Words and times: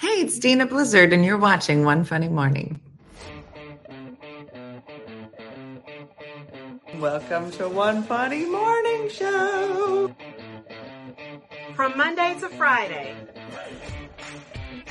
Hey, 0.00 0.20
it's 0.20 0.38
Deena 0.38 0.66
Blizzard, 0.66 1.12
and 1.12 1.24
you're 1.24 1.38
watching 1.38 1.84
One 1.84 2.04
Funny 2.04 2.28
Morning. 2.28 2.80
Welcome 6.98 7.50
to 7.52 7.68
One 7.68 8.02
Funny 8.02 8.44
Morning 8.46 9.08
Show. 9.08 10.14
From 11.74 11.96
Monday 11.96 12.36
to 12.40 12.48
Friday. 12.50 13.14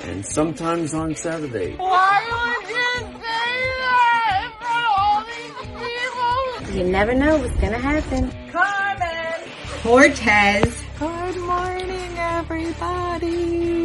And 0.04 0.26
sometimes 0.26 0.94
on 0.94 1.16
Saturday. 1.16 1.76
Why 1.76 2.24
would 2.32 2.70
you 2.70 3.20
say 3.22 3.54
that 3.80 4.42
in 4.44 4.52
front 4.60 4.86
of 4.88 6.18
all 6.20 6.64
these 6.64 6.70
people? 6.70 6.78
You 6.78 6.84
never 6.92 7.14
know 7.14 7.38
what's 7.38 7.56
gonna 7.58 7.78
happen. 7.78 8.32
Carmen! 8.52 9.50
Cortez. 9.82 10.82
Good 11.00 11.38
morning, 11.38 12.18
everybody. 12.18 13.83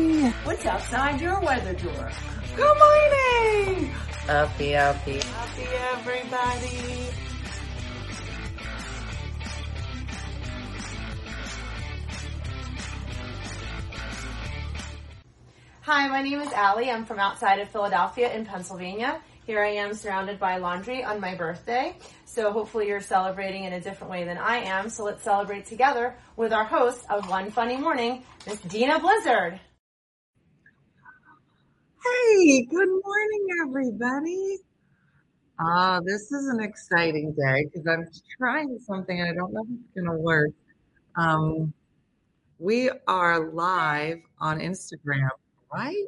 What's 0.48 0.64
outside 0.64 1.20
your 1.20 1.38
weather 1.40 1.74
door? 1.74 2.10
Good 2.56 2.78
morning. 2.78 3.94
Uppy, 4.30 4.74
uppy, 4.76 5.20
uppy, 5.20 5.66
everybody. 5.92 7.10
Hi, 15.82 16.08
my 16.08 16.22
name 16.22 16.40
is 16.40 16.50
Allie. 16.54 16.90
I'm 16.90 17.04
from 17.04 17.18
outside 17.18 17.58
of 17.60 17.68
Philadelphia 17.68 18.32
in 18.32 18.46
Pennsylvania. 18.46 19.20
Here 19.44 19.62
I 19.62 19.72
am 19.72 19.92
surrounded 19.92 20.40
by 20.40 20.56
laundry 20.56 21.04
on 21.04 21.20
my 21.20 21.34
birthday. 21.34 21.94
So 22.24 22.52
hopefully 22.52 22.88
you're 22.88 23.02
celebrating 23.02 23.64
in 23.64 23.74
a 23.74 23.80
different 23.82 24.10
way 24.10 24.24
than 24.24 24.38
I 24.38 24.60
am. 24.60 24.88
So 24.88 25.04
let's 25.04 25.22
celebrate 25.22 25.66
together 25.66 26.16
with 26.36 26.54
our 26.54 26.64
host 26.64 27.04
of 27.10 27.28
One 27.28 27.50
Funny 27.50 27.76
Morning, 27.76 28.22
Miss 28.46 28.58
Deena 28.62 28.98
Blizzard. 28.98 29.60
Hey, 32.04 32.62
good 32.62 32.88
morning, 32.88 33.46
everybody. 33.62 34.58
Ah, 35.58 36.00
this 36.04 36.30
is 36.30 36.46
an 36.46 36.60
exciting 36.60 37.32
day 37.32 37.64
because 37.64 37.88
I'm 37.88 38.06
trying 38.36 38.78
something 38.78 39.20
I 39.20 39.34
don't 39.34 39.52
know 39.52 39.62
if 39.62 39.68
it's 39.70 39.94
going 39.94 40.16
to 40.16 40.22
work. 40.22 40.50
Um, 41.16 41.72
we 42.60 42.90
are 43.08 43.50
live 43.50 44.18
on 44.38 44.60
Instagram, 44.60 45.28
right? 45.72 46.06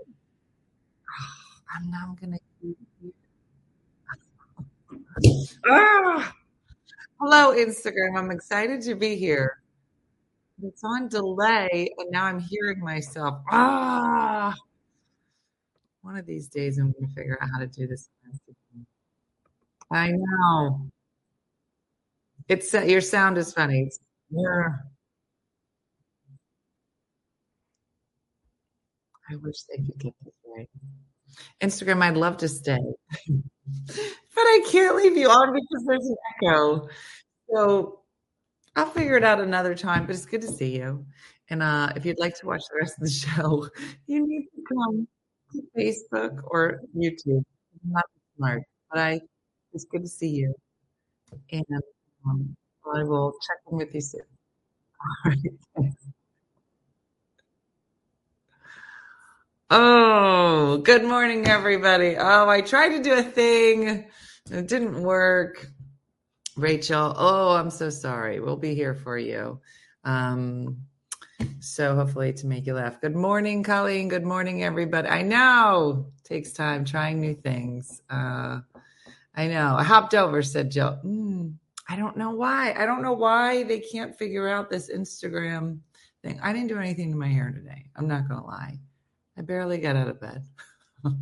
Ah, 1.10 1.76
I'm 1.76 1.90
now 1.90 2.16
going 2.20 2.38
to. 2.62 3.12
Ah! 5.66 6.32
Hello, 7.20 7.52
Instagram. 7.56 8.16
I'm 8.16 8.30
excited 8.30 8.80
to 8.82 8.94
be 8.94 9.16
here. 9.16 9.60
It's 10.62 10.84
on 10.84 11.08
delay, 11.08 11.92
and 11.98 12.10
now 12.12 12.26
I'm 12.26 12.38
hearing 12.38 12.80
myself. 12.80 13.40
Ah! 13.50 14.54
One 16.02 16.16
of 16.16 16.26
these 16.26 16.48
days, 16.48 16.78
I'm 16.78 16.92
going 16.92 17.08
to 17.08 17.14
figure 17.14 17.38
out 17.40 17.48
how 17.52 17.58
to 17.58 17.66
do 17.66 17.86
this. 17.86 18.08
I 19.90 20.12
know. 20.12 20.90
It's 22.48 22.74
uh, 22.74 22.82
your 22.82 23.00
sound 23.00 23.38
is 23.38 23.52
funny. 23.52 23.82
It's, 23.82 23.98
yeah. 24.30 24.68
I 29.30 29.36
wish 29.36 29.62
they 29.62 29.76
could 29.76 29.98
get 29.98 30.14
this 30.24 30.34
right. 30.56 30.68
Instagram, 31.60 32.02
I'd 32.02 32.16
love 32.16 32.36
to 32.38 32.48
stay, 32.48 32.78
but 33.28 33.96
I 34.36 34.66
can't 34.70 34.96
leave 34.96 35.16
you 35.16 35.28
on 35.28 35.52
because 35.52 35.86
there's 35.86 36.06
an 36.06 36.16
echo. 36.42 36.88
So 37.52 38.00
I'll 38.74 38.86
figure 38.86 39.16
it 39.16 39.24
out 39.24 39.40
another 39.40 39.74
time. 39.74 40.06
But 40.06 40.16
it's 40.16 40.26
good 40.26 40.42
to 40.42 40.48
see 40.48 40.76
you. 40.76 41.04
And 41.50 41.62
uh, 41.62 41.92
if 41.94 42.04
you'd 42.04 42.18
like 42.18 42.36
to 42.40 42.46
watch 42.46 42.62
the 42.70 42.78
rest 42.80 42.94
of 42.98 43.04
the 43.04 43.10
show, 43.36 43.68
you 44.06 44.26
need 44.26 44.46
to 44.56 44.62
come 44.68 45.06
Facebook 45.76 46.42
or 46.44 46.80
YouTube. 46.96 47.44
I'm 47.84 47.92
not 47.92 48.04
smart, 48.36 48.62
but 48.90 49.00
I 49.00 49.20
it's 49.72 49.84
good 49.84 50.02
to 50.02 50.08
see 50.08 50.30
you. 50.30 50.54
And 51.52 51.64
um, 52.26 52.56
I 52.94 53.04
will 53.04 53.32
check 53.46 53.58
in 53.70 53.78
with 53.78 53.94
you 53.94 54.00
soon. 54.00 54.22
All 55.26 55.32
right. 55.32 55.92
Oh, 59.72 60.78
good 60.78 61.04
morning, 61.04 61.46
everybody. 61.46 62.16
Oh, 62.18 62.48
I 62.48 62.60
tried 62.60 62.96
to 62.96 63.02
do 63.04 63.14
a 63.14 63.22
thing. 63.22 64.04
It 64.50 64.66
didn't 64.66 65.00
work. 65.00 65.68
Rachel, 66.56 67.14
oh, 67.16 67.54
I'm 67.54 67.70
so 67.70 67.88
sorry. 67.88 68.40
We'll 68.40 68.56
be 68.56 68.74
here 68.74 68.94
for 68.94 69.16
you. 69.16 69.60
Um, 70.02 70.78
so 71.60 71.94
hopefully 71.94 72.32
to 72.32 72.46
make 72.46 72.66
you 72.66 72.74
laugh. 72.74 73.00
Good 73.00 73.16
morning, 73.16 73.62
Colleen. 73.62 74.08
Good 74.08 74.24
morning, 74.24 74.62
everybody. 74.64 75.08
I 75.08 75.22
know 75.22 76.06
takes 76.24 76.52
time 76.52 76.84
trying 76.84 77.20
new 77.20 77.34
things. 77.34 78.00
Uh, 78.08 78.60
I 79.34 79.48
know. 79.48 79.76
I 79.76 79.82
hopped 79.82 80.14
over, 80.14 80.42
said 80.42 80.70
Jill. 80.70 80.98
Mm, 81.04 81.54
I 81.88 81.96
don't 81.96 82.16
know 82.16 82.30
why. 82.30 82.72
I 82.76 82.86
don't 82.86 83.02
know 83.02 83.14
why 83.14 83.64
they 83.64 83.80
can't 83.80 84.16
figure 84.16 84.48
out 84.48 84.70
this 84.70 84.90
Instagram 84.90 85.80
thing. 86.22 86.38
I 86.42 86.52
didn't 86.52 86.68
do 86.68 86.78
anything 86.78 87.10
to 87.10 87.16
my 87.16 87.28
hair 87.28 87.50
today. 87.50 87.86
I'm 87.96 88.08
not 88.08 88.28
going 88.28 88.40
to 88.40 88.46
lie. 88.46 88.78
I 89.36 89.42
barely 89.42 89.78
got 89.78 89.96
out 89.96 90.08
of 90.08 90.20
bed. 90.20 90.44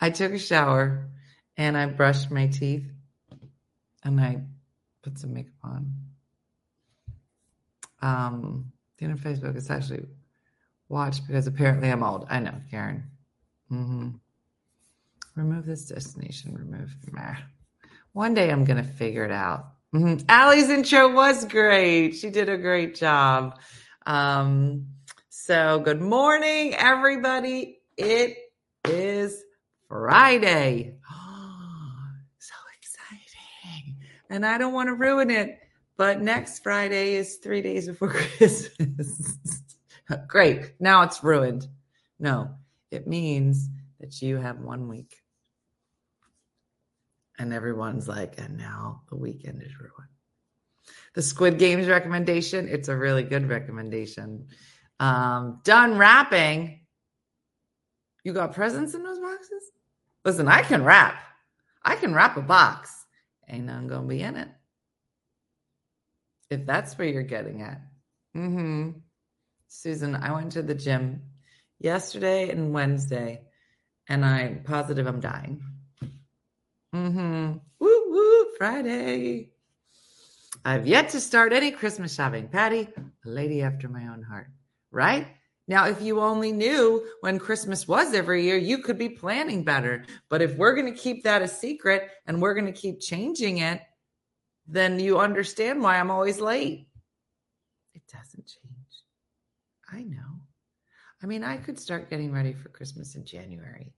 I 0.00 0.10
took 0.10 0.32
a 0.32 0.38
shower 0.38 1.08
and 1.56 1.76
I 1.76 1.86
brushed 1.86 2.30
my 2.30 2.48
teeth 2.48 2.84
and 4.04 4.20
I 4.20 4.42
put 5.02 5.18
some 5.18 5.32
makeup 5.32 5.54
on. 5.64 6.05
Um, 8.02 8.72
you 8.98 9.08
know, 9.08 9.14
Facebook 9.14 9.56
is 9.56 9.70
actually 9.70 10.06
watched 10.88 11.26
because 11.26 11.46
apparently 11.46 11.90
I'm 11.90 12.02
old. 12.02 12.26
I 12.30 12.40
know, 12.40 12.54
Karen. 12.70 13.04
Mm-hmm. 13.70 14.08
Remove 15.34 15.66
this 15.66 15.86
destination. 15.86 16.54
Remove. 16.54 16.94
Meh. 17.12 17.36
One 18.12 18.34
day 18.34 18.50
I'm 18.50 18.64
going 18.64 18.82
to 18.82 18.90
figure 18.90 19.24
it 19.24 19.32
out. 19.32 19.66
Mm-hmm. 19.94 20.24
Allie's 20.28 20.70
intro 20.70 21.12
was 21.12 21.44
great. 21.44 22.12
She 22.12 22.30
did 22.30 22.48
a 22.48 22.56
great 22.56 22.94
job. 22.94 23.58
Um, 24.06 24.86
so, 25.28 25.78
good 25.78 26.00
morning, 26.00 26.74
everybody. 26.74 27.78
It 27.96 28.36
is 28.84 29.42
Friday. 29.88 30.94
so 32.38 32.54
exciting. 32.78 33.96
And 34.28 34.44
I 34.44 34.58
don't 34.58 34.72
want 34.72 34.88
to 34.88 34.94
ruin 34.94 35.30
it, 35.30 35.58
but 35.96 36.20
next 36.20 36.62
Friday 36.62 37.14
is 37.14 37.36
three 37.36 37.62
days 37.62 37.86
before 37.86 38.08
Christmas. 38.38 39.38
Great. 40.28 40.72
Now 40.80 41.02
it's 41.02 41.24
ruined. 41.24 41.66
No, 42.18 42.50
it 42.90 43.06
means 43.06 43.68
that 44.00 44.20
you 44.22 44.36
have 44.36 44.60
one 44.60 44.88
week. 44.88 45.16
And 47.38 47.52
everyone's 47.52 48.08
like, 48.08 48.38
and 48.38 48.56
now 48.56 49.02
the 49.10 49.16
weekend 49.16 49.62
is 49.62 49.78
ruined. 49.78 50.10
The 51.14 51.22
Squid 51.22 51.58
Games 51.58 51.86
recommendation, 51.86 52.68
it's 52.68 52.88
a 52.88 52.96
really 52.96 53.22
good 53.22 53.48
recommendation. 53.48 54.46
Um, 55.00 55.60
done 55.64 55.98
wrapping. 55.98 56.80
You 58.24 58.32
got 58.32 58.54
presents 58.54 58.94
in 58.94 59.02
those 59.02 59.18
boxes? 59.18 59.70
Listen, 60.24 60.48
I 60.48 60.62
can 60.62 60.84
wrap. 60.84 61.22
I 61.82 61.96
can 61.96 62.14
wrap 62.14 62.36
a 62.36 62.42
box. 62.42 63.06
Ain't 63.48 63.66
nothing 63.66 63.88
gonna 63.88 64.06
be 64.06 64.22
in 64.22 64.36
it. 64.36 64.48
If 66.50 66.66
that's 66.66 66.96
where 66.96 67.08
you're 67.08 67.22
getting 67.22 67.62
at. 67.62 67.80
Mm-hmm. 68.36 68.90
Susan, 69.68 70.14
I 70.14 70.32
went 70.32 70.52
to 70.52 70.62
the 70.62 70.74
gym 70.74 71.22
yesterday 71.78 72.50
and 72.50 72.72
Wednesday, 72.72 73.42
and 74.08 74.24
I'm 74.24 74.62
positive 74.62 75.06
I'm 75.06 75.20
dying. 75.20 75.62
Mm-hmm. 76.94 77.58
Woo 77.80 78.10
woo, 78.10 78.46
Friday. 78.58 79.50
I've 80.64 80.86
yet 80.86 81.10
to 81.10 81.20
start 81.20 81.52
any 81.52 81.70
Christmas 81.70 82.14
shopping. 82.14 82.48
Patty, 82.48 82.88
a 82.96 83.28
lady 83.28 83.62
after 83.62 83.88
my 83.88 84.08
own 84.08 84.22
heart 84.22 84.48
right? 84.96 85.28
Now, 85.68 85.86
if 85.86 86.00
you 86.00 86.20
only 86.20 86.52
knew 86.52 87.04
when 87.20 87.38
Christmas 87.38 87.86
was 87.86 88.14
every 88.14 88.44
year, 88.44 88.56
you 88.56 88.78
could 88.78 88.98
be 88.98 89.08
planning 89.08 89.64
better. 89.64 90.04
But 90.28 90.40
if 90.40 90.56
we're 90.56 90.74
going 90.74 90.92
to 90.92 90.98
keep 90.98 91.24
that 91.24 91.42
a 91.42 91.48
secret 91.48 92.08
and 92.26 92.40
we're 92.40 92.54
going 92.54 92.72
to 92.72 92.80
keep 92.80 93.00
changing 93.00 93.58
it, 93.58 93.80
then 94.66 94.98
you 94.98 95.18
understand 95.18 95.82
why 95.82 95.98
I'm 95.98 96.10
always 96.10 96.40
late. 96.40 96.88
It 97.94 98.02
doesn't 98.12 98.46
change. 98.46 99.02
I 99.90 100.02
know. 100.02 100.40
I 101.22 101.26
mean, 101.26 101.44
I 101.44 101.56
could 101.56 101.78
start 101.78 102.10
getting 102.10 102.32
ready 102.32 102.52
for 102.52 102.68
Christmas 102.68 103.14
in 103.14 103.24
January. 103.24 103.94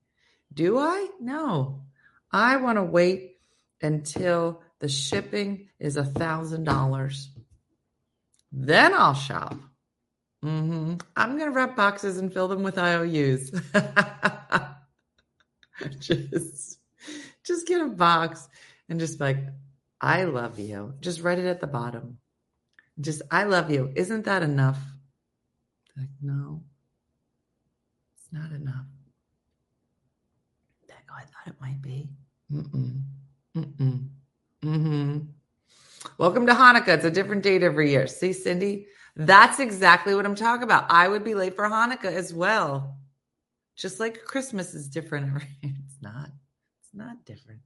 Do 0.52 0.78
I? 0.78 1.08
No. 1.20 1.82
I 2.30 2.56
want 2.56 2.76
to 2.76 2.84
wait 2.84 3.38
until 3.82 4.62
the 4.80 4.88
shipping 4.88 5.68
is 5.78 5.96
a 5.96 6.04
thousand 6.04 6.64
dollars. 6.64 7.30
Then 8.52 8.94
I'll 8.94 9.14
shop. 9.14 9.56
Mm-hmm. 10.44 10.94
I'm 11.16 11.36
going 11.36 11.50
to 11.50 11.56
wrap 11.56 11.74
boxes 11.74 12.18
and 12.18 12.32
fill 12.32 12.48
them 12.48 12.62
with 12.62 12.78
IOUs. 12.78 13.50
just, 15.98 16.78
just 17.44 17.66
get 17.66 17.80
a 17.80 17.88
box 17.88 18.48
and 18.88 19.00
just 19.00 19.20
like, 19.20 19.38
I 20.00 20.24
love 20.24 20.58
you. 20.58 20.94
Just 21.00 21.22
write 21.22 21.38
it 21.38 21.46
at 21.46 21.60
the 21.60 21.66
bottom. 21.66 22.18
Just, 23.00 23.22
I 23.30 23.44
love 23.44 23.70
you. 23.70 23.92
Isn't 23.96 24.24
that 24.26 24.42
enough? 24.42 24.78
Like, 25.96 26.08
no, 26.22 26.62
It's 28.16 28.28
not 28.32 28.52
enough. 28.52 28.86
Oh, 31.10 31.14
I 31.16 31.22
thought 31.22 31.46
it 31.46 31.60
might 31.60 31.82
be. 31.82 32.10
Mm-mm. 32.52 33.02
Mm-mm. 33.56 34.08
Mm-hmm. 34.64 35.18
Welcome 36.18 36.46
to 36.46 36.54
Hanukkah. 36.54 36.88
It's 36.88 37.04
a 37.04 37.10
different 37.10 37.42
date 37.42 37.62
every 37.62 37.90
year. 37.90 38.06
See, 38.06 38.32
Cindy? 38.32 38.86
That's 39.16 39.60
exactly 39.60 40.14
what 40.14 40.26
I'm 40.26 40.34
talking 40.36 40.64
about. 40.64 40.86
I 40.90 41.08
would 41.08 41.24
be 41.24 41.34
late 41.34 41.56
for 41.56 41.64
Hanukkah 41.64 42.12
as 42.12 42.34
well. 42.34 42.96
Just 43.76 44.00
like 44.00 44.24
Christmas 44.24 44.74
is 44.74 44.88
different 44.88 45.28
every 45.28 45.48
year. 45.62 45.74
It's 45.86 46.02
not. 46.02 46.30
It's 46.80 46.94
not 46.94 47.24
different. 47.24 47.60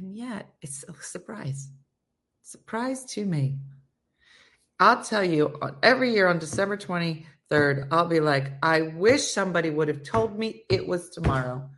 And 0.00 0.16
yet, 0.16 0.48
it's 0.62 0.82
a 0.88 0.94
surprise. 1.02 1.68
Surprise 2.42 3.04
to 3.04 3.24
me. 3.24 3.58
I'll 4.78 5.04
tell 5.04 5.22
you, 5.22 5.60
every 5.82 6.14
year 6.14 6.26
on 6.26 6.38
December 6.38 6.78
23rd, 6.78 7.88
I'll 7.90 8.08
be 8.08 8.20
like, 8.20 8.52
I 8.62 8.80
wish 8.80 9.30
somebody 9.30 9.68
would 9.68 9.88
have 9.88 10.02
told 10.02 10.38
me 10.38 10.62
it 10.70 10.88
was 10.88 11.10
tomorrow. 11.10 11.68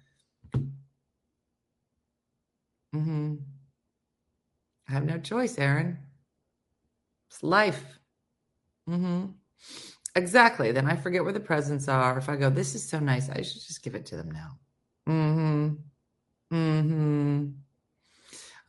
Mm-hmm. 2.94 3.34
I 4.88 4.92
have 4.92 5.04
no 5.04 5.18
choice, 5.18 5.58
Aaron. 5.58 5.98
It's 7.28 7.42
life. 7.42 7.98
Mm-hmm. 8.88 9.32
Exactly. 10.14 10.70
Then 10.70 10.86
I 10.86 10.94
forget 10.94 11.24
where 11.24 11.32
the 11.32 11.40
presents 11.40 11.88
are. 11.88 12.18
If 12.18 12.28
I 12.28 12.36
go, 12.36 12.50
this 12.50 12.76
is 12.76 12.88
so 12.88 13.00
nice, 13.00 13.28
I 13.30 13.42
should 13.42 13.62
just 13.62 13.82
give 13.82 13.96
it 13.96 14.06
to 14.06 14.16
them 14.16 14.30
now. 14.30 14.58
Mm-hmm. 15.08 15.74
Mm-hmm. 16.54 17.61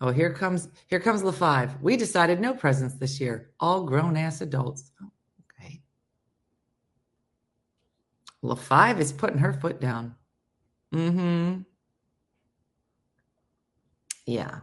Oh, 0.04 0.12
here 0.12 0.34
comes 0.34 0.68
here 0.88 1.00
comes 1.00 1.22
the 1.22 1.32
five. 1.32 1.82
We 1.82 1.96
decided 1.96 2.42
no 2.42 2.54
presents 2.54 2.96
this 2.96 3.22
year. 3.22 3.52
All 3.62 3.86
grown 3.86 4.18
ass 4.18 4.42
adults. 4.42 4.92
Oh, 5.02 5.10
okay. 5.62 5.82
La 8.42 8.56
five 8.56 9.00
is 9.00 9.14
putting 9.14 9.38
her 9.38 9.54
foot 9.54 9.80
down. 9.80 10.14
Mm-hmm. 10.94 11.62
Yeah. 14.26 14.60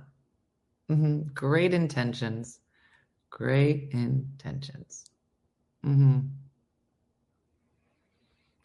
Mm-hmm. 0.90 1.20
Great 1.32 1.72
intentions. 1.72 2.60
Great 3.30 3.88
intentions. 3.92 5.06
Mm-hmm. 5.86 6.18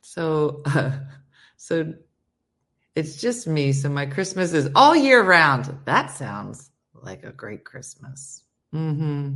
So, 0.02 0.62
uh, 0.66 0.92
so 1.56 1.94
it's 2.96 3.20
just 3.20 3.46
me. 3.46 3.74
So 3.74 3.90
my 3.90 4.06
Christmas 4.06 4.54
is 4.54 4.70
all 4.74 4.96
year 4.96 5.22
round. 5.22 5.78
That 5.86 6.12
sounds 6.12 6.70
like 6.94 7.24
a 7.24 7.32
great 7.32 7.66
Christmas. 7.66 8.42
Mm-hmm. 8.74 9.34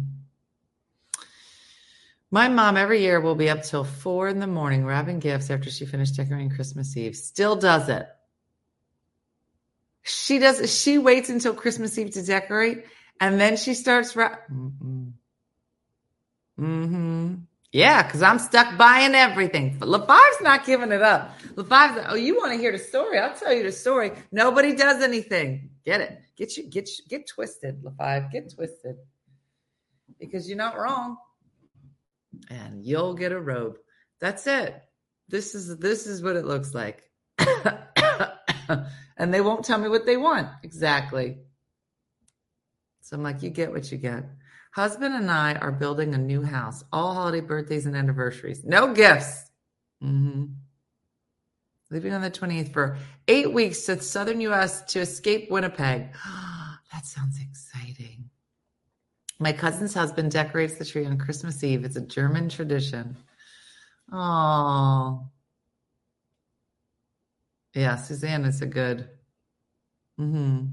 My 2.31 2.47
mom 2.47 2.77
every 2.77 3.01
year 3.01 3.19
will 3.19 3.35
be 3.35 3.49
up 3.49 3.63
till 3.63 3.83
four 3.83 4.27
in 4.29 4.39
the 4.39 4.47
morning 4.47 4.85
wrapping 4.85 5.19
gifts 5.19 5.49
after 5.49 5.69
she 5.69 5.85
finished 5.85 6.15
decorating 6.15 6.51
Christmas 6.51 6.95
Eve. 6.95 7.15
Still 7.15 7.55
does 7.55 7.89
it. 7.89 8.07
She 10.03 10.39
does. 10.39 10.73
She 10.81 10.97
waits 10.97 11.29
until 11.29 11.53
Christmas 11.53 11.97
Eve 11.97 12.11
to 12.11 12.23
decorate, 12.23 12.85
and 13.19 13.39
then 13.39 13.57
she 13.57 13.73
starts. 13.73 14.15
Ra- 14.15 14.37
mm-hmm. 14.51 15.09
mm-hmm. 16.59 17.35
Yeah, 17.71 18.01
because 18.01 18.23
I'm 18.23 18.39
stuck 18.39 18.77
buying 18.77 19.13
everything. 19.13 19.77
LaFive's 19.79 20.41
not 20.41 20.65
giving 20.65 20.91
it 20.91 21.03
up. 21.03 21.39
LaFive's 21.53 22.03
oh, 22.09 22.15
you 22.15 22.35
want 22.35 22.51
to 22.53 22.57
hear 22.57 22.71
the 22.71 22.79
story? 22.79 23.19
I'll 23.19 23.35
tell 23.35 23.53
you 23.53 23.61
the 23.63 23.71
story. 23.71 24.11
Nobody 24.31 24.75
does 24.75 25.03
anything. 25.03 25.69
Get 25.85 26.01
it? 26.01 26.19
Get 26.35 26.57
you 26.57 26.67
get 26.67 26.89
you, 26.89 27.05
get 27.07 27.27
twisted, 27.27 27.83
LaFive. 27.83 28.31
Get 28.31 28.53
twisted. 28.55 28.95
Because 30.19 30.47
you're 30.47 30.57
not 30.57 30.77
wrong. 30.77 31.17
And 32.49 32.83
you'll 32.83 33.13
get 33.13 33.31
a 33.31 33.39
robe. 33.39 33.77
That's 34.19 34.47
it. 34.47 34.81
This 35.27 35.53
is 35.53 35.77
this 35.77 36.07
is 36.07 36.23
what 36.23 36.35
it 36.35 36.45
looks 36.45 36.73
like. 36.73 37.03
and 39.17 39.31
they 39.31 39.41
won't 39.41 39.63
tell 39.63 39.77
me 39.77 39.89
what 39.89 40.07
they 40.07 40.17
want 40.17 40.47
exactly. 40.63 41.37
So 43.01 43.15
I'm 43.15 43.23
like, 43.23 43.43
you 43.43 43.51
get 43.51 43.71
what 43.71 43.91
you 43.91 43.99
get. 43.99 44.25
Husband 44.71 45.15
and 45.15 45.31
I 45.31 45.55
are 45.55 45.71
building 45.71 46.13
a 46.13 46.17
new 46.17 46.43
house, 46.43 46.83
all 46.93 47.13
holiday 47.13 47.41
birthdays 47.41 47.85
and 47.85 47.95
anniversaries. 47.95 48.63
No 48.63 48.93
gifts. 48.93 49.49
Mm-hmm. 50.03 50.45
Leaving 51.91 52.13
on 52.13 52.21
the 52.21 52.29
28th 52.29 52.71
for 52.71 52.97
eight 53.27 53.51
weeks 53.51 53.81
to 53.85 53.99
southern 54.01 54.41
U.S. 54.41 54.83
to 54.93 54.99
escape 54.99 55.49
Winnipeg. 55.49 56.13
that 56.93 57.05
sounds 57.05 57.39
exciting. 57.41 58.29
My 59.39 59.53
cousin's 59.53 59.93
husband 59.93 60.31
decorates 60.31 60.75
the 60.75 60.85
tree 60.85 61.05
on 61.05 61.17
Christmas 61.17 61.63
Eve. 61.63 61.83
It's 61.85 61.95
a 61.95 62.01
German 62.01 62.49
tradition. 62.49 63.17
Oh, 64.11 65.27
yeah, 67.73 67.95
Suzanne 67.95 68.45
is 68.45 68.61
a 68.61 68.65
good. 68.65 69.09
Mm-hmm. 70.19 70.65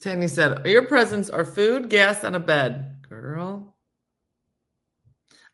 Tammy 0.00 0.28
said, 0.28 0.64
Your 0.66 0.86
presents 0.86 1.28
are 1.28 1.44
food, 1.44 1.90
gas, 1.90 2.22
and 2.24 2.36
a 2.36 2.40
bed. 2.40 2.96
Girl. 3.08 3.74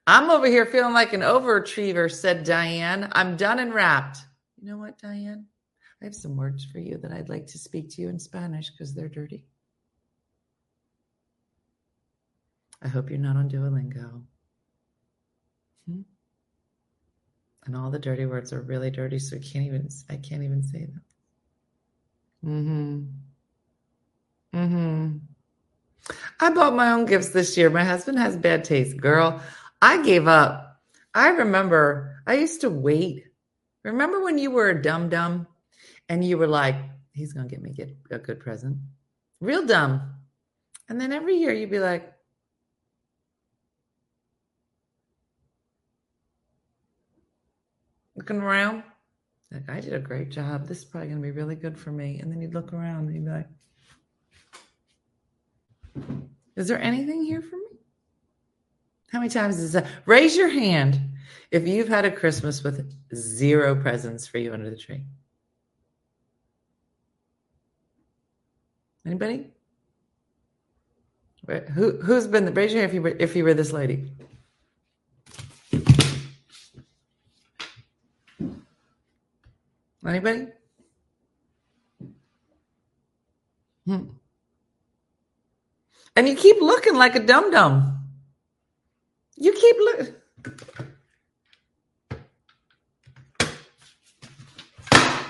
I'm 0.07 0.31
over 0.31 0.47
here 0.47 0.67
feeling 0.67 0.93
like 0.93 1.15
an 1.15 1.23
overachiever, 1.23 2.13
said 2.13 2.45
Diane. 2.45 3.09
I'm 3.13 3.37
done 3.37 3.59
and 3.59 3.73
wrapped. 3.73 4.19
You 4.61 4.69
know 4.69 4.77
what, 4.77 4.99
Diane? 4.99 5.47
I 6.03 6.05
have 6.05 6.15
some 6.15 6.37
words 6.37 6.65
for 6.65 6.79
you 6.79 6.99
that 6.99 7.13
I'd 7.13 7.31
like 7.31 7.47
to 7.49 7.59
speak 7.59 7.89
to 7.91 8.03
you 8.03 8.11
in 8.11 8.19
Spanish 8.19 8.71
because 8.71 8.95
they're 8.95 9.09
dirty. 9.09 9.47
I 12.83 12.89
hope 12.89 13.09
you're 13.09 13.19
not 13.19 13.37
on 13.37 13.49
Duolingo. 13.49 14.23
Hmm? 15.89 16.03
And 17.65 17.75
all 17.75 17.91
the 17.91 17.99
dirty 17.99 18.27
words 18.27 18.53
are 18.53 18.61
really 18.61 18.91
dirty, 18.91 19.19
so 19.19 19.37
I 19.37 19.39
can't 19.39 19.65
even 19.65 19.89
I 20.11 20.17
can't 20.17 20.43
even 20.43 20.63
say 20.63 20.81
them. 20.81 21.03
Mm-hmm. 22.45 23.24
Mm-hmm. 24.55 25.17
I 26.41 26.51
bought 26.51 26.75
my 26.75 26.93
own 26.93 27.07
gifts 27.07 27.31
this 27.31 27.57
year. 27.57 27.71
My 27.71 27.85
husband 27.85 28.19
has 28.19 28.37
bad 28.37 28.65
taste. 28.65 28.97
Girl, 28.97 29.41
I 29.83 30.03
gave 30.03 30.29
up. 30.29 30.81
I 31.15 31.31
remember 31.31 32.23
I 32.27 32.35
used 32.35 32.61
to 32.61 32.71
wait. 32.71 33.25
Remember 33.83 34.23
when 34.23 34.39
you 34.39 34.51
were 34.51 34.71
a 34.71 34.83
dumb 34.83 35.09
dumb 35.09 35.47
and 36.09 36.25
you 36.25 36.39
were 36.39 36.47
like, 36.47 36.77
he's 37.13 37.33
going 37.33 37.49
to 37.49 37.55
get 37.55 37.63
me 37.63 37.73
get 37.73 37.97
a 38.11 38.19
good 38.19 38.41
present? 38.41 38.79
Real 39.41 39.67
dumb. 39.67 40.15
And 40.89 41.01
then 41.01 41.13
every 41.13 41.37
year 41.37 41.53
you'd 41.53 41.71
be 41.71 41.79
like, 41.79 42.13
looking 48.17 48.41
around, 48.41 48.83
like, 49.51 49.69
I 49.69 49.81
did 49.81 49.95
a 49.95 49.99
great 49.99 50.31
job. 50.31 50.67
This 50.67 50.79
is 50.79 50.85
probably 50.85 51.09
going 51.09 51.23
to 51.23 51.27
be 51.27 51.31
really 51.31 51.55
good 51.55 51.79
for 51.79 51.91
me. 51.91 52.21
And 52.21 52.31
then 52.31 52.41
you'd 52.41 52.55
look 52.55 52.73
around 52.73 53.07
and 53.07 53.15
you'd 53.15 53.25
be 53.25 53.31
like, 53.31 53.49
is 56.57 56.69
there 56.69 56.81
anything 56.81 57.25
here 57.25 57.43
for 57.43 57.57
me? 57.57 57.79
How 59.11 59.19
many 59.21 59.31
times 59.31 59.59
is 59.59 59.73
that? 59.73 59.87
Raise 60.07 60.37
your 60.37 60.49
hand 60.49 61.01
if 61.51 61.69
you've 61.69 61.89
had 61.89 62.05
a 62.05 62.11
Christmas 62.11 62.65
with 62.65 62.93
zero 63.15 63.75
presents 63.75 64.27
for 64.27 64.39
you 64.39 64.53
under 64.53 64.71
the 64.71 64.77
tree. 64.77 65.03
Anybody? 69.07 69.51
Who 71.75 71.99
who's 71.99 72.27
been? 72.27 72.47
The 72.47 72.53
raise 72.53 72.73
your 72.73 72.81
hand 72.81 72.91
if 72.91 72.95
you 72.95 73.03
were, 73.03 73.17
if 73.19 73.37
you 73.37 73.45
were 73.45 73.55
this 73.55 73.71
lady. 73.71 74.11
Anybody? 80.07 80.49
Hmm. 83.87 84.05
And 86.17 86.29
you 86.29 86.37
keep 86.37 86.61
looking 86.61 86.95
like 86.95 87.17
a 87.17 87.21
dum 87.21 87.51
dum. 87.51 87.99
You 89.37 89.53
keep 89.53 89.77
looking. 89.77 90.15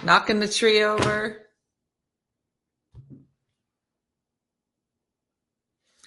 Knocking 0.04 0.40
the 0.40 0.48
tree 0.48 0.82
over. 0.82 1.40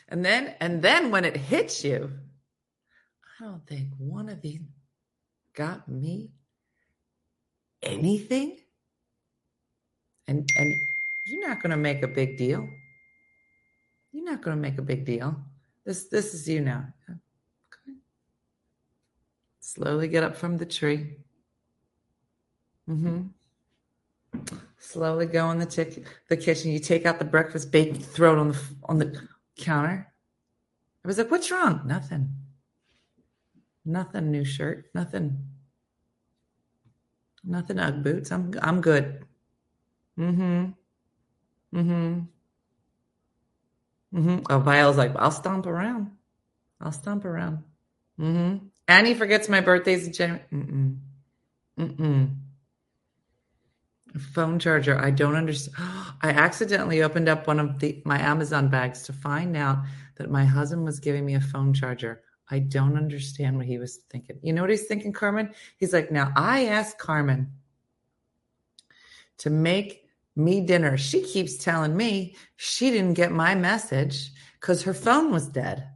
And 0.10 0.24
then, 0.24 0.54
and 0.60 0.82
then 0.82 1.12
when 1.12 1.26
it 1.26 1.36
hits 1.36 1.84
you, 1.84 2.12
I 3.40 3.44
don't 3.44 3.66
think 3.68 3.90
one 3.98 4.30
of 4.30 4.46
you 4.46 4.62
got 5.54 5.88
me 5.90 6.30
anything. 7.82 8.58
And 10.28 10.50
and 10.58 10.76
you're 11.26 11.48
not 11.48 11.62
going 11.62 11.72
to 11.72 11.78
make 11.78 12.04
a 12.04 12.08
big 12.08 12.38
deal. 12.38 12.70
You're 14.18 14.26
not 14.26 14.42
going 14.42 14.58
to 14.58 14.62
make 14.62 14.80
a 14.80 14.82
big 14.82 15.06
deal. 15.06 15.40
This 15.86 16.06
this 16.06 16.34
is 16.34 16.50
you 16.50 16.60
now. 16.60 16.92
Okay. 17.08 17.20
Slowly 19.60 20.08
get 20.08 20.24
up 20.24 20.36
from 20.36 20.58
the 20.58 20.66
tree. 20.66 21.18
Mm-hmm. 22.90 23.28
Slowly 24.80 25.28
go 25.28 25.52
in 25.52 25.60
the 25.60 25.68
tick, 25.68 26.04
the 26.30 26.36
kitchen. 26.36 26.72
You 26.72 26.80
take 26.80 27.06
out 27.06 27.20
the 27.20 27.26
breakfast 27.26 27.72
bake, 27.72 27.96
throw 27.98 28.34
it 28.34 28.40
on 28.40 28.48
the 28.50 28.60
on 28.86 28.98
the 28.98 29.22
counter. 29.56 30.12
I 31.06 31.08
was 31.08 31.20
like, 31.20 31.30
"What's 31.30 31.52
wrong?" 31.52 31.84
Nothing. 31.86 32.34
Nothing. 33.86 34.32
New 34.32 34.44
shirt. 34.44 34.90
Nothing. 34.96 35.38
Nothing 37.44 37.78
Ugg 37.78 38.02
boots. 38.02 38.32
I'm 38.32 38.52
I'm 38.64 38.82
good. 38.82 39.28
Mm-hmm. 40.18 40.72
Mm-hmm. 41.78 42.20
Mm-hmm. 44.14 44.40
Oh, 44.50 44.60
Violet's 44.60 44.98
like, 44.98 45.14
I'll 45.16 45.32
stomp 45.32 45.66
around. 45.66 46.12
I'll 46.80 46.92
stomp 46.92 47.26
around. 47.26 47.64
Mm-hmm. 48.20 48.66
And 48.88 49.08
he 49.08 49.14
forgets 49.14 49.50
my 49.50 49.62
birthday's 49.62 50.08
in 50.08 50.14
January. 50.14 50.44
Mm-mm. 50.52 50.98
Mm-mm. 51.80 52.36
Phone 54.34 54.60
charger. 54.60 54.98
I 54.98 55.12
don't 55.12 55.36
understand. 55.36 55.78
I 56.22 56.30
accidentally 56.30 57.04
opened 57.04 57.30
up 57.30 57.48
one 57.48 57.60
of 57.60 57.80
the 57.80 58.02
my 58.06 58.20
Amazon 58.20 58.70
bags 58.70 59.04
to 59.04 59.14
find 59.14 59.56
out 59.56 59.80
that 60.16 60.32
my 60.32 60.46
husband 60.46 60.86
was 60.86 61.00
giving 61.00 61.26
me 61.26 61.36
a 61.36 61.42
phone 61.42 61.74
charger. 61.74 62.24
I 62.50 62.60
don't 62.60 62.96
understand 62.96 63.58
what 63.58 63.66
he 63.66 63.78
was 63.78 63.98
thinking. 64.10 64.40
You 64.42 64.54
know 64.54 64.62
what 64.62 64.70
he's 64.70 64.86
thinking, 64.86 65.12
Carmen? 65.12 65.54
He's 65.78 65.92
like, 65.92 66.12
now 66.12 66.32
I 66.36 66.68
asked 66.68 66.98
Carmen 66.98 67.52
to 69.40 69.50
make 69.50 70.07
me 70.38 70.62
dinner. 70.62 70.98
She 70.98 71.22
keeps 71.22 71.58
telling 71.58 71.96
me 71.98 72.36
she 72.56 72.92
didn't 72.92 73.16
get 73.16 73.32
my 73.32 73.56
message 73.56 74.32
because 74.60 74.84
her 74.84 74.94
phone 74.94 75.32
was 75.32 75.48
dead. 75.48 75.90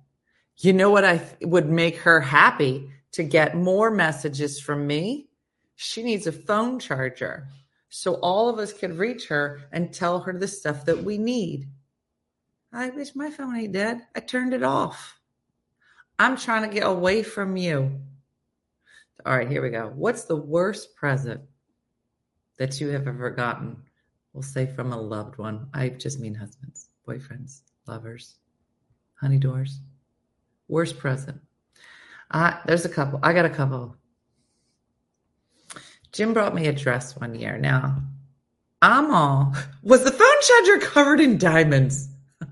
You 0.58 0.74
know 0.74 0.90
what 0.90 1.06
I 1.06 1.18
th- 1.18 1.38
would 1.42 1.70
make 1.70 1.98
her 1.98 2.20
happy 2.20 2.90
to 3.14 3.24
get 3.24 3.56
more 3.56 3.92
messages 3.92 4.60
from 4.60 4.88
me? 4.88 5.30
She 5.76 6.04
needs 6.04 6.28
a 6.28 6.32
phone 6.32 6.80
charger 6.80 7.48
so 7.90 8.14
all 8.16 8.48
of 8.48 8.58
us 8.58 8.72
could 8.72 8.98
reach 8.98 9.28
her 9.28 9.62
and 9.74 9.94
tell 9.94 10.20
her 10.22 10.32
the 10.32 10.48
stuff 10.48 10.86
that 10.86 11.04
we 11.04 11.18
need. 11.18 11.68
I 12.72 12.90
wish 12.90 13.16
my 13.16 13.30
phone 13.30 13.56
ain't 13.56 13.74
dead. 13.74 14.02
I 14.16 14.22
turned 14.22 14.54
it 14.54 14.64
off. 14.64 15.20
I'm 16.18 16.38
trying 16.38 16.68
to 16.68 16.74
get 16.74 16.88
away 16.88 17.22
from 17.22 17.58
you. 17.58 18.00
All 19.26 19.36
right, 19.36 19.50
here 19.50 19.62
we 19.62 19.72
go. 19.72 19.92
What's 19.94 20.24
the 20.24 20.38
worst 20.38 20.96
present 20.96 21.42
that 22.58 22.80
you 22.80 22.90
have 22.90 23.08
ever 23.08 23.30
gotten? 23.30 23.84
We'll 24.34 24.44
say 24.44 24.66
from 24.66 24.94
a 24.94 25.02
loved 25.02 25.38
one. 25.38 25.68
I 25.74 25.90
just 25.90 26.20
mean 26.20 26.34
husbands, 26.36 26.90
boyfriends, 27.08 27.62
lovers, 27.88 28.36
honey 29.16 29.38
doors. 29.38 29.80
Worst 30.68 30.98
present. 30.98 31.42
Uh, 32.32 32.54
there's 32.66 32.86
a 32.86 32.90
couple. 32.90 33.20
I 33.22 33.34
got 33.34 33.46
a 33.46 33.50
couple. 33.50 33.98
Jim 36.14 36.34
brought 36.34 36.56
me 36.56 36.68
a 36.68 36.74
dress 36.74 37.16
one 37.16 37.36
year. 37.36 37.58
Now, 37.58 38.02
I'm 38.82 39.12
all, 39.12 39.56
was 39.84 40.04
the 40.04 40.12
phone 40.12 40.28
charger 40.42 40.80
covered 40.80 41.20
in 41.20 41.38
diamonds? 41.38 42.10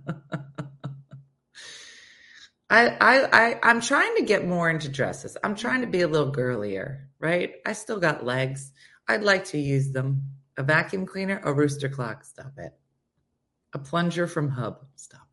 I, 2.69 2.89
I, 3.01 3.29
I, 3.33 3.59
I'm 3.63 3.81
trying 3.81 4.15
to 4.17 4.23
get 4.23 4.47
more 4.47 4.69
into 4.69 4.89
dresses. 4.89 5.35
I'm 5.43 5.55
trying 5.55 5.81
to 5.81 5.87
be 5.87 6.01
a 6.01 6.07
little 6.07 6.29
girlier, 6.29 7.09
right? 7.19 7.53
I 7.65 7.73
still 7.73 7.99
got 7.99 8.25
legs. 8.25 8.71
I'd 9.07 9.23
like 9.23 9.45
to 9.45 9.57
use 9.57 9.91
them. 9.91 10.21
A 10.59 10.63
vacuum 10.63 11.05
cleaner, 11.05 11.39
a 11.45 11.53
rooster 11.53 11.87
clock, 11.87 12.25
stop 12.25 12.51
it. 12.57 12.73
A 13.71 13.79
plunger 13.79 14.27
from 14.27 14.49
Hub, 14.49 14.85
stop 14.95 15.29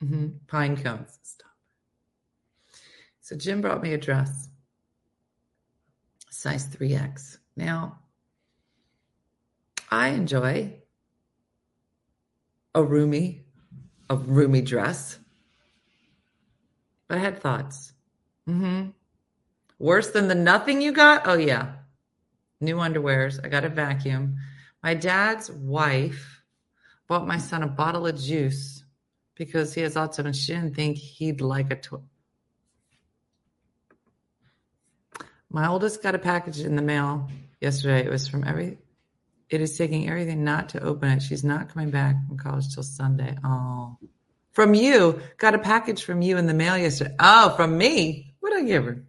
it. 0.00 0.04
Mm-hmm. 0.04 0.28
Pine 0.48 0.76
cones, 0.76 1.16
stop 1.22 1.52
it. 1.68 2.78
So 3.20 3.36
Jim 3.36 3.60
brought 3.60 3.80
me 3.80 3.92
a 3.92 3.98
dress, 3.98 4.48
size 6.28 6.66
3X. 6.66 7.38
Now, 7.54 8.00
I 9.88 10.08
enjoy 10.08 10.74
a 12.74 12.82
roomy, 12.82 13.44
a 14.08 14.16
roomy 14.16 14.62
dress. 14.62 15.20
But 17.06 17.18
I 17.18 17.20
had 17.20 17.40
thoughts. 17.40 17.92
Mm-hmm. 18.48 18.90
Worse 19.78 20.10
than 20.10 20.26
the 20.26 20.34
nothing 20.34 20.82
you 20.82 20.90
got? 20.90 21.28
Oh 21.28 21.34
yeah. 21.34 21.74
New 22.60 22.76
underwears. 22.76 23.40
I 23.44 23.48
got 23.48 23.64
a 23.64 23.68
vacuum. 23.68 24.36
My 24.82 24.94
dad's 24.94 25.50
wife 25.50 26.42
bought 27.08 27.26
my 27.26 27.38
son 27.38 27.62
a 27.62 27.66
bottle 27.66 28.06
of 28.06 28.18
juice 28.18 28.84
because 29.34 29.74
he 29.74 29.80
has 29.80 29.94
autism 29.94 30.26
and 30.26 30.36
she 30.36 30.52
didn't 30.52 30.76
think 30.76 30.96
he'd 30.96 31.40
like 31.40 31.72
a 31.72 31.76
toy. 31.76 32.00
My 35.48 35.66
oldest 35.66 36.02
got 36.02 36.14
a 36.14 36.18
package 36.18 36.60
in 36.60 36.76
the 36.76 36.82
mail 36.82 37.28
yesterday. 37.60 38.04
It 38.04 38.10
was 38.10 38.28
from 38.28 38.44
every 38.44 38.78
it 39.50 39.60
is 39.60 39.76
taking 39.76 40.08
everything 40.08 40.44
not 40.44 40.68
to 40.70 40.82
open 40.82 41.10
it. 41.10 41.22
She's 41.22 41.42
not 41.42 41.70
coming 41.70 41.90
back 41.90 42.14
from 42.28 42.38
college 42.38 42.72
till 42.72 42.84
Sunday. 42.84 43.36
Oh. 43.42 43.98
From 44.52 44.74
you. 44.74 45.20
Got 45.38 45.56
a 45.56 45.58
package 45.58 46.04
from 46.04 46.22
you 46.22 46.36
in 46.36 46.46
the 46.46 46.54
mail 46.54 46.78
yesterday. 46.78 47.16
Oh, 47.18 47.50
from 47.56 47.76
me. 47.76 48.34
What 48.38 48.50
did 48.50 48.64
I 48.64 48.66
give 48.66 48.84
her? 48.84 49.04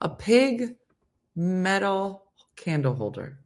A 0.00 0.08
pig 0.08 0.76
metal 1.36 2.23
candle 2.56 2.94
holder. 2.94 3.38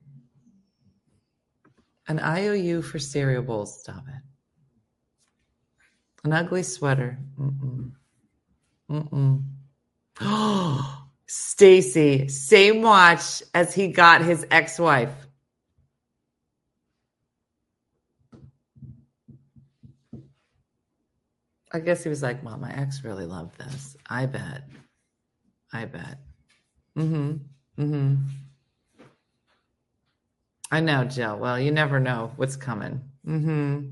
An 2.09 2.19
IOU 2.19 2.83
for 2.83 2.99
cereal 2.99 3.43
bowls. 3.43 3.81
Stop 3.81 4.05
it. 4.09 4.23
An 6.25 6.33
ugly 6.33 6.63
sweater. 6.63 7.19
Mm-mm. 7.39 7.93
Mm-mm. 8.91 9.43
Oh, 10.21 11.05
Stacy, 11.27 12.29
same 12.29 12.81
watch 12.83 13.43
as 13.55 13.75
he 13.75 13.89
got 13.89 14.23
his 14.23 14.47
ex-wife. 14.51 15.13
I 21.71 21.81
guess 21.81 22.03
he 22.03 22.09
was 22.09 22.23
like, 22.23 22.43
"Mom, 22.43 22.63
my 22.63 22.73
ex 22.73 23.05
really 23.05 23.27
loved 23.27 23.59
this. 23.59 23.95
I 24.09 24.25
bet. 24.25 24.63
I 25.73 25.85
bet. 25.85 26.19
Mm-hmm. 26.97 27.83
Mm-hmm. 27.83 28.15
I 30.71 30.81
know, 30.81 31.05
Jill. 31.05 31.39
Well, 31.39 31.59
you 31.59 31.71
never 31.71 31.99
know 31.99 32.33
what's 32.37 32.57
coming. 32.57 33.03
Mm-hmm. 33.27 33.91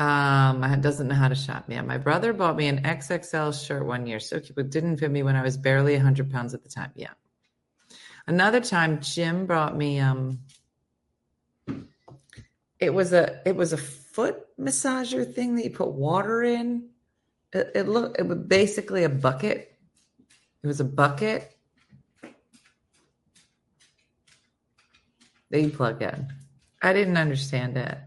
Um, 0.00 0.64
I 0.64 0.76
doesn't 0.80 1.08
know 1.08 1.14
how 1.14 1.28
to 1.28 1.34
shop. 1.34 1.64
Yeah, 1.68 1.82
my 1.82 1.98
brother 1.98 2.32
bought 2.32 2.56
me 2.56 2.68
an 2.68 2.82
XXL 2.84 3.66
shirt 3.66 3.84
one 3.84 4.06
year, 4.06 4.18
so 4.18 4.40
cute, 4.40 4.54
but 4.54 4.70
didn't 4.70 4.96
fit 4.96 5.10
me 5.10 5.22
when 5.22 5.36
I 5.36 5.42
was 5.42 5.56
barely 5.56 5.94
100 5.94 6.30
pounds 6.30 6.54
at 6.54 6.62
the 6.62 6.70
time. 6.70 6.90
Yeah. 6.94 7.10
Another 8.26 8.60
time, 8.60 9.00
Jim 9.00 9.46
brought 9.46 9.76
me 9.76 10.00
um. 10.00 10.40
It 12.78 12.94
was 12.94 13.12
a 13.12 13.46
it 13.46 13.56
was 13.56 13.74
a 13.74 13.76
foot 13.76 14.38
massager 14.58 15.30
thing 15.30 15.56
that 15.56 15.64
you 15.64 15.70
put 15.70 15.90
water 15.90 16.42
in. 16.42 16.88
It, 17.52 17.72
it 17.74 17.88
looked 17.88 18.18
it 18.18 18.26
was 18.26 18.38
basically 18.38 19.04
a 19.04 19.08
bucket. 19.10 19.76
It 20.62 20.66
was 20.66 20.80
a 20.80 20.84
bucket 20.84 21.54
that 25.50 25.60
you 25.60 25.70
plug 25.70 26.02
in. 26.02 26.28
I 26.82 26.92
didn't 26.92 27.16
understand 27.16 27.76
it. 27.76 27.98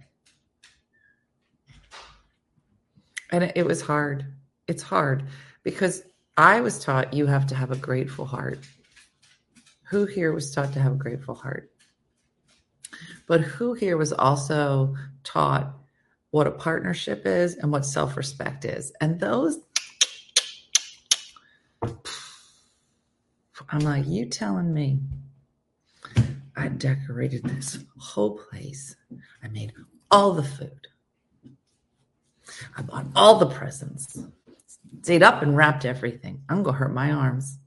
And 3.32 3.52
it, 3.56 3.66
was 3.66 3.82
hard. 3.82 4.26
It's 4.68 4.84
hard 4.84 5.24
because 5.64 6.04
I 6.38 6.62
was 6.62 6.80
taught 6.80 7.14
you 7.14 7.26
have 7.26 7.48
to 7.48 7.56
have 7.56 7.72
a 7.72 7.76
grateful 7.76 8.26
heart. 8.26 8.60
Who 9.90 10.06
here 10.06 10.32
was 10.32 10.52
taught 10.52 10.74
to 10.74 10.80
have 10.80 10.94
a 10.94 10.98
grateful 10.98 11.36
heart? 11.36 11.72
But 13.28 13.42
who 13.42 13.74
here 13.74 13.98
was 13.98 14.14
also 14.14 14.96
taught 15.24 15.76
what 16.32 16.48
a 16.48 16.52
partnership 16.52 17.26
is 17.26 17.56
and 17.56 17.72
what 17.72 17.86
self 17.86 18.18
respect 18.18 18.66
is? 18.66 18.92
And 19.02 19.20
those, 19.20 19.60
I'm 23.70 23.80
like, 23.80 24.08
you 24.08 24.28
telling 24.28 24.74
me 24.74 25.00
I 26.56 26.68
decorated 26.68 27.44
this 27.44 27.80
whole 27.98 28.38
place. 28.38 28.96
I 29.44 29.48
made 29.48 29.74
all 30.12 30.34
the 30.34 30.44
food. 30.44 30.88
I 32.78 32.82
bought 32.82 33.08
all 33.16 33.40
the 33.40 33.48
presents. 33.48 34.24
Stayed 35.02 35.24
up 35.24 35.42
and 35.42 35.58
wrapped 35.58 35.86
everything. 35.86 36.44
I'm 36.48 36.64
going 36.64 36.76
to 36.76 36.80
hurt 36.80 36.94
my 36.94 37.12
arms. 37.12 37.58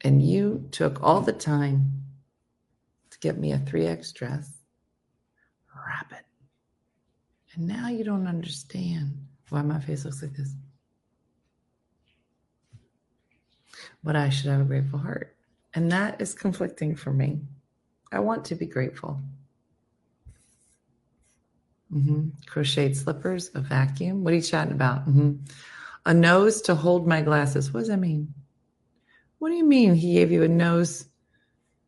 And 0.00 0.22
you 0.22 0.68
took 0.72 1.02
all 1.02 1.20
the 1.20 1.32
time 1.32 2.02
to 3.10 3.18
get 3.20 3.38
me 3.38 3.52
a 3.52 3.58
3X 3.58 4.12
dress, 4.14 4.50
wrap 5.86 6.10
it. 6.12 6.24
And 7.54 7.68
now 7.68 7.88
you 7.88 8.02
don't 8.02 8.26
understand 8.26 9.26
why 9.50 9.62
my 9.62 9.78
face 9.78 10.04
looks 10.04 10.22
like 10.22 10.34
this. 10.34 10.54
But 14.02 14.16
I 14.16 14.30
should 14.30 14.50
have 14.50 14.62
a 14.62 14.64
grateful 14.64 14.98
heart. 14.98 15.36
And 15.74 15.90
that 15.92 16.20
is 16.20 16.34
conflicting 16.34 16.96
for 16.96 17.12
me. 17.12 17.40
I 18.10 18.20
want 18.20 18.44
to 18.46 18.54
be 18.54 18.66
grateful. 18.66 19.20
Mm-hmm. 21.92 22.28
Crocheted 22.46 22.96
slippers, 22.96 23.50
a 23.54 23.60
vacuum. 23.60 24.24
What 24.24 24.32
are 24.32 24.36
you 24.36 24.42
chatting 24.42 24.72
about? 24.72 25.08
Mm-hmm. 25.08 25.32
A 26.06 26.14
nose 26.14 26.62
to 26.62 26.74
hold 26.74 27.06
my 27.06 27.22
glasses. 27.22 27.72
What 27.72 27.80
does 27.80 27.88
that 27.88 27.98
mean? 27.98 28.34
What 29.38 29.48
do 29.50 29.56
you 29.56 29.64
mean 29.64 29.94
he 29.94 30.14
gave 30.14 30.30
you 30.30 30.42
a 30.42 30.48
nose 30.48 31.06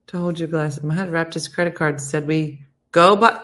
to 0.09 0.19
hold 0.19 0.39
your 0.39 0.49
glasses? 0.49 0.83
My 0.83 0.95
husband 0.95 1.13
wrapped 1.13 1.35
his 1.35 1.49
credit 1.49 1.75
card 1.75 2.01
said, 2.01 2.27
We 2.27 2.65
go 2.93 3.17
by, 3.17 3.41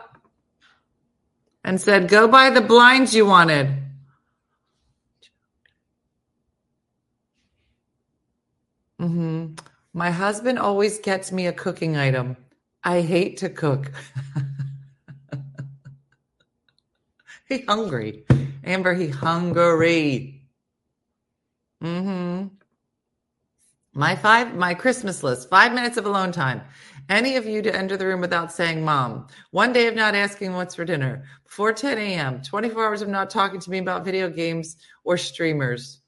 and 1.64 1.80
said, 1.80 2.08
Go 2.08 2.28
buy 2.28 2.50
the 2.50 2.60
blinds 2.60 3.14
you 3.14 3.26
wanted. 3.26 3.76
hmm 8.98 9.54
My 9.92 10.10
husband 10.10 10.58
always 10.58 11.00
gets 11.00 11.32
me 11.32 11.46
a 11.46 11.52
cooking 11.52 11.96
item. 11.96 12.36
I 12.84 13.00
hate 13.00 13.38
to 13.38 13.48
cook. 13.48 13.90
he 17.48 17.62
hungry. 17.62 18.24
Amber, 18.64 18.94
he 18.94 19.08
hungry. 19.08 20.42
Mm-hmm. 21.82 22.46
My 23.92 24.14
five, 24.14 24.54
my 24.54 24.74
Christmas 24.74 25.24
list, 25.24 25.50
five 25.50 25.72
minutes 25.72 25.96
of 25.96 26.06
alone 26.06 26.30
time. 26.30 26.62
Any 27.08 27.34
of 27.34 27.44
you 27.44 27.60
to 27.60 27.74
enter 27.74 27.96
the 27.96 28.06
room 28.06 28.20
without 28.20 28.52
saying 28.52 28.84
mom. 28.84 29.26
One 29.50 29.72
day 29.72 29.88
of 29.88 29.96
not 29.96 30.14
asking 30.14 30.52
what's 30.52 30.76
for 30.76 30.84
dinner. 30.84 31.24
Before 31.44 31.72
10 31.72 31.98
a.m. 31.98 32.40
24 32.42 32.86
hours 32.86 33.02
of 33.02 33.08
not 33.08 33.30
talking 33.30 33.58
to 33.58 33.70
me 33.70 33.78
about 33.78 34.04
video 34.04 34.30
games 34.30 34.76
or 35.02 35.16
streamers. 35.16 36.02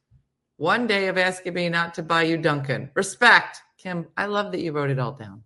One 0.58 0.86
day 0.86 1.08
of 1.08 1.18
asking 1.18 1.54
me 1.54 1.68
not 1.68 1.92
to 1.94 2.04
buy 2.04 2.22
you 2.22 2.38
Dunkin. 2.38 2.88
Respect. 2.94 3.60
Kim, 3.82 4.06
I 4.16 4.26
love 4.26 4.52
that 4.52 4.60
you 4.60 4.70
wrote 4.70 4.90
it 4.90 5.00
all 5.00 5.10
down. 5.12 5.42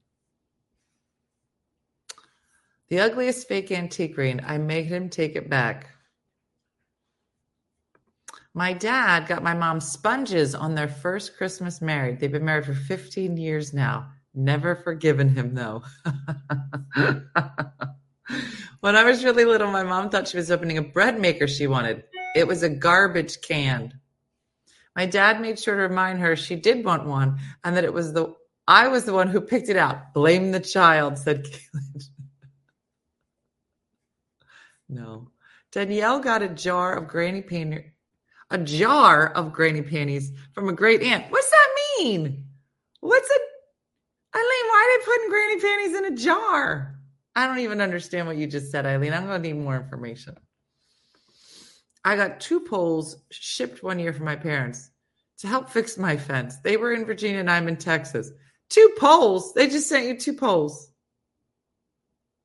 The 2.88 3.00
ugliest 3.00 3.48
fake 3.48 3.72
antique 3.72 4.18
ring. 4.18 4.40
I 4.44 4.58
made 4.58 4.86
him 4.86 5.08
take 5.08 5.36
it 5.36 5.48
back. 5.48 5.88
My 8.52 8.74
dad 8.74 9.26
got 9.26 9.42
my 9.42 9.54
mom 9.54 9.80
sponges 9.80 10.54
on 10.54 10.74
their 10.74 10.88
first 10.88 11.36
Christmas 11.38 11.80
married. 11.80 12.20
They've 12.20 12.30
been 12.30 12.44
married 12.44 12.66
for 12.66 12.74
15 12.74 13.38
years 13.38 13.72
now. 13.72 14.10
Never 14.34 14.76
forgiven 14.76 15.30
him 15.30 15.54
though. 15.54 15.82
when 18.80 18.96
I 18.96 19.04
was 19.04 19.24
really 19.24 19.46
little, 19.46 19.70
my 19.70 19.82
mom 19.82 20.10
thought 20.10 20.28
she 20.28 20.36
was 20.36 20.50
opening 20.50 20.76
a 20.76 20.82
bread 20.82 21.18
maker 21.18 21.48
she 21.48 21.66
wanted. 21.66 22.04
It 22.34 22.46
was 22.46 22.62
a 22.62 22.68
garbage 22.68 23.40
can. 23.40 23.98
My 24.96 25.06
dad 25.06 25.40
made 25.40 25.58
sure 25.58 25.76
to 25.76 25.82
remind 25.82 26.18
her 26.20 26.34
she 26.34 26.56
did 26.56 26.84
want 26.84 27.06
one 27.06 27.38
and 27.62 27.76
that 27.76 27.84
it 27.84 27.92
was 27.92 28.14
the 28.14 28.34
I 28.66 28.88
was 28.88 29.04
the 29.04 29.12
one 29.12 29.28
who 29.28 29.40
picked 29.40 29.68
it 29.68 29.76
out. 29.76 30.12
Blame 30.12 30.50
the 30.50 30.58
child, 30.58 31.18
said 31.18 31.44
Caitlin. 31.44 31.98
no. 34.88 35.30
Danielle 35.70 36.18
got 36.18 36.42
a 36.42 36.48
jar 36.48 36.96
of 36.96 37.06
granny 37.06 37.42
panties, 37.42 37.84
a 38.50 38.58
jar 38.58 39.28
of 39.28 39.52
granny 39.52 39.82
panties 39.82 40.32
from 40.52 40.68
a 40.68 40.72
great 40.72 41.02
aunt. 41.02 41.30
What's 41.30 41.50
that 41.50 41.68
mean? 41.98 42.44
What's 43.00 43.30
a 43.30 43.38
Eileen, 44.34 44.44
why 44.44 44.82
are 44.82 44.98
they 44.98 45.04
putting 45.04 45.30
granny 45.30 45.60
panties 45.60 45.96
in 45.96 46.04
a 46.12 46.16
jar? 46.16 46.96
I 47.36 47.46
don't 47.46 47.60
even 47.60 47.80
understand 47.80 48.26
what 48.26 48.36
you 48.36 48.46
just 48.46 48.70
said, 48.70 48.86
Eileen. 48.86 49.12
I'm 49.12 49.26
going 49.26 49.42
to 49.42 49.48
need 49.48 49.58
more 49.58 49.76
information. 49.76 50.36
I 52.06 52.14
got 52.14 52.38
two 52.38 52.60
poles 52.60 53.16
shipped 53.30 53.82
one 53.82 53.98
year 53.98 54.12
from 54.12 54.26
my 54.26 54.36
parents 54.36 54.90
to 55.38 55.48
help 55.48 55.68
fix 55.68 55.98
my 55.98 56.16
fence. 56.16 56.56
They 56.58 56.76
were 56.76 56.92
in 56.92 57.04
Virginia 57.04 57.40
and 57.40 57.50
I'm 57.50 57.66
in 57.66 57.76
Texas. 57.76 58.30
Two 58.70 58.94
poles. 58.96 59.52
They 59.54 59.68
just 59.68 59.88
sent 59.88 60.06
you 60.06 60.16
two 60.16 60.34
poles. 60.34 60.88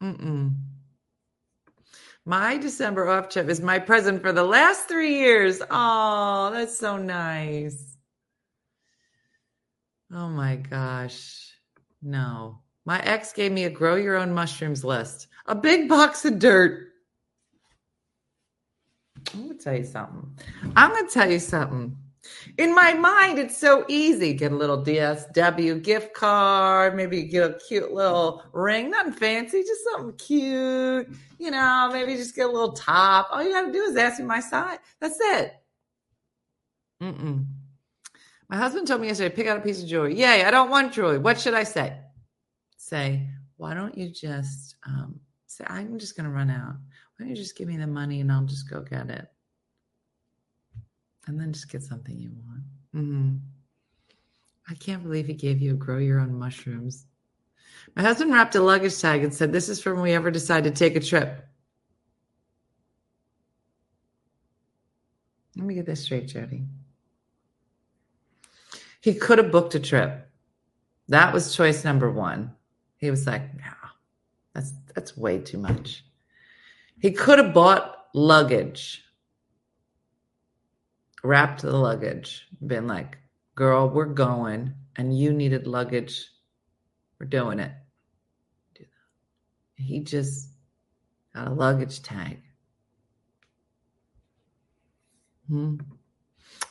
Mm-mm. 0.01 0.55
My 2.25 2.57
December 2.57 3.07
off 3.07 3.29
chip 3.29 3.49
is 3.49 3.61
my 3.61 3.77
present 3.77 4.23
for 4.23 4.31
the 4.31 4.43
last 4.43 4.87
three 4.87 5.19
years. 5.19 5.61
Oh, 5.69 6.49
that's 6.51 6.79
so 6.79 6.97
nice. 6.97 7.97
Oh 10.11 10.27
my 10.27 10.55
gosh. 10.55 11.53
No. 12.01 12.63
My 12.85 12.99
ex 12.99 13.31
gave 13.31 13.51
me 13.51 13.65
a 13.65 13.69
grow 13.69 13.93
your 13.93 14.17
own 14.17 14.33
mushrooms 14.33 14.83
list, 14.83 15.27
a 15.45 15.53
big 15.53 15.87
box 15.87 16.25
of 16.25 16.39
dirt. 16.39 16.90
I'm 19.33 19.49
to 19.49 19.55
tell 19.55 19.77
you 19.77 19.83
something. 19.83 20.37
I'm 20.75 21.07
to 21.07 21.11
tell 21.11 21.29
you 21.29 21.39
something. 21.39 21.97
In 22.57 22.75
my 22.75 22.93
mind, 22.93 23.39
it's 23.39 23.57
so 23.57 23.85
easy. 23.87 24.33
Get 24.33 24.51
a 24.51 24.55
little 24.55 24.83
DSW 24.83 25.81
gift 25.81 26.13
card, 26.13 26.95
maybe 26.95 27.23
get 27.23 27.49
a 27.49 27.59
cute 27.67 27.91
little 27.91 28.43
ring, 28.53 28.91
nothing 28.91 29.13
fancy, 29.13 29.63
just 29.63 29.83
something 29.91 30.13
cute. 30.17 31.09
You 31.39 31.51
know, 31.51 31.89
maybe 31.91 32.15
just 32.15 32.35
get 32.35 32.47
a 32.47 32.51
little 32.51 32.73
top. 32.73 33.29
All 33.31 33.43
you 33.43 33.51
got 33.51 33.65
to 33.65 33.71
do 33.71 33.81
is 33.83 33.97
ask 33.97 34.19
me 34.19 34.25
my 34.25 34.39
size. 34.39 34.77
That's 34.99 35.17
it. 35.19 35.53
Mm-mm. 37.01 37.45
My 38.49 38.57
husband 38.57 38.85
told 38.85 39.01
me 39.01 39.07
yesterday, 39.07 39.33
pick 39.33 39.47
out 39.47 39.57
a 39.57 39.61
piece 39.61 39.81
of 39.81 39.87
jewelry. 39.87 40.15
Yay, 40.15 40.43
I 40.43 40.51
don't 40.51 40.69
want 40.69 40.93
jewelry. 40.93 41.17
What 41.17 41.39
should 41.39 41.53
I 41.53 41.63
say? 41.63 41.97
Say, 42.77 43.27
why 43.57 43.73
don't 43.73 43.97
you 43.97 44.09
just 44.09 44.75
um, 44.85 45.19
say, 45.47 45.63
I'm 45.67 45.97
just 45.97 46.15
to 46.17 46.35
run 46.35 46.49
out. 46.49 46.75
Why 47.21 47.27
don't 47.27 47.35
you 47.35 47.43
just 47.43 47.55
give 47.55 47.67
me 47.67 47.77
the 47.77 47.85
money 47.85 48.19
and 48.21 48.31
I'll 48.31 48.41
just 48.45 48.67
go 48.67 48.81
get 48.81 49.11
it? 49.11 49.27
And 51.27 51.39
then 51.39 51.53
just 51.53 51.71
get 51.71 51.83
something 51.83 52.17
you 52.17 52.31
want. 52.47 52.63
Mm-hmm. 52.95 53.35
I 54.67 54.73
can't 54.73 55.03
believe 55.03 55.27
he 55.27 55.35
gave 55.35 55.61
you 55.61 55.73
a 55.73 55.75
grow 55.75 55.99
your 55.99 56.19
own 56.19 56.33
mushrooms. 56.33 57.05
My 57.95 58.01
husband 58.01 58.33
wrapped 58.33 58.55
a 58.55 58.59
luggage 58.59 58.99
tag 58.99 59.23
and 59.23 59.31
said, 59.31 59.53
This 59.53 59.69
is 59.69 59.79
for 59.79 59.93
when 59.93 60.01
we 60.01 60.13
ever 60.13 60.31
decide 60.31 60.63
to 60.63 60.71
take 60.71 60.95
a 60.95 60.99
trip. 60.99 61.47
Let 65.55 65.67
me 65.67 65.75
get 65.75 65.85
this 65.85 66.01
straight, 66.01 66.27
Jody. 66.27 66.63
He 68.99 69.13
could 69.13 69.37
have 69.37 69.51
booked 69.51 69.75
a 69.75 69.79
trip. 69.79 70.27
That 71.07 71.35
was 71.35 71.55
choice 71.55 71.83
number 71.83 72.09
one. 72.09 72.55
He 72.97 73.11
was 73.11 73.27
like, 73.27 73.53
no, 73.53 73.73
that's 74.55 74.73
that's 74.95 75.15
way 75.15 75.37
too 75.37 75.59
much. 75.59 76.03
He 77.01 77.11
could 77.11 77.39
have 77.39 77.51
bought 77.51 77.97
luggage, 78.13 79.03
wrapped 81.23 81.63
the 81.63 81.75
luggage, 81.75 82.47
been 82.65 82.85
like, 82.85 83.17
girl, 83.55 83.89
we're 83.89 84.05
going, 84.05 84.75
and 84.95 85.17
you 85.17 85.33
needed 85.33 85.65
luggage. 85.65 86.29
We're 87.19 87.25
doing 87.25 87.57
it. 87.57 87.71
He 89.75 90.01
just 90.01 90.49
got 91.33 91.47
a 91.47 91.51
luggage 91.51 92.03
tag. 92.03 92.39
Hmm. 95.49 95.77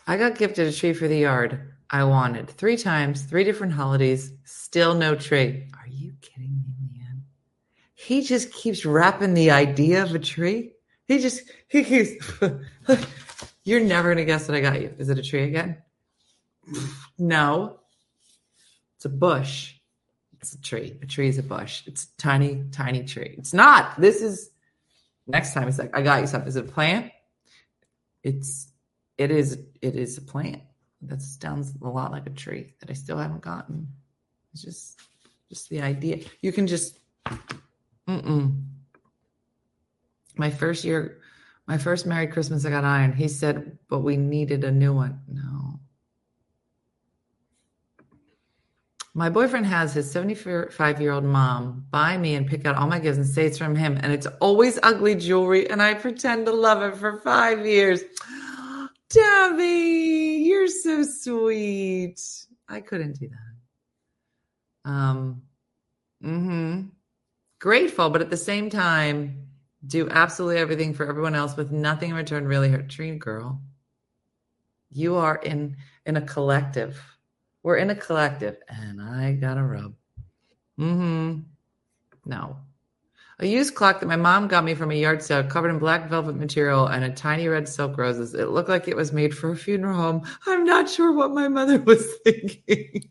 I 0.07 0.17
got 0.17 0.39
gifted 0.39 0.69
a 0.69 0.73
tree 0.73 0.93
for 0.93 1.09
the 1.09 1.19
yard. 1.19 1.73
I 1.91 2.05
wanted 2.05 2.49
three 2.49 2.77
times, 2.77 3.23
three 3.23 3.43
different 3.43 3.73
holidays, 3.73 4.33
still 4.45 4.95
no 4.95 5.17
tree. 5.17 5.67
Are 5.75 5.89
you 5.89 6.13
kidding? 6.21 6.60
He 8.11 8.23
just 8.23 8.53
keeps 8.53 8.85
wrapping 8.85 9.35
the 9.35 9.53
idea 9.53 10.03
of 10.03 10.13
a 10.17 10.19
tree. 10.19 10.73
He 11.07 11.21
just, 11.21 11.49
he 11.69 11.85
keeps, 11.85 12.41
you're 13.65 13.79
never 13.79 14.13
to 14.17 14.25
guess 14.25 14.49
what 14.49 14.57
I 14.57 14.61
got 14.61 14.81
you. 14.83 14.93
Is 14.99 15.11
it 15.11 15.19
a 15.21 15.23
tree 15.23 15.45
again? 15.45 15.77
No. 17.21 17.79
It's 18.97 19.05
a 19.05 19.09
bush. 19.09 19.75
It's 20.41 20.55
a 20.55 20.61
tree. 20.61 20.99
A 21.01 21.07
tree 21.07 21.29
is 21.29 21.39
a 21.39 21.45
bush. 21.45 21.85
It's 21.87 22.07
a 22.07 22.17
tiny, 22.21 22.65
tiny 22.73 23.05
tree. 23.05 23.37
It's 23.39 23.55
not. 23.55 24.01
This 24.01 24.23
is, 24.23 24.51
next 25.29 25.55
time 25.55 25.69
it's 25.69 25.79
like, 25.79 25.97
I 25.97 26.03
got 26.03 26.21
you 26.21 26.27
something. 26.27 26.49
Is 26.49 26.57
it 26.57 26.65
a 26.65 26.73
plant? 26.73 27.13
It's, 28.25 28.73
it 29.19 29.31
is, 29.31 29.57
it 29.81 29.95
is 29.95 30.19
a 30.19 30.23
plant 30.23 30.63
that 31.03 31.23
sounds 31.23 31.75
a 31.81 31.89
lot 31.89 32.11
like 32.11 32.27
a 32.27 32.31
tree 32.31 32.75
that 32.81 32.91
I 32.91 32.95
still 32.95 33.19
haven't 33.19 33.43
gotten. 33.43 33.87
It's 34.53 34.63
just 34.63 35.01
just 35.49 35.69
the 35.69 35.81
idea. 35.83 36.25
You 36.43 36.51
can 36.51 36.67
just 36.67 36.99
mm-mm. 38.11 38.65
My 40.37 40.51
first 40.51 40.85
year, 40.85 41.21
my 41.67 41.79
first 41.79 42.07
married 42.07 42.33
Christmas, 42.33 42.65
I 42.65 42.71
got 42.71 42.85
iron. 42.85 43.13
He 43.13 43.29
said, 43.29 43.79
but 43.89 44.01
we 44.01 44.17
needed 44.17 44.65
a 44.65 44.71
new 44.71 44.93
one. 44.93 45.21
No. 45.29 45.81
My 49.13 49.29
boyfriend 49.29 49.67
has 49.67 49.93
his 49.93 50.11
75 50.11 51.01
year 51.01 51.13
old 51.13 51.25
mom 51.25 51.85
buy 51.91 52.17
me 52.17 52.37
and 52.37 52.47
pick 52.47 52.65
out 52.65 52.77
all 52.77 52.87
my 52.87 53.01
gifts 53.01 53.19
and 53.19 53.27
say 53.27 53.45
it's 53.45 53.59
from 53.59 53.75
him. 53.75 53.99
And 54.03 54.13
it's 54.13 54.27
always 54.41 54.79
ugly 54.83 55.17
jewelry. 55.17 55.69
And 55.69 55.83
I 55.83 55.95
pretend 55.95 56.47
to 56.47 56.53
love 56.53 56.83
it 56.83 56.97
for 56.97 57.19
five 57.21 57.67
years. 57.67 58.03
Debbie, 59.11 60.45
you're 60.47 60.69
so 60.69 61.03
sweet. 61.03 62.21
I 62.69 62.81
couldn't 62.81 63.19
do 63.19 63.29
that. 63.29 64.91
Um, 64.91 65.43
mm-hmm. 66.25 66.83
Grateful, 67.61 68.09
but 68.09 68.23
at 68.23 68.31
the 68.31 68.39
same 68.39 68.71
time, 68.71 69.47
do 69.87 70.09
absolutely 70.09 70.57
everything 70.57 70.95
for 70.95 71.07
everyone 71.07 71.35
else 71.35 71.57
with 71.57 71.71
nothing 71.71 72.11
in 72.11 72.17
return 72.17 72.47
really 72.47 72.71
hurt. 72.71 72.89
Trina 72.89 73.17
girl. 73.17 73.61
You 74.91 75.17
are 75.17 75.37
in 75.37 75.77
in 76.07 76.17
a 76.17 76.23
collective. 76.23 77.01
We're 77.63 77.77
in 77.77 77.91
a 77.91 77.95
collective, 77.95 78.57
and 78.69 79.01
I 79.01 79.33
got 79.33 79.59
a 79.59 79.63
rub. 79.63 79.95
Mm-hmm. 80.79 81.41
No. 82.25 82.57
A 83.41 83.47
used 83.47 83.75
clock 83.75 84.01
that 84.01 84.07
my 84.07 84.17
mom 84.17 84.49
got 84.49 84.65
me 84.65 84.75
from 84.75 84.91
a 84.91 84.95
yard 84.95 85.23
sale 85.23 85.45
covered 85.45 85.71
in 85.71 85.79
black 85.79 86.09
velvet 86.09 86.37
material 86.37 86.87
and 86.87 87.05
a 87.05 87.11
tiny 87.11 87.47
red 87.47 87.69
silk 87.69 87.97
roses. 87.99 88.35
It 88.35 88.49
looked 88.49 88.69
like 88.71 88.89
it 88.89 88.97
was 88.97 89.13
made 89.13 89.37
for 89.37 89.53
a 89.53 89.57
funeral 89.57 89.97
home. 89.97 90.23
I'm 90.47 90.65
not 90.65 90.89
sure 90.89 91.13
what 91.13 91.31
my 91.31 91.49
mother 91.49 91.79
was 91.79 92.07
thinking. 92.25 93.11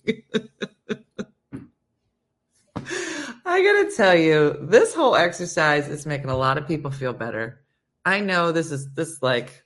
I 3.49 3.63
gotta 3.63 3.91
tell 3.95 4.15
you, 4.15 4.57
this 4.61 4.93
whole 4.93 5.15
exercise 5.15 5.87
is 5.87 6.05
making 6.05 6.29
a 6.29 6.37
lot 6.37 6.59
of 6.59 6.67
people 6.67 6.91
feel 6.91 7.13
better. 7.13 7.61
I 8.05 8.19
know 8.19 8.51
this 8.51 8.71
is 8.71 8.93
this 8.93 9.23
like 9.23 9.63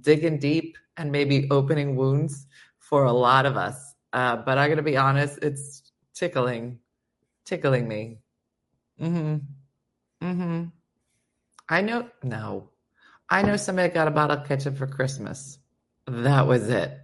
digging 0.00 0.38
deep 0.38 0.78
and 0.96 1.12
maybe 1.12 1.46
opening 1.50 1.94
wounds 1.94 2.46
for 2.78 3.04
a 3.04 3.12
lot 3.12 3.44
of 3.44 3.58
us. 3.58 3.94
Uh, 4.14 4.36
but 4.36 4.56
I 4.56 4.70
gotta 4.70 4.80
be 4.82 4.96
honest, 4.96 5.38
it's 5.42 5.92
tickling, 6.14 6.78
tickling 7.44 7.86
me. 7.86 8.16
Mm-hmm. 8.98 10.26
Mm-hmm. 10.26 10.64
I 11.68 11.80
know 11.82 12.08
no. 12.22 12.70
I 13.28 13.42
know 13.42 13.58
somebody 13.58 13.92
got 13.92 14.08
a 14.08 14.10
bottle 14.10 14.38
of 14.38 14.48
ketchup 14.48 14.78
for 14.78 14.86
Christmas. 14.86 15.58
That 16.06 16.46
was 16.46 16.70
it. 16.70 16.98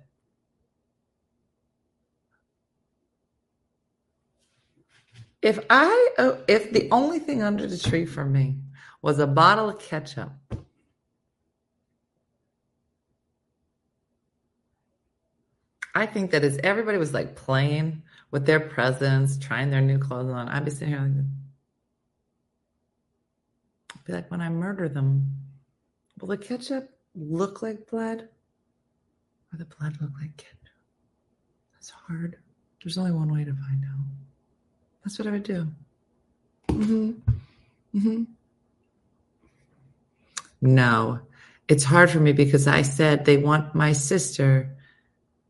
If 5.42 5.58
I 5.68 6.10
oh, 6.18 6.38
if 6.46 6.72
the 6.72 6.88
only 6.92 7.18
thing 7.18 7.42
under 7.42 7.66
the 7.66 7.76
tree 7.76 8.06
for 8.06 8.24
me 8.24 8.58
was 9.02 9.18
a 9.18 9.26
bottle 9.26 9.68
of 9.68 9.80
ketchup, 9.80 10.30
I 15.94 16.06
think 16.06 16.30
that 16.30 16.44
as 16.44 16.58
everybody 16.62 16.96
was 16.96 17.12
like 17.12 17.34
playing 17.34 18.02
with 18.30 18.46
their 18.46 18.60
presents, 18.60 19.36
trying 19.36 19.70
their 19.70 19.80
new 19.80 19.98
clothes 19.98 20.30
on, 20.30 20.48
I'd 20.48 20.64
be 20.64 20.70
sitting 20.70 20.88
here 20.88 21.00
like, 21.00 21.26
I'd 23.94 24.04
be 24.04 24.12
like, 24.12 24.30
when 24.30 24.40
I 24.40 24.48
murder 24.48 24.88
them, 24.88 25.26
will 26.20 26.28
the 26.28 26.38
ketchup 26.38 26.88
look 27.14 27.62
like 27.62 27.90
blood, 27.90 28.28
or 29.52 29.58
the 29.58 29.66
blood 29.66 29.98
look 30.00 30.12
like 30.20 30.36
ketchup? 30.36 30.56
That's 31.74 31.90
hard. 31.90 32.36
There's 32.82 32.96
only 32.96 33.12
one 33.12 33.32
way 33.32 33.44
to 33.44 33.52
find 33.52 33.84
out. 33.84 34.06
That's 35.04 35.18
what 35.18 35.28
I 35.28 35.32
would 35.32 35.42
do. 35.42 35.66
Mm-hmm. 36.68 37.10
Mm-hmm. 37.96 38.22
No, 40.62 41.20
it's 41.68 41.84
hard 41.84 42.10
for 42.10 42.20
me 42.20 42.32
because 42.32 42.66
I 42.66 42.82
said 42.82 43.24
they 43.24 43.36
want 43.36 43.74
my 43.74 43.92
sister. 43.92 44.76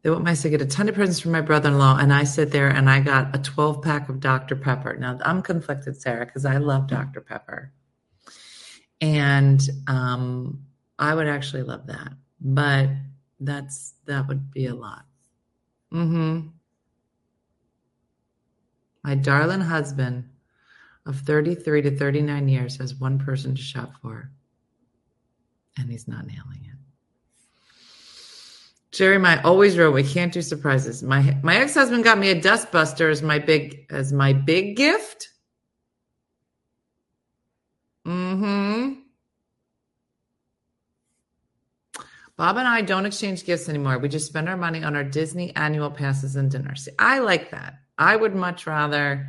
They 0.03 0.11
want 0.11 0.25
my 0.25 0.35
sister 0.35 0.51
to 0.51 0.59
get 0.59 0.67
a 0.67 0.71
ton 0.71 0.88
of 0.88 0.95
presents 0.95 1.21
from 1.21 1.33
my 1.33 1.43
brother-in-law, 1.43 1.99
and 1.99 2.12
I 2.12 2.25
sit 2.25 2.51
there 2.51 2.69
and 2.69 2.88
I 2.88 3.01
got 3.01 3.37
a 3.37 3.38
12 3.38 3.83
pack 3.83 4.09
of 4.09 4.21
Dr. 4.21 4.57
Pepper. 4.57 4.97
Now 4.97 5.19
I'm 5.25 5.43
conflicted, 5.43 6.01
Sarah, 6.01 6.27
because 6.27 6.45
I 6.45 6.57
love 6.57 6.87
Dr. 6.88 7.21
Pepper, 7.21 7.73
and 9.01 9.61
um, 9.87 10.65
I 10.99 11.15
would 11.15 11.29
actually 11.29 11.62
love 11.62 11.87
that, 11.88 12.15
but 12.41 12.88
that's 13.38 13.95
that 14.07 14.27
would 14.29 14.51
be 14.51 14.67
a 14.67 14.75
lot. 14.75 15.05
Mm-hmm. 15.93 16.49
My 19.03 19.15
darling 19.15 19.61
husband 19.61 20.29
of 21.07 21.21
33 21.21 21.83
to 21.83 21.97
39 21.97 22.49
years 22.49 22.77
has 22.77 22.95
one 22.95 23.19
person 23.19 23.55
to 23.55 23.62
shop 23.62 23.93
for, 24.01 24.31
and 25.77 25.91
he's 25.91 26.07
not 26.07 26.27
nailing 26.27 26.65
it. 26.65 26.77
Jeremiah 28.93 29.41
always 29.43 29.79
wrote, 29.79 29.95
"We 29.95 30.05
can't 30.05 30.33
do 30.33 30.43
surprises." 30.43 31.03
My 31.03 31.38
my 31.43 31.57
ex 31.57 31.75
husband 31.75 32.05
got 32.05 32.19
me 32.19 32.31
a 32.31 32.41
dustbuster 32.41 33.11
as 33.11 33.23
my 33.23 33.38
big 33.38 33.87
as 33.91 34.12
my 34.12 34.35
big 34.35 34.77
gift. 34.77 35.31
Hmm. 38.05 38.93
Bob 42.37 42.57
and 42.57 42.67
I 42.67 42.83
don't 42.83 43.07
exchange 43.07 43.45
gifts 43.45 43.69
anymore. 43.69 43.99
We 43.99 44.09
just 44.09 44.27
spend 44.27 44.49
our 44.49 44.57
money 44.57 44.83
on 44.83 44.97
our 44.97 45.05
Disney 45.05 45.55
annual 45.55 45.91
passes 45.91 46.35
and 46.35 46.51
dinners. 46.51 46.85
See, 46.85 46.93
I 46.99 47.21
like 47.21 47.51
that. 47.53 47.75
I 48.03 48.17
would 48.17 48.35
much 48.35 48.67
rather 48.67 49.29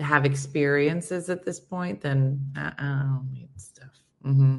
have 0.00 0.24
experiences 0.24 1.30
at 1.30 1.44
this 1.44 1.60
point 1.60 2.00
than 2.00 2.52
uh, 2.56 2.72
I 2.76 2.82
don't 2.82 3.30
need 3.32 3.48
stuff. 3.56 4.02
Mm-hmm. 4.24 4.58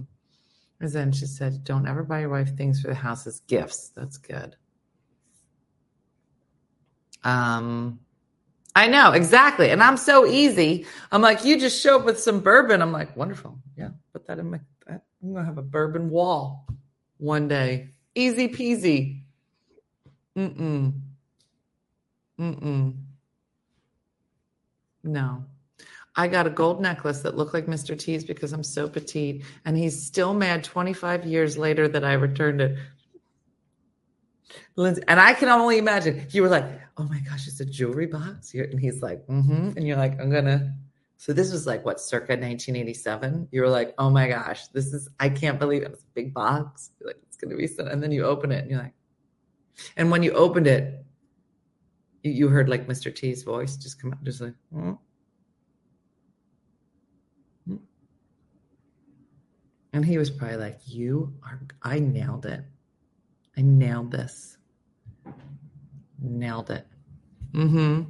And 0.82 0.92
then 0.92 1.12
she 1.12 1.26
said, 1.26 1.64
"Don't 1.66 1.86
ever 1.86 2.04
buy 2.04 2.22
your 2.22 2.30
wife 2.30 2.56
things 2.56 2.82
for 2.82 2.88
the 2.88 2.96
house 2.96 3.28
as 3.28 3.42
gifts." 3.42 3.90
That's 3.90 4.18
good. 4.18 4.56
Um, 7.24 8.00
I 8.76 8.88
know 8.88 9.12
exactly, 9.12 9.72
and 9.72 9.84
I'm 9.84 9.98
so 9.98 10.26
easy. 10.26 10.86
I'm 11.12 11.22
like, 11.22 11.44
you 11.44 11.60
just 11.60 11.82
show 11.82 12.00
up 12.00 12.06
with 12.06 12.18
some 12.18 12.40
bourbon. 12.40 12.82
I'm 12.82 12.94
like, 12.94 13.16
wonderful. 13.18 13.60
Yeah, 13.78 13.90
put 14.14 14.26
that 14.28 14.40
in 14.40 14.52
my. 14.52 14.60
I'm 14.88 15.34
gonna 15.34 15.46
have 15.46 15.58
a 15.58 15.62
bourbon 15.62 16.10
wall 16.10 16.66
one 17.18 17.50
day. 17.50 17.90
Easy 18.16 18.48
peasy. 18.48 19.24
Mm-mm. 20.38 20.94
Mm-mm. 22.40 22.96
No. 25.04 25.46
I 26.16 26.28
got 26.28 26.48
a 26.48 26.50
gold 26.50 26.82
necklace 26.82 27.22
that 27.22 27.38
looked 27.38 27.54
like 27.54 27.68
Mr. 27.68 27.98
T's 27.98 28.24
because 28.24 28.52
I'm 28.52 28.64
so 28.64 28.90
petite. 28.90 29.44
And 29.66 29.78
he's 29.78 30.02
still 30.06 30.34
mad 30.34 30.64
25 30.64 31.26
years 31.26 31.58
later 31.58 31.88
that 31.88 32.04
I 32.04 32.14
returned 32.14 32.62
it. 32.62 32.78
Lindsay, 34.76 35.04
and 35.08 35.20
I 35.20 35.34
can 35.34 35.50
only 35.50 35.78
imagine 35.78 36.26
you 36.32 36.42
were 36.42 36.50
like, 36.50 36.66
oh 36.98 37.04
my 37.04 37.20
gosh, 37.20 37.48
it's 37.48 37.60
a 37.60 37.66
jewelry 37.66 38.08
box. 38.08 38.54
and 38.54 38.80
he's 38.80 39.02
like, 39.02 39.26
mm-hmm. 39.28 39.72
And 39.78 39.88
you're 39.88 39.98
like, 39.98 40.20
I'm 40.20 40.32
gonna. 40.32 40.74
So 41.18 41.34
this 41.34 41.52
was 41.52 41.68
like 41.68 41.86
what, 41.86 42.00
circa 42.00 42.32
1987? 42.34 43.50
You 43.52 43.62
were 43.62 43.70
like, 43.70 43.94
oh 43.98 44.10
my 44.10 44.30
gosh, 44.30 44.68
this 44.68 44.94
is 44.94 45.10
I 45.20 45.30
can't 45.30 45.60
believe 45.60 45.84
it. 45.84 45.92
It's 45.92 46.04
a 46.04 46.14
big 46.14 46.34
box. 46.34 46.92
You're 47.00 47.08
like, 47.08 47.18
it's 47.28 47.38
gonna 47.38 47.56
be 47.56 47.68
so 47.68 47.86
and 47.86 48.02
then 48.02 48.12
you 48.12 48.26
open 48.26 48.52
it 48.52 48.60
and 48.60 48.72
you're 48.72 48.82
like, 48.82 48.94
and 49.96 50.12
when 50.12 50.24
you 50.24 50.32
opened 50.32 50.68
it, 50.68 51.06
you, 52.24 52.48
heard 52.50 52.70
like 52.70 52.88
Mr. 52.88 53.14
T's 53.14 53.44
voice 53.44 53.76
just 53.78 54.02
come 54.02 54.14
out, 54.14 54.24
just 54.24 54.42
like, 54.42 54.54
oh. 54.76 55.00
And 59.92 60.06
he 60.06 60.18
was 60.18 60.30
probably 60.30 60.58
like, 60.58 60.80
You 60.86 61.34
are, 61.44 61.60
I 61.82 62.00
nailed 62.00 62.46
it. 62.46 62.64
I 63.58 63.62
nailed 63.62 64.12
this. 64.12 64.58
Nailed 66.22 66.70
it. 66.70 66.86
Mm 67.54 67.70
hmm. 67.70 68.02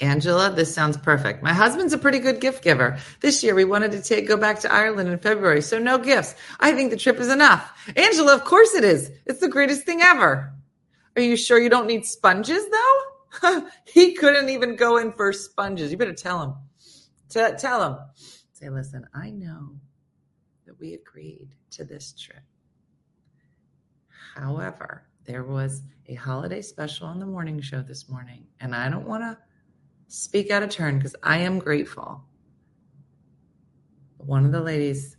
Angela, 0.00 0.50
this 0.50 0.74
sounds 0.74 0.98
perfect. 0.98 1.42
My 1.42 1.54
husband's 1.54 1.94
a 1.94 1.98
pretty 1.98 2.18
good 2.18 2.38
gift 2.38 2.62
giver. 2.62 2.98
This 3.20 3.42
year 3.42 3.54
we 3.54 3.64
wanted 3.64 3.92
to 3.92 4.02
take 4.02 4.28
go 4.28 4.36
back 4.36 4.60
to 4.60 4.72
Ireland 4.72 5.08
in 5.08 5.18
February, 5.18 5.62
so 5.62 5.78
no 5.78 5.96
gifts. 5.96 6.34
I 6.60 6.72
think 6.72 6.90
the 6.90 6.98
trip 6.98 7.18
is 7.18 7.30
enough. 7.30 7.72
Angela, 7.96 8.34
of 8.34 8.44
course 8.44 8.74
it 8.74 8.84
is. 8.84 9.10
It's 9.24 9.40
the 9.40 9.48
greatest 9.48 9.84
thing 9.84 10.02
ever. 10.02 10.52
Are 11.16 11.22
you 11.22 11.36
sure 11.36 11.58
you 11.58 11.70
don't 11.70 11.86
need 11.86 12.04
sponges 12.04 12.64
though? 12.70 13.68
he 13.86 14.14
couldn't 14.14 14.50
even 14.50 14.76
go 14.76 14.98
in 14.98 15.12
for 15.12 15.32
sponges. 15.32 15.90
You 15.90 15.96
better 15.96 16.12
tell 16.12 16.42
him. 16.42 16.54
T- 17.28 17.56
tell 17.58 17.82
him. 17.82 17.98
Say, 18.52 18.68
listen, 18.68 19.06
I 19.14 19.30
know 19.30 19.76
that 20.66 20.78
we 20.78 20.94
agreed 20.94 21.48
to 21.70 21.84
this 21.84 22.12
trip. 22.12 22.42
However, 24.34 25.08
there 25.24 25.44
was 25.44 25.82
a 26.06 26.14
holiday 26.14 26.62
special 26.62 27.06
on 27.06 27.18
the 27.18 27.26
morning 27.26 27.60
show 27.60 27.82
this 27.82 28.08
morning, 28.08 28.46
and 28.60 28.74
I 28.74 28.88
don't 28.88 29.06
want 29.06 29.22
to 29.22 29.38
speak 30.08 30.50
out 30.50 30.62
of 30.62 30.70
turn 30.70 30.98
because 30.98 31.16
I 31.22 31.38
am 31.38 31.58
grateful. 31.58 32.22
One 34.18 34.44
of 34.44 34.52
the 34.52 34.60
ladies 34.60 35.16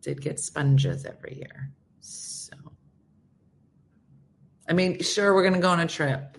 did 0.00 0.20
get 0.20 0.40
sponges 0.40 1.04
every 1.04 1.36
year. 1.36 1.72
I 4.68 4.74
mean, 4.74 5.02
sure, 5.02 5.34
we're 5.34 5.42
going 5.42 5.54
to 5.54 5.60
go 5.60 5.70
on 5.70 5.80
a 5.80 5.86
trip, 5.86 6.36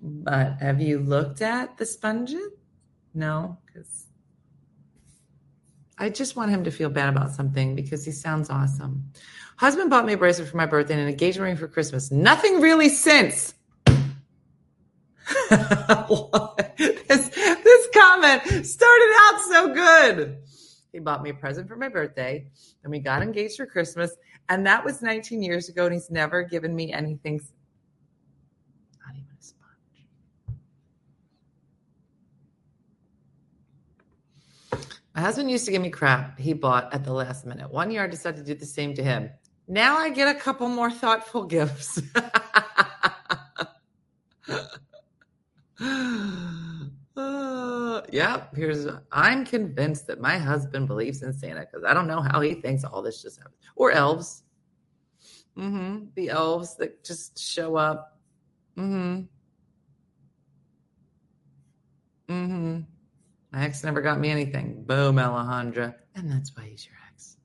but 0.00 0.58
have 0.60 0.80
you 0.80 0.98
looked 1.00 1.42
at 1.42 1.76
the 1.76 1.84
sponges? 1.84 2.48
No, 3.12 3.58
because 3.66 4.06
I 5.98 6.08
just 6.08 6.34
want 6.34 6.50
him 6.50 6.64
to 6.64 6.70
feel 6.70 6.88
bad 6.88 7.10
about 7.10 7.32
something 7.32 7.74
because 7.74 8.04
he 8.04 8.12
sounds 8.12 8.48
awesome. 8.48 9.12
Husband 9.58 9.90
bought 9.90 10.06
me 10.06 10.14
a 10.14 10.18
bracelet 10.18 10.48
for 10.48 10.56
my 10.56 10.66
birthday 10.66 10.94
and 10.94 11.02
an 11.02 11.08
engagement 11.08 11.46
ring 11.46 11.56
for 11.56 11.68
Christmas. 11.68 12.10
Nothing 12.10 12.60
really 12.60 12.88
since. 12.88 13.54
this, 15.50 17.28
this 17.28 17.88
comment 17.94 18.66
started 18.66 19.14
out 19.20 19.40
so 19.50 19.74
good. 19.74 20.38
He 20.92 21.00
bought 21.00 21.22
me 21.22 21.30
a 21.30 21.34
present 21.34 21.68
for 21.68 21.76
my 21.76 21.88
birthday, 21.88 22.46
and 22.82 22.90
we 22.90 23.00
got 23.00 23.22
engaged 23.22 23.56
for 23.56 23.66
Christmas, 23.66 24.16
and 24.48 24.66
that 24.66 24.84
was 24.84 25.02
19 25.02 25.42
years 25.42 25.68
ago, 25.68 25.84
and 25.84 25.94
he's 25.94 26.10
never 26.10 26.42
given 26.42 26.74
me 26.74 26.92
anything. 26.92 27.40
Not 29.04 29.14
even 29.14 29.26
a 29.38 29.42
sponge. 29.42 30.06
My 35.14 35.20
husband 35.20 35.50
used 35.50 35.64
to 35.66 35.70
give 35.70 35.82
me 35.82 35.90
crap 35.90 36.38
he 36.38 36.52
bought 36.52 36.92
at 36.92 37.04
the 37.04 37.12
last 37.12 37.46
minute. 37.46 37.70
One 37.70 37.90
year 37.90 38.04
I 38.04 38.06
decided 38.06 38.44
to 38.44 38.54
do 38.54 38.58
the 38.58 38.66
same 38.66 38.94
to 38.94 39.02
him. 39.02 39.30
Now 39.68 39.96
I 39.98 40.10
get 40.10 40.34
a 40.34 40.38
couple 40.38 40.68
more 40.68 40.90
thoughtful 40.90 41.44
gifts. 41.44 42.00
yeah, 48.12 48.44
here's 48.54 48.86
I'm 49.12 49.44
convinced 49.44 50.06
that 50.06 50.20
my 50.20 50.38
husband 50.38 50.88
believes 50.88 51.22
in 51.22 51.32
Santa 51.32 51.60
because 51.60 51.84
I 51.84 51.94
don't 51.94 52.06
know 52.06 52.20
how 52.20 52.40
he 52.40 52.54
thinks 52.54 52.84
all 52.84 53.02
this 53.02 53.22
just 53.22 53.38
happens. 53.38 53.56
Or 53.76 53.90
elves. 53.92 54.42
Mm-hmm. 55.56 56.06
The 56.14 56.30
elves 56.30 56.76
that 56.76 57.04
just 57.04 57.38
show 57.38 57.76
up. 57.76 58.18
Mm-hmm. 58.76 59.22
Mm-hmm. 62.32 62.80
My 63.52 63.64
ex 63.64 63.84
never 63.84 64.00
got 64.00 64.20
me 64.20 64.30
anything. 64.30 64.84
Boom, 64.84 65.16
Alejandra. 65.16 65.94
And 66.14 66.30
that's 66.30 66.54
why 66.56 66.64
he's 66.64 66.86
your 66.86 66.96
ex. 67.10 67.36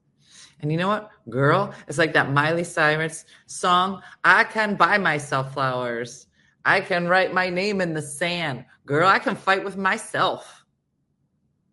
And 0.59 0.71
you 0.71 0.77
know 0.77 0.87
what, 0.87 1.09
girl? 1.29 1.73
It's 1.87 1.97
like 1.97 2.13
that 2.13 2.31
Miley 2.31 2.63
Cyrus 2.63 3.25
song. 3.47 4.01
I 4.23 4.43
can 4.43 4.75
buy 4.75 4.97
myself 4.97 5.53
flowers. 5.53 6.27
I 6.65 6.81
can 6.81 7.07
write 7.07 7.33
my 7.33 7.49
name 7.49 7.81
in 7.81 7.93
the 7.93 8.01
sand. 8.01 8.65
Girl, 8.85 9.07
I 9.07 9.19
can 9.19 9.35
fight 9.35 9.63
with 9.63 9.77
myself. 9.77 10.65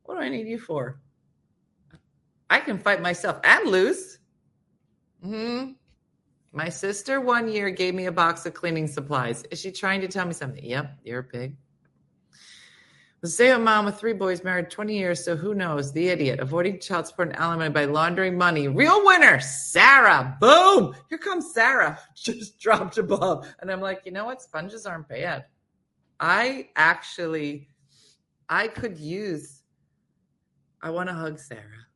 What 0.04 0.14
do 0.14 0.20
I 0.20 0.28
need 0.28 0.46
you 0.46 0.58
for? 0.58 1.00
I 2.50 2.60
can 2.60 2.78
fight 2.78 3.02
myself 3.02 3.38
and 3.44 3.68
lose. 3.68 4.18
Hmm. 5.22 5.72
My 6.52 6.70
sister 6.70 7.20
one 7.20 7.48
year 7.48 7.70
gave 7.70 7.94
me 7.94 8.06
a 8.06 8.12
box 8.12 8.46
of 8.46 8.54
cleaning 8.54 8.86
supplies. 8.86 9.44
Is 9.50 9.60
she 9.60 9.70
trying 9.70 10.00
to 10.00 10.08
tell 10.08 10.26
me 10.26 10.32
something? 10.32 10.64
Yep, 10.64 10.98
you're 11.04 11.20
a 11.20 11.24
pig. 11.24 11.56
Stay 13.24 13.50
at 13.50 13.60
mom 13.60 13.84
with 13.84 13.98
three 13.98 14.12
boys, 14.12 14.44
married 14.44 14.70
20 14.70 14.96
years, 14.96 15.24
so 15.24 15.34
who 15.34 15.52
knows? 15.52 15.92
The 15.92 16.06
idiot, 16.06 16.38
avoiding 16.38 16.78
child 16.78 17.08
support 17.08 17.30
and 17.30 17.36
alimony 17.36 17.70
by 17.70 17.84
laundering 17.84 18.38
money. 18.38 18.68
Real 18.68 19.04
winner, 19.04 19.40
Sarah. 19.40 20.36
Boom! 20.40 20.94
Here 21.08 21.18
comes 21.18 21.52
Sarah. 21.52 21.98
Just 22.14 22.60
dropped 22.60 22.96
a 22.96 23.02
bomb. 23.02 23.42
And 23.58 23.72
I'm 23.72 23.80
like, 23.80 24.02
you 24.04 24.12
know 24.12 24.24
what? 24.24 24.40
Sponges 24.40 24.86
aren't 24.86 25.08
bad. 25.08 25.46
I 26.20 26.68
actually, 26.76 27.68
I 28.48 28.68
could 28.68 28.96
use, 28.96 29.62
I 30.80 30.90
want 30.90 31.08
to 31.08 31.14
hug 31.14 31.40
Sarah. 31.40 31.86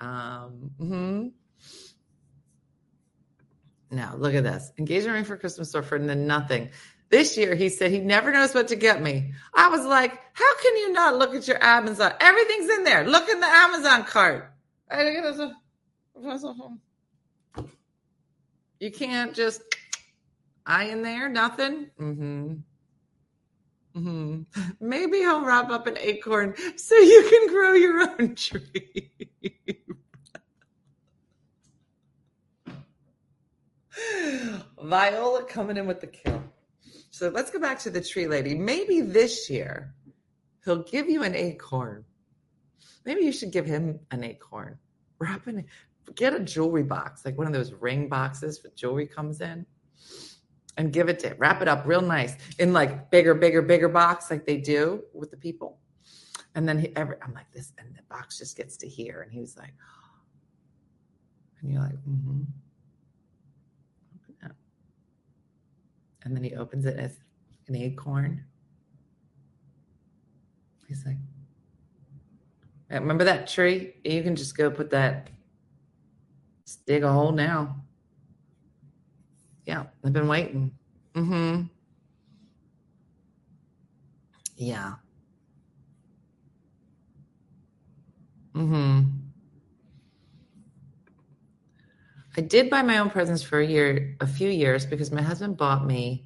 Um, 0.00 0.70
hmm 0.78 1.26
Now, 3.90 4.16
look 4.16 4.34
at 4.34 4.44
this. 4.44 4.72
Engagement 4.78 5.14
ring 5.14 5.24
for 5.24 5.36
Christmas 5.36 5.74
or 5.74 5.82
for 5.82 5.98
nothing. 5.98 6.70
This 7.14 7.36
year, 7.36 7.54
he 7.54 7.68
said 7.68 7.92
he 7.92 8.00
never 8.00 8.32
knows 8.32 8.54
what 8.54 8.66
to 8.66 8.74
get 8.74 9.00
me. 9.00 9.34
I 9.54 9.68
was 9.68 9.86
like, 9.86 10.10
how 10.32 10.56
can 10.60 10.76
you 10.78 10.92
not 10.92 11.16
look 11.16 11.32
at 11.32 11.46
your 11.46 11.62
Amazon? 11.62 12.12
Everything's 12.18 12.68
in 12.68 12.82
there. 12.82 13.08
Look 13.08 13.28
in 13.28 13.38
the 13.38 13.46
Amazon 13.46 14.02
cart. 14.02 14.52
You 18.80 18.90
can't 18.90 19.32
just 19.32 19.62
eye 20.66 20.86
in 20.86 21.02
there, 21.02 21.28
nothing. 21.28 21.88
Mm-hmm. 22.00 22.54
Mm-hmm. 23.96 24.42
Maybe 24.80 25.18
he'll 25.18 25.44
wrap 25.44 25.70
up 25.70 25.86
an 25.86 25.96
acorn 26.00 26.56
so 26.74 26.96
you 26.96 27.28
can 27.30 27.54
grow 27.54 27.74
your 27.74 28.10
own 28.10 28.34
tree. 28.34 29.12
Viola 34.82 35.44
coming 35.44 35.76
in 35.76 35.86
with 35.86 36.00
the 36.00 36.08
kill. 36.08 36.42
So 37.14 37.28
let's 37.28 37.52
go 37.52 37.60
back 37.60 37.78
to 37.78 37.90
the 37.90 38.00
tree 38.00 38.26
lady. 38.26 38.56
Maybe 38.56 39.00
this 39.00 39.48
year 39.48 39.94
he'll 40.64 40.82
give 40.82 41.08
you 41.08 41.22
an 41.22 41.36
acorn. 41.36 42.04
Maybe 43.04 43.20
you 43.20 43.30
should 43.30 43.52
give 43.52 43.66
him 43.66 44.00
an 44.10 44.24
acorn. 44.24 44.78
Wrap 45.20 45.46
in, 45.46 45.64
get 46.16 46.34
a 46.34 46.40
jewelry 46.40 46.82
box, 46.82 47.24
like 47.24 47.38
one 47.38 47.46
of 47.46 47.52
those 47.52 47.72
ring 47.72 48.08
boxes 48.08 48.58
for 48.58 48.68
jewelry 48.70 49.06
comes 49.06 49.40
in, 49.40 49.64
and 50.76 50.92
give 50.92 51.08
it 51.08 51.20
to 51.20 51.36
wrap 51.38 51.62
it 51.62 51.68
up 51.68 51.86
real 51.86 52.00
nice 52.00 52.34
in 52.58 52.72
like 52.72 53.12
bigger, 53.12 53.32
bigger, 53.34 53.62
bigger 53.62 53.88
box, 53.88 54.28
like 54.28 54.44
they 54.44 54.56
do 54.56 55.04
with 55.12 55.30
the 55.30 55.36
people. 55.36 55.78
And 56.56 56.68
then 56.68 56.80
he 56.80 56.96
ever, 56.96 57.16
I'm 57.22 57.32
like 57.32 57.52
this, 57.52 57.72
and 57.78 57.94
the 57.94 58.02
box 58.08 58.38
just 58.38 58.56
gets 58.56 58.76
to 58.78 58.88
here, 58.88 59.20
and 59.22 59.30
he 59.30 59.38
was 59.38 59.56
like, 59.56 59.74
and 61.60 61.70
you're 61.70 61.80
like, 61.80 61.94
mm-hmm. 61.94 62.42
And 66.24 66.34
then 66.34 66.42
he 66.42 66.54
opens 66.54 66.86
it 66.86 66.98
as 66.98 67.18
an 67.68 67.76
acorn. 67.76 68.44
He's 70.88 71.04
like, 71.06 71.16
remember 72.90 73.24
that 73.24 73.46
tree? 73.46 73.94
You 74.04 74.22
can 74.22 74.36
just 74.36 74.56
go 74.56 74.70
put 74.70 74.90
that, 74.90 75.28
just 76.66 76.84
dig 76.86 77.02
a 77.02 77.12
hole 77.12 77.32
now. 77.32 77.76
Yeah, 79.66 79.84
I've 80.04 80.12
been 80.12 80.28
waiting. 80.28 80.72
Mm-hmm. 81.14 81.62
Yeah. 84.56 84.94
Mm-hmm. 88.54 89.23
I 92.36 92.40
did 92.40 92.68
buy 92.68 92.82
my 92.82 92.98
own 92.98 93.10
presents 93.10 93.42
for 93.42 93.60
a 93.60 93.66
year, 93.66 94.16
a 94.20 94.26
few 94.26 94.48
years, 94.48 94.84
because 94.84 95.12
my 95.12 95.22
husband 95.22 95.56
bought 95.56 95.86
me 95.86 96.24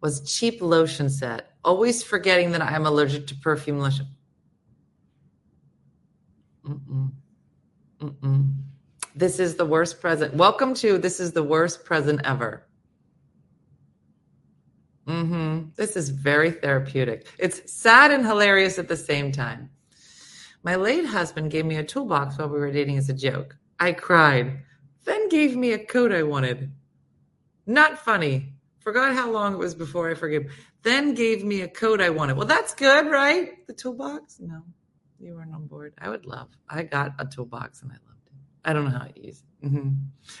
was 0.00 0.20
cheap 0.32 0.60
lotion 0.60 1.10
set, 1.10 1.52
always 1.64 2.02
forgetting 2.02 2.52
that 2.52 2.62
I'm 2.62 2.86
allergic 2.86 3.26
to 3.28 3.34
perfume 3.36 3.80
lotion. 3.80 4.06
Mm-mm. 6.64 7.10
Mm-mm. 8.00 8.54
This 9.14 9.40
is 9.40 9.56
the 9.56 9.64
worst 9.64 10.00
present. 10.00 10.34
Welcome 10.34 10.74
to 10.74 10.98
this 10.98 11.18
is 11.18 11.32
the 11.32 11.42
worst 11.42 11.84
present 11.84 12.20
ever. 12.24 12.66
Mm-hmm. 15.06 15.70
This 15.76 15.96
is 15.96 16.10
very 16.10 16.50
therapeutic. 16.50 17.26
It's 17.38 17.72
sad 17.72 18.10
and 18.10 18.24
hilarious 18.24 18.78
at 18.78 18.88
the 18.88 18.96
same 18.96 19.32
time. 19.32 19.70
My 20.62 20.76
late 20.76 21.06
husband 21.06 21.50
gave 21.50 21.64
me 21.64 21.76
a 21.76 21.84
toolbox 21.84 22.38
while 22.38 22.48
we 22.48 22.58
were 22.58 22.70
dating 22.70 22.98
as 22.98 23.08
a 23.08 23.14
joke. 23.14 23.56
I 23.80 23.92
cried 23.92 24.58
then 25.08 25.28
gave 25.28 25.56
me 25.56 25.72
a 25.72 25.78
coat 25.78 26.12
I 26.12 26.22
wanted. 26.22 26.70
Not 27.66 27.98
funny. 27.98 28.52
Forgot 28.80 29.14
how 29.14 29.30
long 29.30 29.54
it 29.54 29.58
was 29.58 29.74
before 29.74 30.10
I 30.10 30.14
forgave. 30.14 30.52
Then 30.82 31.14
gave 31.14 31.44
me 31.44 31.62
a 31.62 31.68
coat 31.68 32.00
I 32.00 32.10
wanted. 32.10 32.36
Well, 32.36 32.46
that's 32.46 32.74
good, 32.74 33.10
right? 33.10 33.66
The 33.66 33.72
toolbox? 33.74 34.40
No, 34.40 34.62
you 35.18 35.34
weren't 35.34 35.54
on 35.54 35.66
board. 35.66 35.94
I 35.98 36.08
would 36.08 36.26
love. 36.26 36.48
I 36.68 36.82
got 36.84 37.12
a 37.18 37.26
toolbox 37.26 37.82
and 37.82 37.90
I 37.90 37.96
loved 38.06 38.26
it. 38.26 38.32
I 38.64 38.72
don't 38.72 38.84
know 38.84 38.98
how 38.98 39.06
to 39.06 39.26
use 39.26 39.42
it. 39.42 39.66
Mm-hmm. 39.66 39.90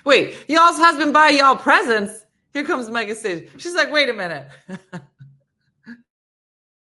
Wait, 0.04 0.36
y'all's 0.48 0.78
husband 0.78 1.12
buy 1.12 1.30
y'all 1.30 1.56
presents. 1.56 2.24
Here 2.52 2.64
comes 2.64 2.88
Mega 2.88 3.14
Stage. 3.14 3.50
She's 3.58 3.74
like, 3.74 3.92
wait 3.92 4.08
a 4.08 4.14
minute. 4.14 4.48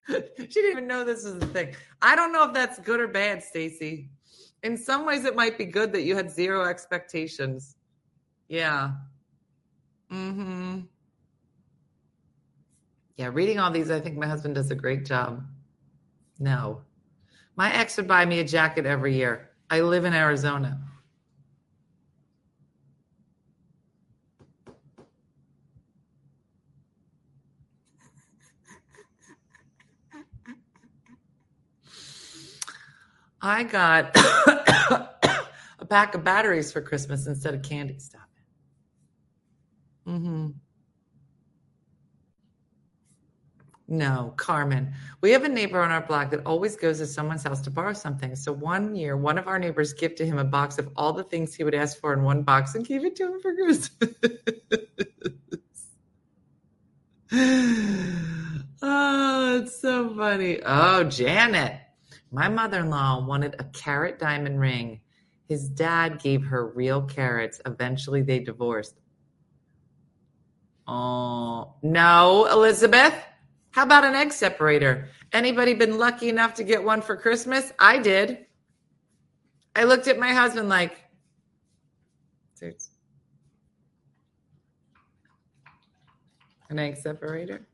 she 0.09 0.47
didn't 0.49 0.70
even 0.73 0.87
know 0.87 1.05
this 1.05 1.25
was 1.25 1.37
a 1.37 1.47
thing. 1.47 1.75
I 2.03 2.16
don't 2.16 2.33
know 2.33 2.44
if 2.44 2.53
that's 2.53 2.79
good 2.81 3.01
or 3.01 3.09
bad, 3.09 3.42
Stacy 3.42 4.11
in 4.64 4.79
some 4.79 5.05
ways 5.05 5.24
it 5.27 5.37
might 5.37 5.57
be 5.59 5.66
good 5.66 5.92
that 5.92 6.03
you 6.03 6.16
had 6.16 6.31
zero 6.31 6.64
expectations. 6.64 7.77
Yeah. 8.48 8.92
Mm-hmm. 10.11 10.81
Yeah, 13.16 13.31
reading 13.33 13.61
all 13.61 13.70
these, 13.70 13.90
I 13.90 14.00
think 14.00 14.16
my 14.16 14.27
husband 14.27 14.55
does 14.57 14.70
a 14.70 14.74
great 14.74 15.05
job. 15.05 15.44
No. 16.40 16.81
My 17.57 17.72
ex 17.72 17.96
would 17.98 18.09
buy 18.09 18.24
me 18.24 18.40
a 18.40 18.44
jacket 18.44 18.87
every 18.87 19.14
year. 19.14 19.50
I 19.70 19.83
live 19.83 20.07
in 20.07 20.14
Arizona. 20.14 20.81
I 33.46 33.62
got 33.62 34.16
a 35.78 35.85
pack 35.87 36.14
of 36.14 36.24
batteries 36.24 36.72
for 36.72 36.80
Christmas 36.80 37.26
instead 37.26 37.52
of 37.52 37.62
candy. 37.62 37.98
Stop 37.98 38.22
it. 40.07 40.11
Mm-hmm. 40.11 40.48
No, 43.87 44.33
Carmen. 44.38 44.94
We 45.20 45.33
have 45.33 45.44
a 45.44 45.50
neighbor 45.50 45.78
on 45.83 45.90
our 45.90 46.00
block 46.00 46.30
that 46.30 46.40
always 46.46 46.74
goes 46.74 47.00
to 47.00 47.07
someone's 47.07 47.42
house 47.42 47.61
to 47.61 47.70
borrow 47.70 47.92
something. 47.92 48.35
So 48.35 48.50
one 48.50 48.94
year, 48.96 49.14
one 49.14 49.37
of 49.37 49.46
our 49.46 49.59
neighbors 49.59 49.92
gifted 49.92 50.26
him 50.26 50.38
a 50.38 50.44
box 50.44 50.78
of 50.78 50.88
all 50.96 51.12
the 51.12 51.24
things 51.24 51.54
he 51.54 51.64
would 51.64 51.74
ask 51.74 52.00
for 52.00 52.14
in 52.14 52.22
one 52.22 52.44
box 52.44 52.74
and 52.74 52.87
gave 52.87 53.04
it 53.04 53.14
to 53.16 53.24
him 53.24 53.40
for 53.42 53.54
Christmas. 53.54 53.90
oh, 58.80 59.59
it's 59.62 59.78
so 59.78 60.16
funny. 60.16 60.61
Oh, 60.64 61.04
Janet. 61.04 61.84
My 62.35 62.49
mother 62.49 62.81
in 62.81 62.90
law 62.90 63.25
wanted 63.25 63.55
a 63.61 63.64
carat 63.64 64.18
diamond 64.18 64.59
ring. 64.59 65.01
His 65.49 65.68
dad 65.68 66.20
gave 66.20 66.42
her 66.47 66.66
real 66.66 67.03
carrots. 67.03 67.61
Eventually, 67.64 68.23
they 68.23 68.40
divorced. 68.40 69.01
Oh, 70.88 71.77
no, 71.81 72.49
Elizabeth. 72.51 73.14
How 73.70 73.85
about 73.85 74.05
an 74.05 74.16
egg 74.16 74.33
separator? 74.33 75.11
Anybody 75.33 75.75
been 75.75 75.97
lucky 75.97 76.29
enough 76.29 76.55
to 76.55 76.64
get 76.64 76.83
one 76.83 77.03
for 77.03 77.16
Christmas? 77.16 77.73
I 77.79 77.99
did. 77.99 78.47
I 79.77 79.85
looked 79.85 80.09
at 80.09 80.18
my 80.18 80.33
husband 80.33 80.68
like, 80.68 81.05
an 86.68 86.81
egg 86.81 86.97
separator? 86.97 87.68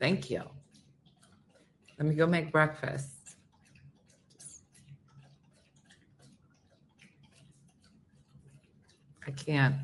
Thank 0.00 0.28
you. 0.28 0.42
Let 1.98 2.08
me 2.08 2.14
go 2.14 2.26
make 2.26 2.50
breakfast. 2.50 3.10
I 9.26 9.30
can't. 9.30 9.76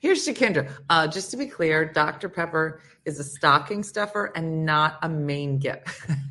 Here's 0.00 0.26
Shakendra. 0.26 0.70
Uh, 0.88 1.06
just 1.08 1.30
to 1.32 1.36
be 1.36 1.46
clear, 1.46 1.84
Dr. 1.84 2.28
Pepper 2.28 2.80
is 3.04 3.18
a 3.18 3.24
stocking 3.24 3.82
stuffer 3.82 4.32
and 4.34 4.64
not 4.64 4.98
a 5.02 5.08
main 5.08 5.58
gift. 5.58 5.88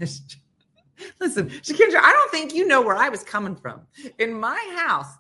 Listen, 1.20 1.50
Shakindra, 1.50 2.00
I 2.02 2.12
don't 2.12 2.32
think 2.32 2.54
you 2.54 2.68
know 2.68 2.82
where 2.82 2.96
I 2.96 3.10
was 3.10 3.24
coming 3.24 3.56
from. 3.56 3.82
In 4.18 4.34
my 4.34 4.60
house, 4.76 5.18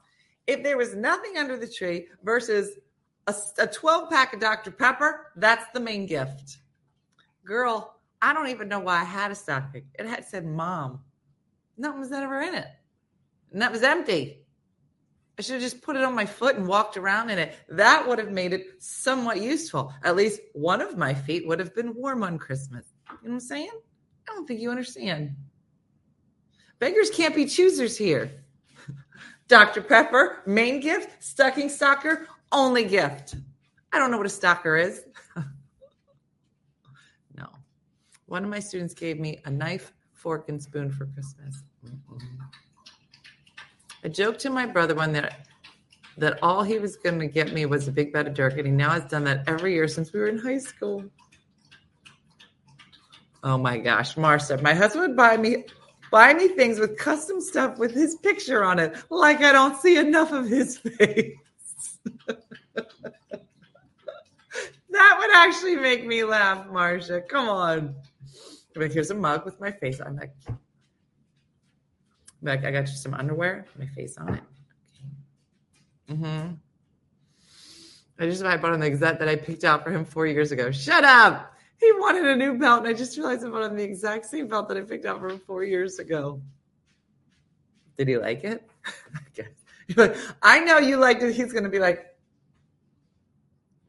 if 0.47 0.63
there 0.63 0.77
was 0.77 0.95
nothing 0.95 1.37
under 1.37 1.57
the 1.57 1.67
tree 1.67 2.07
versus 2.23 2.79
a, 3.27 3.35
a 3.59 3.67
12 3.67 4.09
pack 4.09 4.33
of 4.33 4.39
Dr. 4.39 4.71
Pepper, 4.71 5.27
that's 5.35 5.65
the 5.73 5.79
main 5.79 6.05
gift. 6.05 6.57
Girl, 7.45 7.98
I 8.21 8.33
don't 8.33 8.49
even 8.49 8.67
know 8.67 8.79
why 8.79 9.01
I 9.01 9.03
had 9.05 9.31
a 9.31 9.35
stocking. 9.35 9.85
It 9.97 10.05
had 10.05 10.25
said 10.25 10.45
mom. 10.45 11.01
Nothing 11.77 12.01
was 12.01 12.11
ever 12.11 12.41
in 12.41 12.55
it. 12.55 12.67
And 13.51 13.61
that 13.61 13.71
was 13.71 13.83
empty. 13.83 14.45
I 15.37 15.41
should 15.41 15.53
have 15.53 15.61
just 15.61 15.81
put 15.81 15.95
it 15.95 16.03
on 16.03 16.13
my 16.13 16.25
foot 16.25 16.57
and 16.57 16.67
walked 16.67 16.97
around 16.97 17.29
in 17.29 17.39
it. 17.39 17.55
That 17.69 18.05
would 18.05 18.19
have 18.19 18.29
made 18.29 18.51
it 18.51 18.83
somewhat 18.83 19.41
useful. 19.41 19.93
At 20.03 20.17
least 20.17 20.41
one 20.51 20.81
of 20.81 20.97
my 20.97 21.13
feet 21.13 21.47
would 21.47 21.59
have 21.59 21.73
been 21.73 21.95
warm 21.95 22.23
on 22.23 22.37
Christmas. 22.37 22.87
You 23.07 23.13
know 23.13 23.19
what 23.21 23.31
I'm 23.35 23.39
saying? 23.39 23.71
I 24.29 24.33
don't 24.33 24.45
think 24.45 24.59
you 24.59 24.69
understand. 24.69 25.35
Beggars 26.79 27.09
can't 27.09 27.33
be 27.33 27.45
choosers 27.45 27.97
here. 27.97 28.43
Dr. 29.47 29.81
Pepper, 29.81 30.43
main 30.45 30.81
gift, 30.81 31.23
stocking 31.23 31.69
stalker, 31.69 32.27
only 32.51 32.83
gift. 32.83 33.35
I 33.93 33.97
don't 33.97 34.11
know 34.11 34.17
what 34.17 34.25
a 34.25 34.29
stalker 34.29 34.75
is. 34.75 35.03
One 38.29 38.43
of 38.43 38.49
my 38.51 38.59
students 38.59 38.93
gave 38.93 39.19
me 39.19 39.39
a 39.45 39.49
knife, 39.49 39.91
fork, 40.13 40.49
and 40.49 40.61
spoon 40.61 40.91
for 40.91 41.07
Christmas. 41.07 41.63
I 44.03 44.07
joked 44.07 44.39
to 44.41 44.51
my 44.51 44.67
brother 44.67 44.93
one 44.93 45.11
that 45.13 45.47
that 46.17 46.37
all 46.43 46.61
he 46.61 46.77
was 46.77 46.95
going 46.95 47.17
to 47.19 47.27
get 47.27 47.53
me 47.53 47.65
was 47.65 47.87
a 47.87 47.91
big 47.91 48.13
bed 48.13 48.27
of 48.27 48.35
dirt, 48.35 48.53
and 48.53 48.67
he 48.67 48.71
now 48.71 48.91
has 48.91 49.05
done 49.05 49.23
that 49.23 49.45
every 49.47 49.73
year 49.73 49.87
since 49.87 50.13
we 50.13 50.19
were 50.19 50.27
in 50.27 50.37
high 50.37 50.59
school. 50.59 51.03
Oh 53.43 53.57
my 53.57 53.79
gosh, 53.79 54.15
Marcia, 54.15 54.61
my 54.61 54.75
husband 54.75 55.07
would 55.07 55.17
buy 55.17 55.35
me 55.35 55.65
buy 56.11 56.35
me 56.35 56.49
things 56.49 56.79
with 56.79 56.97
custom 56.97 57.41
stuff 57.41 57.79
with 57.79 57.95
his 57.95 58.15
picture 58.17 58.63
on 58.63 58.77
it, 58.77 58.95
like 59.09 59.41
I 59.41 59.51
don't 59.51 59.81
see 59.81 59.97
enough 59.97 60.31
of 60.31 60.47
his 60.47 60.77
face. 60.99 61.33
that 62.25 62.43
would 65.17 65.31
actually 65.33 65.77
make 65.77 66.05
me 66.05 66.23
laugh, 66.23 66.69
Marcia. 66.69 67.21
Come 67.21 67.49
on. 67.49 67.95
Like, 68.79 68.91
here's 68.91 69.11
a 69.11 69.15
mug 69.15 69.45
with 69.45 69.59
my 69.59 69.71
face 69.71 69.99
on 69.99 70.19
it. 70.19 70.31
Like, 72.41 72.63
I 72.63 72.71
got 72.71 72.87
you 72.87 72.95
some 72.95 73.13
underwear, 73.13 73.65
my 73.77 73.87
face 73.87 74.17
on 74.17 74.35
it. 74.35 74.43
Mm-hmm. 76.09 76.53
I 78.19 78.25
just 78.25 78.43
I 78.43 78.57
bought 78.57 78.73
on 78.73 78.79
the 78.79 78.87
exact 78.87 79.19
that 79.19 79.29
I 79.29 79.35
picked 79.35 79.63
out 79.63 79.83
for 79.83 79.91
him 79.91 80.03
four 80.03 80.27
years 80.27 80.51
ago. 80.51 80.71
Shut 80.71 81.03
up. 81.03 81.53
He 81.77 81.91
wanted 81.93 82.25
a 82.25 82.35
new 82.35 82.57
belt, 82.57 82.79
and 82.79 82.89
I 82.89 82.93
just 82.93 83.17
realized 83.17 83.45
I 83.45 83.49
bought 83.49 83.63
on 83.63 83.77
the 83.77 83.83
exact 83.83 84.25
same 84.25 84.47
belt 84.47 84.67
that 84.67 84.77
I 84.77 84.81
picked 84.81 85.05
out 85.05 85.19
for 85.19 85.29
him 85.29 85.39
four 85.39 85.63
years 85.63 85.99
ago. 85.99 86.41
Did 87.97 88.09
he 88.09 88.17
like 88.17 88.43
it? 88.43 88.69
I 88.85 89.21
guess. 89.33 90.17
I 90.41 90.59
know 90.59 90.79
you 90.79 90.97
liked 90.97 91.23
it. 91.23 91.33
He's 91.33 91.53
gonna 91.53 91.69
be 91.69 91.79
like, 91.79 92.05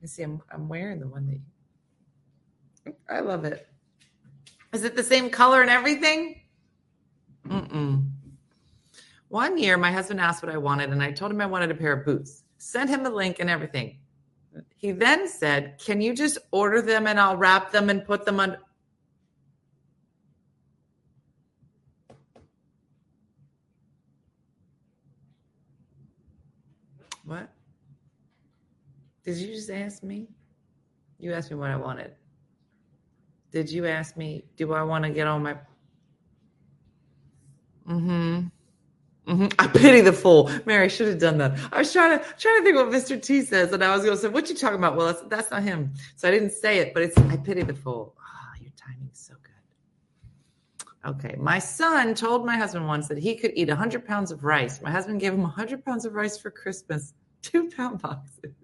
you 0.00 0.08
see, 0.08 0.22
I'm 0.22 0.40
I'm 0.50 0.68
wearing 0.68 1.00
the 1.00 1.08
one 1.08 1.26
that 1.26 1.34
you 1.34 2.94
I 3.08 3.20
love 3.20 3.44
it. 3.44 3.66
Is 4.72 4.84
it 4.84 4.96
the 4.96 5.02
same 5.02 5.30
color 5.30 5.62
and 5.62 5.70
everything? 5.70 6.42
Mm-mm. 7.48 8.08
One 9.28 9.58
year, 9.58 9.76
my 9.76 9.92
husband 9.92 10.20
asked 10.20 10.42
what 10.42 10.52
I 10.52 10.58
wanted, 10.58 10.90
and 10.90 11.02
I 11.02 11.12
told 11.12 11.32
him 11.32 11.40
I 11.40 11.46
wanted 11.46 11.70
a 11.70 11.74
pair 11.74 11.92
of 11.92 12.04
boots. 12.04 12.42
Sent 12.58 12.90
him 12.90 13.02
the 13.02 13.10
link 13.10 13.38
and 13.40 13.48
everything. 13.48 13.98
He 14.76 14.92
then 14.92 15.28
said, 15.28 15.78
Can 15.78 16.00
you 16.00 16.14
just 16.14 16.38
order 16.50 16.82
them 16.82 17.06
and 17.06 17.18
I'll 17.18 17.36
wrap 17.36 17.70
them 17.70 17.90
and 17.90 18.04
put 18.04 18.24
them 18.24 18.40
on? 18.40 18.56
What? 27.24 27.48
Did 29.24 29.36
you 29.36 29.54
just 29.54 29.70
ask 29.70 30.02
me? 30.02 30.26
You 31.18 31.32
asked 31.32 31.50
me 31.50 31.56
what 31.56 31.70
I 31.70 31.76
wanted. 31.76 32.12
Did 33.50 33.70
you 33.70 33.86
ask 33.86 34.16
me, 34.16 34.44
do 34.56 34.72
I 34.72 34.82
want 34.82 35.04
to 35.04 35.10
get 35.10 35.26
on 35.26 35.42
my. 35.42 35.54
Mm 37.88 38.00
hmm. 38.00 38.40
Mm-hmm. 39.26 39.46
I 39.60 39.66
pity 39.68 40.00
the 40.00 40.12
fool. 40.12 40.50
Mary 40.66 40.88
should 40.88 41.06
have 41.06 41.18
done 41.18 41.38
that. 41.38 41.56
I 41.72 41.78
was 41.78 41.92
trying 41.92 42.18
to 42.18 42.24
trying 42.36 42.58
to 42.58 42.64
think 42.64 42.76
what 42.76 42.88
Mr. 42.88 43.20
T 43.20 43.42
says, 43.42 43.72
and 43.72 43.84
I 43.84 43.94
was 43.94 44.04
going 44.04 44.16
to 44.16 44.20
say, 44.20 44.28
"What 44.28 44.48
you 44.48 44.56
talking 44.56 44.78
about?" 44.78 44.96
Well, 44.96 45.06
that's, 45.06 45.22
that's 45.28 45.50
not 45.50 45.62
him, 45.62 45.92
so 46.16 46.26
I 46.26 46.32
didn't 46.32 46.50
say 46.50 46.78
it. 46.78 46.94
But 46.94 47.04
it's 47.04 47.16
I 47.16 47.36
pity 47.36 47.62
the 47.62 47.74
fool. 47.74 48.16
Oh, 48.18 48.60
your 48.60 48.72
timing's 48.76 49.20
so 49.20 49.34
good. 49.42 51.10
Okay, 51.10 51.36
my 51.38 51.60
son 51.60 52.14
told 52.14 52.44
my 52.44 52.56
husband 52.56 52.88
once 52.88 53.06
that 53.06 53.18
he 53.18 53.36
could 53.36 53.52
eat 53.54 53.68
hundred 53.70 54.04
pounds 54.04 54.32
of 54.32 54.42
rice. 54.42 54.82
My 54.82 54.90
husband 54.90 55.20
gave 55.20 55.32
him 55.32 55.44
hundred 55.44 55.84
pounds 55.84 56.04
of 56.04 56.14
rice 56.14 56.36
for 56.36 56.50
Christmas, 56.50 57.14
two 57.42 57.70
pound 57.70 58.02
boxes. 58.02 58.54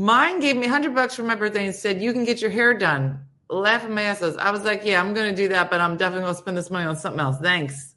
Mine 0.00 0.40
gave 0.40 0.56
me 0.56 0.66
hundred 0.66 0.94
bucks 0.94 1.14
for 1.14 1.22
my 1.22 1.34
birthday 1.34 1.66
and 1.66 1.74
said, 1.74 2.00
"You 2.00 2.12
can 2.12 2.24
get 2.24 2.40
your 2.40 2.50
hair 2.50 2.74
done." 2.74 3.26
laughing 3.50 3.94
my 3.94 4.02
ass 4.02 4.22
off. 4.22 4.36
I 4.38 4.50
was 4.50 4.64
like, 4.64 4.84
yeah, 4.84 5.00
I'm 5.00 5.14
going 5.14 5.34
to 5.34 5.36
do 5.36 5.48
that, 5.48 5.70
but 5.70 5.80
I'm 5.80 5.96
definitely 5.96 6.22
going 6.22 6.34
to 6.34 6.40
spend 6.40 6.56
this 6.56 6.70
money 6.70 6.86
on 6.86 6.96
something 6.96 7.20
else. 7.20 7.38
Thanks. 7.38 7.94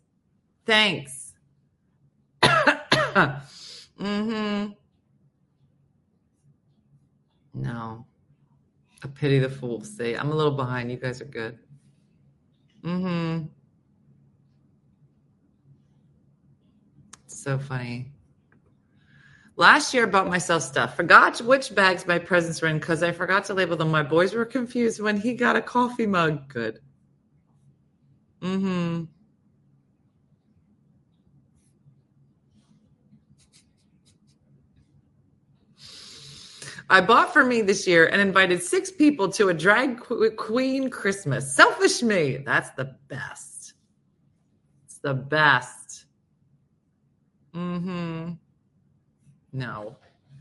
Thanks. 0.66 1.34
mm-hmm. 2.44 4.72
No. 7.54 8.06
I 9.04 9.08
pity 9.08 9.40
the 9.40 9.50
fool. 9.50 9.84
See, 9.84 10.16
I'm 10.16 10.32
a 10.32 10.36
little 10.36 10.54
behind. 10.54 10.92
You 10.92 10.98
guys 10.98 11.22
are 11.22 11.26
good. 11.26 11.60
Mm-hmm. 12.84 13.46
So 17.28 17.60
funny. 17.60 18.13
Last 19.56 19.94
year, 19.94 20.04
I 20.04 20.10
bought 20.10 20.28
myself 20.28 20.64
stuff. 20.64 20.96
Forgot 20.96 21.40
which 21.42 21.76
bags 21.76 22.08
my 22.08 22.18
presents 22.18 22.62
were 22.62 22.70
in 22.70 22.80
because 22.80 23.04
I 23.04 23.12
forgot 23.12 23.46
to 23.46 23.54
label 23.54 23.78
them. 23.78 23.92
My 23.92 24.02
boys 24.02 24.34
were 24.34 24.46
confused 24.46 25.00
when 25.00 25.18
he 25.18 25.36
got 25.36 25.56
a 25.56 25.62
coffee 25.62 26.08
mug. 26.08 26.48
Good. 26.48 26.80
Mm-hmm. 28.42 29.04
I 36.90 37.02
bought 37.02 37.32
for 37.32 37.44
me 37.44 37.62
this 37.62 37.88
year 37.88 38.08
and 38.08 38.22
invited 38.22 38.62
six 38.62 38.92
people 38.92 39.30
to 39.30 39.50
a 39.50 39.54
drag 39.54 40.00
queen 40.36 40.90
Christmas. 40.90 41.56
Selfish 41.56 42.04
me. 42.04 42.38
That's 42.38 42.72
the 42.72 42.96
best. 43.08 43.74
It's 44.86 44.98
the 44.98 45.14
best. 45.14 46.06
Mm-hmm. 47.56 48.34
No. 49.54 49.96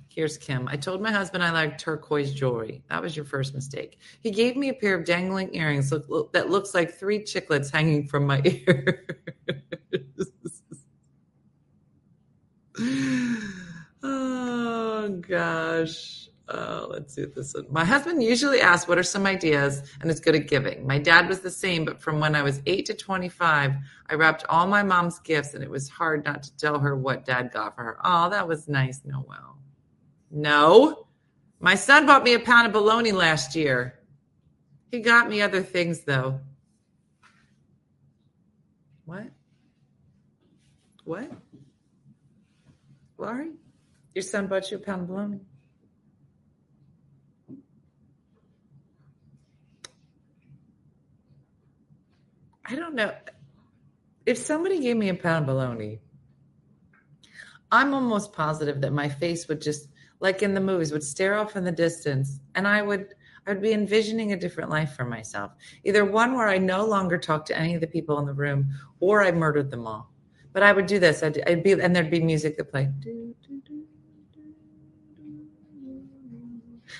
Here's 0.08 0.36
Kim. 0.36 0.68
I 0.68 0.76
told 0.76 1.00
my 1.00 1.10
husband 1.10 1.42
I 1.42 1.52
like 1.52 1.78
turquoise 1.78 2.34
jewelry. 2.34 2.82
That 2.90 3.00
was 3.00 3.16
your 3.16 3.24
first 3.24 3.54
mistake. 3.54 3.98
He 4.20 4.30
gave 4.30 4.56
me 4.56 4.68
a 4.68 4.74
pair 4.74 4.94
of 4.94 5.06
dangling 5.06 5.54
earrings 5.54 5.90
look, 5.90 6.06
look, 6.08 6.32
that 6.34 6.50
looks 6.50 6.74
like 6.74 6.92
three 6.92 7.20
chiclets 7.20 7.70
hanging 7.70 8.06
from 8.08 8.26
my 8.26 8.42
ears. 8.44 8.94
oh, 14.02 15.08
gosh. 15.26 16.21
Oh, 16.54 16.86
let's 16.90 17.14
see 17.14 17.24
this 17.24 17.54
one. 17.54 17.66
My 17.70 17.84
husband 17.84 18.22
usually 18.22 18.60
asks, 18.60 18.86
What 18.86 18.98
are 18.98 19.02
some 19.02 19.24
ideas? 19.24 19.82
and 20.00 20.10
is 20.10 20.20
good 20.20 20.34
at 20.34 20.48
giving. 20.48 20.86
My 20.86 20.98
dad 20.98 21.26
was 21.26 21.40
the 21.40 21.50
same, 21.50 21.86
but 21.86 21.98
from 21.98 22.20
when 22.20 22.34
I 22.34 22.42
was 22.42 22.60
8 22.66 22.84
to 22.86 22.94
25, 22.94 23.72
I 24.10 24.14
wrapped 24.14 24.44
all 24.50 24.66
my 24.66 24.82
mom's 24.82 25.18
gifts, 25.20 25.54
and 25.54 25.64
it 25.64 25.70
was 25.70 25.88
hard 25.88 26.26
not 26.26 26.42
to 26.42 26.56
tell 26.58 26.78
her 26.78 26.94
what 26.94 27.24
dad 27.24 27.52
got 27.52 27.74
for 27.74 27.82
her. 27.84 27.98
Oh, 28.04 28.28
that 28.28 28.46
was 28.46 28.68
nice, 28.68 29.00
Noel. 29.02 29.56
No. 30.30 31.06
My 31.58 31.74
son 31.74 32.04
bought 32.04 32.22
me 32.22 32.34
a 32.34 32.40
pound 32.40 32.66
of 32.66 32.74
bologna 32.74 33.12
last 33.12 33.56
year. 33.56 33.98
He 34.90 35.00
got 35.00 35.30
me 35.30 35.40
other 35.40 35.62
things, 35.62 36.00
though. 36.00 36.38
What? 39.06 39.28
What? 41.04 41.30
Laurie? 43.16 43.52
Your 44.14 44.22
son 44.22 44.48
bought 44.48 44.70
you 44.70 44.76
a 44.76 44.80
pound 44.80 45.02
of 45.02 45.08
bologna? 45.08 45.40
I 52.72 52.74
don't 52.74 52.94
know. 52.94 53.12
If 54.24 54.38
somebody 54.38 54.80
gave 54.80 54.96
me 54.96 55.10
a 55.10 55.14
pound 55.14 55.42
of 55.42 55.46
bologna, 55.46 56.00
I'm 57.70 57.92
almost 57.92 58.32
positive 58.32 58.80
that 58.80 58.94
my 58.94 59.10
face 59.10 59.46
would 59.46 59.60
just, 59.60 59.88
like 60.20 60.42
in 60.42 60.54
the 60.54 60.60
movies, 60.60 60.90
would 60.90 61.02
stare 61.02 61.34
off 61.34 61.54
in 61.54 61.64
the 61.64 61.72
distance, 61.72 62.40
and 62.54 62.66
I 62.66 62.80
would, 62.80 63.14
I 63.46 63.50
would 63.50 63.60
be 63.60 63.74
envisioning 63.74 64.32
a 64.32 64.38
different 64.38 64.70
life 64.70 64.94
for 64.94 65.04
myself. 65.04 65.52
Either 65.84 66.06
one 66.06 66.34
where 66.34 66.48
I 66.48 66.56
no 66.56 66.86
longer 66.86 67.18
talk 67.18 67.44
to 67.46 67.58
any 67.58 67.74
of 67.74 67.82
the 67.82 67.86
people 67.86 68.18
in 68.20 68.24
the 68.24 68.32
room, 68.32 68.70
or 69.00 69.22
I 69.22 69.32
murdered 69.32 69.70
them 69.70 69.86
all. 69.86 70.10
But 70.54 70.62
I 70.62 70.72
would 70.72 70.86
do 70.86 70.98
this. 70.98 71.22
I'd, 71.22 71.42
I'd 71.46 71.62
be, 71.62 71.72
and 71.72 71.94
there'd 71.94 72.10
be 72.10 72.22
music 72.22 72.56
that 72.56 72.70
played, 72.70 72.88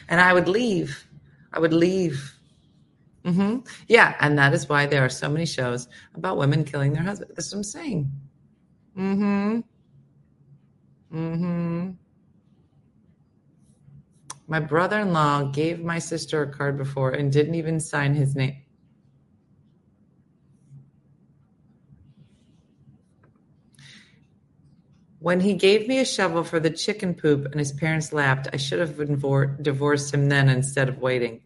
and 0.08 0.20
I 0.20 0.34
would 0.34 0.48
leave. 0.48 1.08
I 1.50 1.60
would 1.60 1.72
leave 1.72 2.34
hmm 3.24 3.58
Yeah, 3.88 4.16
and 4.20 4.36
that 4.38 4.52
is 4.52 4.68
why 4.68 4.86
there 4.86 5.04
are 5.04 5.08
so 5.08 5.28
many 5.28 5.46
shows 5.46 5.88
about 6.14 6.38
women 6.38 6.64
killing 6.64 6.92
their 6.92 7.02
husband. 7.02 7.32
That's 7.36 7.52
what 7.52 7.58
I'm 7.58 7.64
saying. 7.64 8.10
Mm-hmm. 8.96 9.60
Mm-hmm. 11.14 11.90
My 14.48 14.60
brother-in-law 14.60 15.44
gave 15.52 15.80
my 15.80 15.98
sister 15.98 16.42
a 16.42 16.50
card 16.52 16.76
before 16.76 17.12
and 17.12 17.32
didn't 17.32 17.54
even 17.54 17.80
sign 17.80 18.14
his 18.14 18.34
name. 18.34 18.56
When 25.20 25.38
he 25.40 25.54
gave 25.54 25.86
me 25.86 26.00
a 26.00 26.04
shovel 26.04 26.42
for 26.42 26.58
the 26.58 26.70
chicken 26.70 27.14
poop 27.14 27.44
and 27.44 27.54
his 27.54 27.70
parents 27.72 28.12
laughed, 28.12 28.48
I 28.52 28.56
should 28.56 28.80
have 28.80 28.96
divor- 28.96 29.62
divorced 29.62 30.12
him 30.12 30.28
then 30.28 30.48
instead 30.48 30.88
of 30.88 30.98
waiting. 30.98 31.40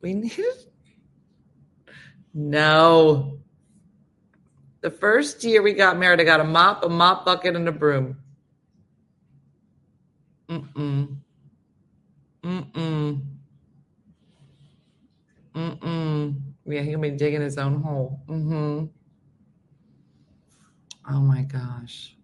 We 0.00 0.14
need 0.14 0.38
No. 2.34 3.38
The 4.80 4.90
first 4.90 5.42
year 5.42 5.60
we 5.62 5.72
got 5.72 5.98
married, 5.98 6.20
I 6.20 6.24
got 6.24 6.40
a 6.40 6.44
mop, 6.44 6.84
a 6.84 6.88
mop 6.88 7.24
bucket, 7.24 7.56
and 7.56 7.68
a 7.68 7.72
broom. 7.72 8.16
Mm-mm. 10.48 11.16
Mm-mm. 12.42 13.22
Mm-mm. 15.54 16.34
Yeah, 16.64 16.82
he'll 16.82 17.00
be 17.00 17.10
digging 17.10 17.40
his 17.40 17.58
own 17.58 17.82
hole. 17.82 18.20
Mm-hmm. 18.28 18.86
Oh 21.10 21.20
my 21.20 21.42
gosh. 21.42 22.17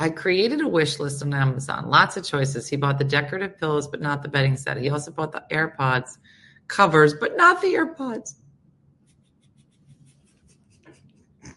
I 0.00 0.08
created 0.08 0.60
a 0.60 0.68
wish 0.68 0.98
list 0.98 1.22
on 1.22 1.32
Amazon. 1.32 1.88
Lots 1.88 2.16
of 2.16 2.24
choices. 2.24 2.68
He 2.68 2.76
bought 2.76 2.98
the 2.98 3.04
decorative 3.04 3.58
pillows, 3.58 3.86
but 3.86 4.00
not 4.00 4.22
the 4.22 4.28
bedding 4.28 4.56
set. 4.56 4.76
He 4.76 4.90
also 4.90 5.12
bought 5.12 5.32
the 5.32 5.44
AirPods 5.52 6.18
covers, 6.68 7.14
but 7.14 7.36
not 7.36 7.60
the 7.60 7.74
AirPods. 7.74 8.34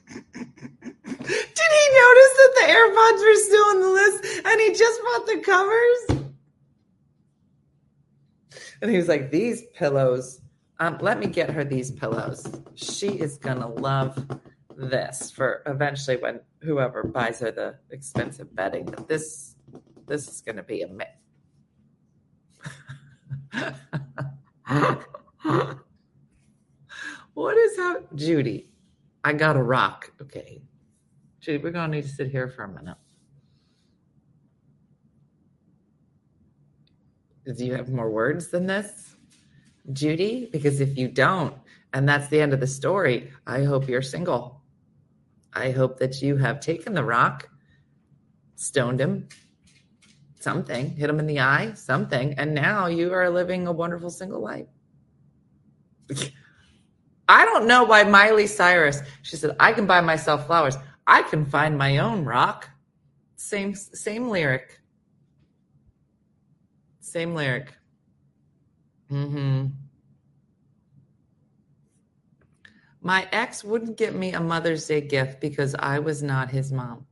Did 0.07 1.71
he 1.71 1.89
notice 1.99 2.33
that 2.37 2.53
the 2.55 2.67
AirPods 2.73 3.19
were 3.25 3.35
still 3.35 3.65
on 3.65 3.81
the 3.81 3.89
list 3.89 4.45
and 4.45 4.61
he 4.61 4.73
just 4.73 5.01
bought 5.01 5.25
the 5.25 5.39
covers? 5.43 6.27
And 8.81 8.91
he 8.91 8.97
was 8.97 9.07
like, 9.07 9.31
These 9.31 9.63
pillows, 9.75 10.41
um, 10.79 10.99
let 11.01 11.19
me 11.19 11.27
get 11.27 11.49
her 11.49 11.63
these 11.63 11.91
pillows. 11.91 12.45
She 12.75 13.07
is 13.07 13.37
going 13.37 13.59
to 13.59 13.67
love 13.67 14.27
this 14.75 15.31
for 15.31 15.63
eventually 15.65 16.17
when 16.17 16.39
whoever 16.61 17.03
buys 17.03 17.39
her 17.39 17.51
the 17.51 17.75
expensive 17.91 18.55
bedding. 18.55 18.85
But 18.85 19.07
this, 19.07 19.55
this 20.07 20.27
is 20.27 20.41
going 20.41 20.57
to 20.57 20.63
be 20.63 20.81
a 20.81 20.87
myth. 20.87 21.07
what 27.33 27.57
is 27.57 27.75
that? 27.77 28.03
Judy, 28.15 28.69
I 29.23 29.33
got 29.33 29.55
a 29.55 29.63
rock. 29.63 30.11
Okay. 30.21 30.61
Judy, 31.39 31.63
we're 31.63 31.71
going 31.71 31.91
to 31.91 31.97
need 31.97 32.03
to 32.03 32.09
sit 32.09 32.29
here 32.29 32.49
for 32.49 32.63
a 32.63 32.67
minute. 32.67 32.97
Do 37.55 37.65
you 37.65 37.75
have 37.75 37.89
more 37.89 38.09
words 38.09 38.49
than 38.49 38.65
this, 38.65 39.15
Judy? 39.93 40.49
Because 40.51 40.81
if 40.81 40.97
you 40.97 41.07
don't, 41.07 41.55
and 41.93 42.07
that's 42.07 42.27
the 42.27 42.41
end 42.41 42.51
of 42.53 42.59
the 42.59 42.67
story, 42.67 43.31
I 43.45 43.63
hope 43.63 43.87
you're 43.87 44.01
single. 44.01 44.56
I 45.57 45.71
hope 45.71 45.97
that 45.99 46.21
you 46.21 46.37
have 46.37 46.59
taken 46.59 46.93
the 46.93 47.03
rock, 47.03 47.49
stoned 48.55 49.01
him, 49.01 49.27
something, 50.39 50.91
hit 50.91 51.09
him 51.09 51.19
in 51.19 51.25
the 51.25 51.39
eye, 51.39 51.73
something, 51.73 52.35
and 52.37 52.53
now 52.53 52.85
you 52.85 53.11
are 53.11 53.29
living 53.29 53.65
a 53.65 53.71
wonderful 53.71 54.11
single 54.11 54.39
life. 54.39 54.67
I 57.27 57.43
don't 57.45 57.67
know 57.67 57.83
why 57.83 58.03
Miley 58.03 58.45
Cyrus, 58.45 59.01
she 59.23 59.35
said, 59.35 59.55
I 59.59 59.73
can 59.73 59.87
buy 59.87 59.99
myself 60.01 60.45
flowers. 60.45 60.77
I 61.07 61.23
can 61.23 61.43
find 61.45 61.77
my 61.77 61.97
own 61.97 62.23
rock. 62.23 62.69
Same 63.35 63.73
same 63.75 64.29
lyric. 64.29 64.79
Same 66.99 67.33
lyric. 67.33 67.73
Mm-hmm. 69.11 69.67
My 73.07 73.25
ex 73.31 73.63
wouldn't 73.63 73.95
get 73.95 74.15
me 74.15 74.33
a 74.33 74.41
Mother's 74.41 74.85
Day 74.85 74.99
gift 74.99 75.39
because 75.39 75.73
I 75.79 75.97
was 75.97 76.21
not 76.21 76.51
his 76.51 76.73
mom. 76.73 77.05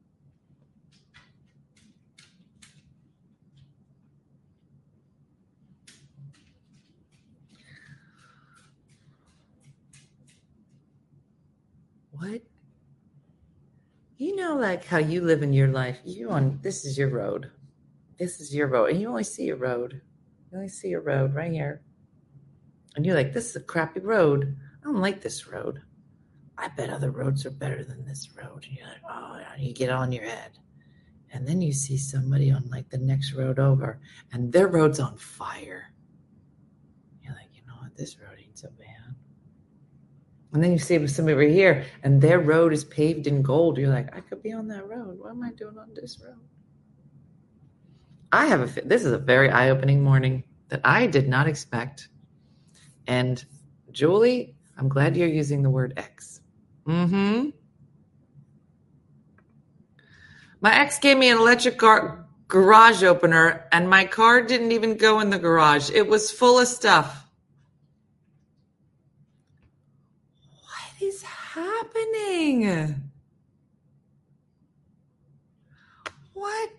What? 12.11 12.41
You 14.17 14.35
know, 14.35 14.57
like 14.57 14.83
how 14.83 14.97
you 14.97 15.21
live 15.21 15.43
in 15.43 15.53
your 15.53 15.69
life. 15.69 15.99
You 16.03 16.29
on 16.29 16.59
this 16.61 16.83
is 16.83 16.97
your 16.97 17.07
road. 17.07 17.51
This 18.19 18.41
is 18.41 18.53
your 18.53 18.67
road, 18.67 18.89
and 18.89 18.99
you 18.99 19.07
only 19.07 19.23
see 19.23 19.45
your 19.45 19.55
road. 19.55 20.01
You 20.51 20.57
only 20.57 20.67
see 20.67 20.89
your 20.89 21.03
road 21.03 21.33
right 21.33 21.53
here, 21.53 21.83
and 22.97 23.05
you're 23.05 23.15
like, 23.15 23.31
"This 23.31 23.49
is 23.51 23.55
a 23.55 23.61
crappy 23.61 24.01
road. 24.01 24.57
I 24.85 24.91
don't 24.91 25.01
like 25.01 25.19
this 25.19 25.47
road. 25.47 25.81
I 26.59 26.67
bet 26.67 26.91
other 26.91 27.09
roads 27.09 27.43
are 27.45 27.51
better 27.51 27.83
than 27.83 28.05
this 28.05 28.29
road." 28.37 28.65
And 28.67 28.77
you're 28.77 28.87
like, 28.87 29.01
"Oh," 29.09 29.41
you 29.57 29.73
get 29.73 29.89
on 29.89 30.11
your 30.11 30.25
head, 30.25 30.51
and 31.31 31.47
then 31.47 31.59
you 31.59 31.73
see 31.73 31.97
somebody 31.97 32.51
on 32.51 32.69
like 32.69 32.89
the 32.89 32.99
next 32.99 33.33
road 33.33 33.57
over, 33.57 33.99
and 34.31 34.53
their 34.53 34.67
road's 34.67 34.99
on 34.99 35.17
fire. 35.17 35.91
You're 37.23 37.33
like, 37.33 37.49
"You 37.53 37.63
know 37.65 37.73
what? 37.81 37.95
This 37.97 38.19
road 38.19 38.37
ain't 38.37 38.59
so 38.59 38.69
bad." 38.77 39.15
And 40.53 40.63
then 40.63 40.71
you 40.71 40.77
see 40.77 41.05
somebody 41.07 41.33
over 41.33 41.41
here, 41.41 41.83
and 42.03 42.21
their 42.21 42.39
road 42.39 42.71
is 42.71 42.85
paved 42.85 43.27
in 43.27 43.41
gold. 43.41 43.77
You're 43.77 43.89
like, 43.89 44.15
I 44.15 44.21
could 44.21 44.41
be 44.41 44.53
on 44.53 44.67
that 44.69 44.87
road. 44.87 45.19
What 45.19 45.31
am 45.31 45.43
I 45.43 45.51
doing 45.51 45.77
on 45.77 45.93
this 45.93 46.21
road? 46.23 46.39
I 48.31 48.45
have 48.45 48.77
a. 48.77 48.81
This 48.81 49.03
is 49.03 49.11
a 49.11 49.17
very 49.17 49.49
eye-opening 49.49 50.01
morning 50.01 50.43
that 50.69 50.81
I 50.85 51.07
did 51.07 51.27
not 51.27 51.47
expect. 51.47 52.07
And 53.07 53.43
Julie, 53.91 54.54
I'm 54.77 54.89
glad 54.89 55.15
you're 55.15 55.27
using 55.27 55.61
the 55.63 55.69
word 55.69 55.93
X. 55.97 56.41
Mm-hmm. 56.85 57.49
My 60.61 60.75
ex 60.79 60.99
gave 60.99 61.17
me 61.17 61.29
an 61.29 61.37
electric 61.37 61.77
gar- 61.77 62.25
garage 62.47 63.03
opener, 63.03 63.67
and 63.71 63.89
my 63.89 64.05
car 64.05 64.41
didn't 64.41 64.71
even 64.71 64.97
go 64.97 65.19
in 65.19 65.29
the 65.29 65.39
garage. 65.39 65.89
It 65.91 66.07
was 66.07 66.31
full 66.31 66.59
of 66.59 66.67
stuff. 66.67 67.27
What 70.61 71.01
is 71.01 71.21
happening? 71.23 72.95
What? 76.33 76.69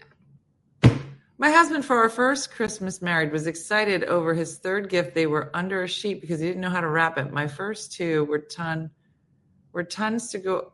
My 1.39 1.51
husband, 1.51 1.85
for 1.85 1.99
our 1.99 2.09
first 2.09 2.51
Christmas 2.51 3.03
married, 3.03 3.31
was 3.31 3.47
excited 3.47 4.05
over 4.05 4.33
his 4.33 4.59
third 4.59 4.89
gift. 4.89 5.15
They 5.15 5.27
were 5.27 5.51
under 5.53 5.83
a 5.83 5.89
sheet 5.89 6.23
because 6.23 6.41
he 6.41 6.47
didn't 6.47 6.63
know 6.63 6.71
how 6.71 6.81
to 6.81 6.89
wrap 6.89 7.19
it. 7.19 7.31
My 7.31 7.47
first 7.47 7.93
two 7.93 8.25
were 8.25 8.39
ton 8.39 8.91
were 9.73 9.85
tons 9.85 10.31
to 10.31 10.39
go 10.39 10.73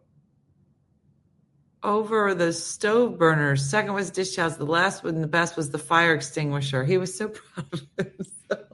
over 1.82 2.32
the 2.34 2.52
stove 2.52 3.18
burners. 3.18 3.68
Second 3.68 3.94
was 3.94 4.10
dish 4.10 4.36
towels. 4.36 4.56
The 4.56 4.64
last 4.64 5.02
one, 5.02 5.20
the 5.20 5.26
best, 5.26 5.56
was 5.56 5.70
the 5.70 5.78
fire 5.78 6.14
extinguisher. 6.14 6.84
He 6.84 6.96
was 6.96 7.12
so 7.12 7.28
proud 7.30 7.72
of 7.72 8.06
himself. 8.06 8.58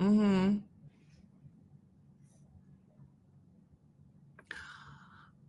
Mm-hmm. 0.00 0.58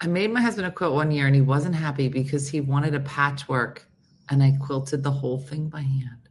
I 0.05 0.07
made 0.07 0.31
my 0.31 0.39
husband 0.39 0.67
a 0.67 0.71
quilt 0.71 0.93
one 0.93 1.09
year 1.09 1.25
and 1.25 1.33
he 1.33 1.41
wasn't 1.41 1.73
happy 1.73 2.09
because 2.09 2.47
he 2.47 2.61
wanted 2.61 2.93
a 2.93 2.99
patchwork 2.99 3.87
and 4.29 4.43
I 4.43 4.55
quilted 4.61 5.01
the 5.01 5.09
whole 5.09 5.39
thing 5.39 5.67
by 5.67 5.81
hand. 5.81 6.29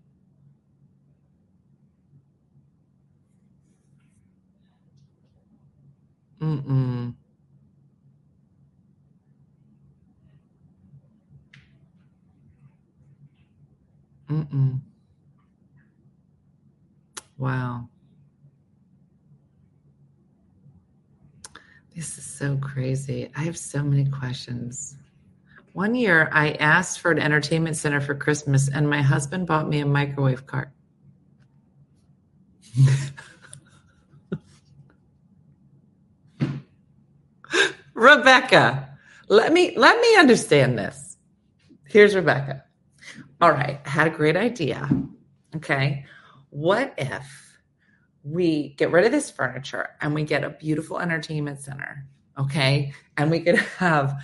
Mm-mm. 6.40 7.14
Mm-mm. 14.28 14.80
Wow. 17.36 17.88
This 21.94 22.18
is 22.18 22.24
so 22.24 22.56
crazy. 22.56 23.30
I 23.36 23.42
have 23.42 23.56
so 23.56 23.82
many 23.82 24.04
questions. 24.10 24.96
One 25.74 25.94
year, 25.94 26.28
I 26.32 26.52
asked 26.52 26.98
for 27.00 27.12
an 27.12 27.20
entertainment 27.20 27.76
center 27.76 28.00
for 28.00 28.14
Christmas, 28.14 28.68
and 28.68 28.90
my 28.90 29.00
husband 29.02 29.46
bought 29.46 29.68
me 29.68 29.78
a 29.80 29.86
microwave 29.86 30.46
cart. 30.46 30.70
Rebecca, 37.94 38.88
let 39.28 39.52
me 39.52 39.76
let 39.76 40.00
me 40.00 40.16
understand 40.16 40.76
this. 40.76 41.16
Here's 41.86 42.16
Rebecca. 42.16 42.64
All 43.40 43.52
right, 43.52 43.80
I 43.84 43.88
had 43.88 44.08
a 44.08 44.10
great 44.10 44.36
idea. 44.36 44.88
Okay. 45.54 46.06
What 46.50 46.94
if 46.98 47.43
we 48.24 48.70
get 48.70 48.90
rid 48.90 49.04
of 49.04 49.12
this 49.12 49.30
furniture 49.30 49.90
and 50.00 50.14
we 50.14 50.24
get 50.24 50.42
a 50.42 50.50
beautiful 50.50 50.98
entertainment 50.98 51.60
center? 51.60 52.06
Okay. 52.38 52.92
And 53.16 53.30
we 53.30 53.40
could 53.40 53.56
have 53.56 54.14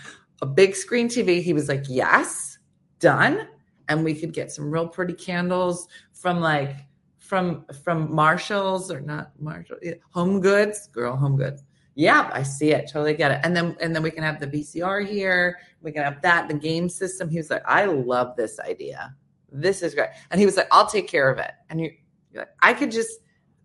a 0.43 0.47
big 0.47 0.75
screen 0.75 1.09
TV. 1.09 1.43
He 1.43 1.53
was 1.53 1.69
like, 1.69 1.85
Yes, 1.89 2.59
done. 2.99 3.47
And 3.89 4.05
we 4.05 4.15
could 4.15 4.33
get 4.33 4.51
some 4.53 4.71
real 4.71 4.89
pretty 4.89 5.15
candles 5.15 5.89
from 6.13 6.41
like 6.41 6.77
from 7.19 7.65
from 7.85 8.13
Marshalls 8.13 8.91
or 8.91 9.01
not 9.01 9.33
Marshall 9.39 9.77
Home 10.11 10.41
Goods, 10.41 10.89
girl, 10.89 11.17
Home 11.17 11.37
Goods. 11.37 11.63
Yep, 11.97 12.31
I 12.33 12.43
see 12.43 12.73
it. 12.73 12.89
Totally 12.91 13.15
get 13.15 13.31
it. 13.31 13.41
And 13.43 13.55
then 13.55 13.77
and 13.81 13.95
then 13.95 14.03
we 14.03 14.11
can 14.11 14.23
have 14.23 14.41
the 14.41 14.47
VCR 14.47 15.07
here. 15.07 15.59
We 15.83 15.93
can 15.93 16.03
have 16.03 16.23
that, 16.23 16.49
the 16.49 16.55
game 16.55 16.89
system. 16.89 17.29
He 17.29 17.37
was 17.37 17.51
like, 17.51 17.63
I 17.67 17.85
love 17.85 18.37
this 18.37 18.59
idea. 18.61 19.15
This 19.53 19.83
is 19.83 19.95
great. 19.95 20.11
And 20.31 20.39
he 20.39 20.47
was 20.47 20.57
like, 20.57 20.69
I'll 20.71 20.87
take 20.87 21.09
care 21.09 21.31
of 21.31 21.39
it. 21.39 21.53
And 21.69 21.81
you 21.81 21.93
like, 22.35 22.49
I 22.63 22.75
could 22.75 22.91
just 22.91 23.21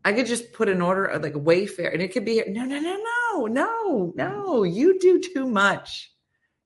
I 0.06 0.14
could 0.14 0.28
just 0.28 0.54
put 0.54 0.70
an 0.70 0.84
order 0.84 1.04
of 1.06 1.24
like 1.24 1.34
Wayfair 1.34 1.92
and 1.92 2.00
it 2.00 2.14
could 2.14 2.26
be 2.26 2.44
no, 2.48 2.64
no, 2.64 2.80
no, 2.80 2.96
no, 2.96 3.46
no, 3.48 4.14
no. 4.16 4.64
You 4.64 5.00
do 5.00 5.20
too 5.20 5.48
much. 5.48 6.12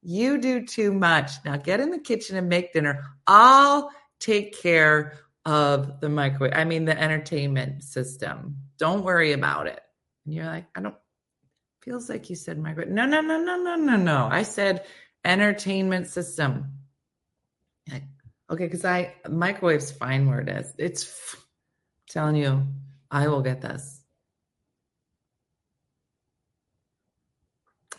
You 0.01 0.37
do 0.39 0.65
too 0.65 0.91
much. 0.91 1.31
Now 1.45 1.55
get 1.55 1.79
in 1.79 1.89
the 1.89 1.99
kitchen 1.99 2.35
and 2.35 2.49
make 2.49 2.73
dinner. 2.73 3.01
I'll 3.25 3.91
take 4.19 4.61
care 4.61 5.17
of 5.45 6.01
the 6.01 6.09
microwave. 6.09 6.51
I 6.53 6.65
mean, 6.65 6.83
the 6.83 7.01
entertainment 7.01 7.83
system. 7.83 8.57
Don't 8.77 9.05
worry 9.05 9.31
about 9.31 9.67
it. 9.67 9.79
And 10.25 10.35
you're 10.35 10.45
like, 10.45 10.65
I 10.75 10.81
don't, 10.81 10.95
feels 11.81 12.09
like 12.09 12.29
you 12.29 12.35
said 12.35 12.59
microwave. 12.59 12.91
No, 12.91 13.05
no, 13.05 13.21
no, 13.21 13.41
no, 13.41 13.55
no, 13.55 13.75
no, 13.75 13.95
no. 13.95 14.27
I 14.29 14.43
said 14.43 14.85
entertainment 15.23 16.07
system. 16.07 16.73
Okay, 18.51 18.65
because 18.65 18.83
I, 18.83 19.13
microwave's 19.29 19.91
fine 19.91 20.27
where 20.27 20.41
it 20.41 20.49
is. 20.49 20.73
It's 20.77 21.03
f- 21.05 21.45
telling 22.09 22.35
you, 22.35 22.67
I 23.11 23.27
will 23.27 23.41
get 23.41 23.61
this. 23.61 24.01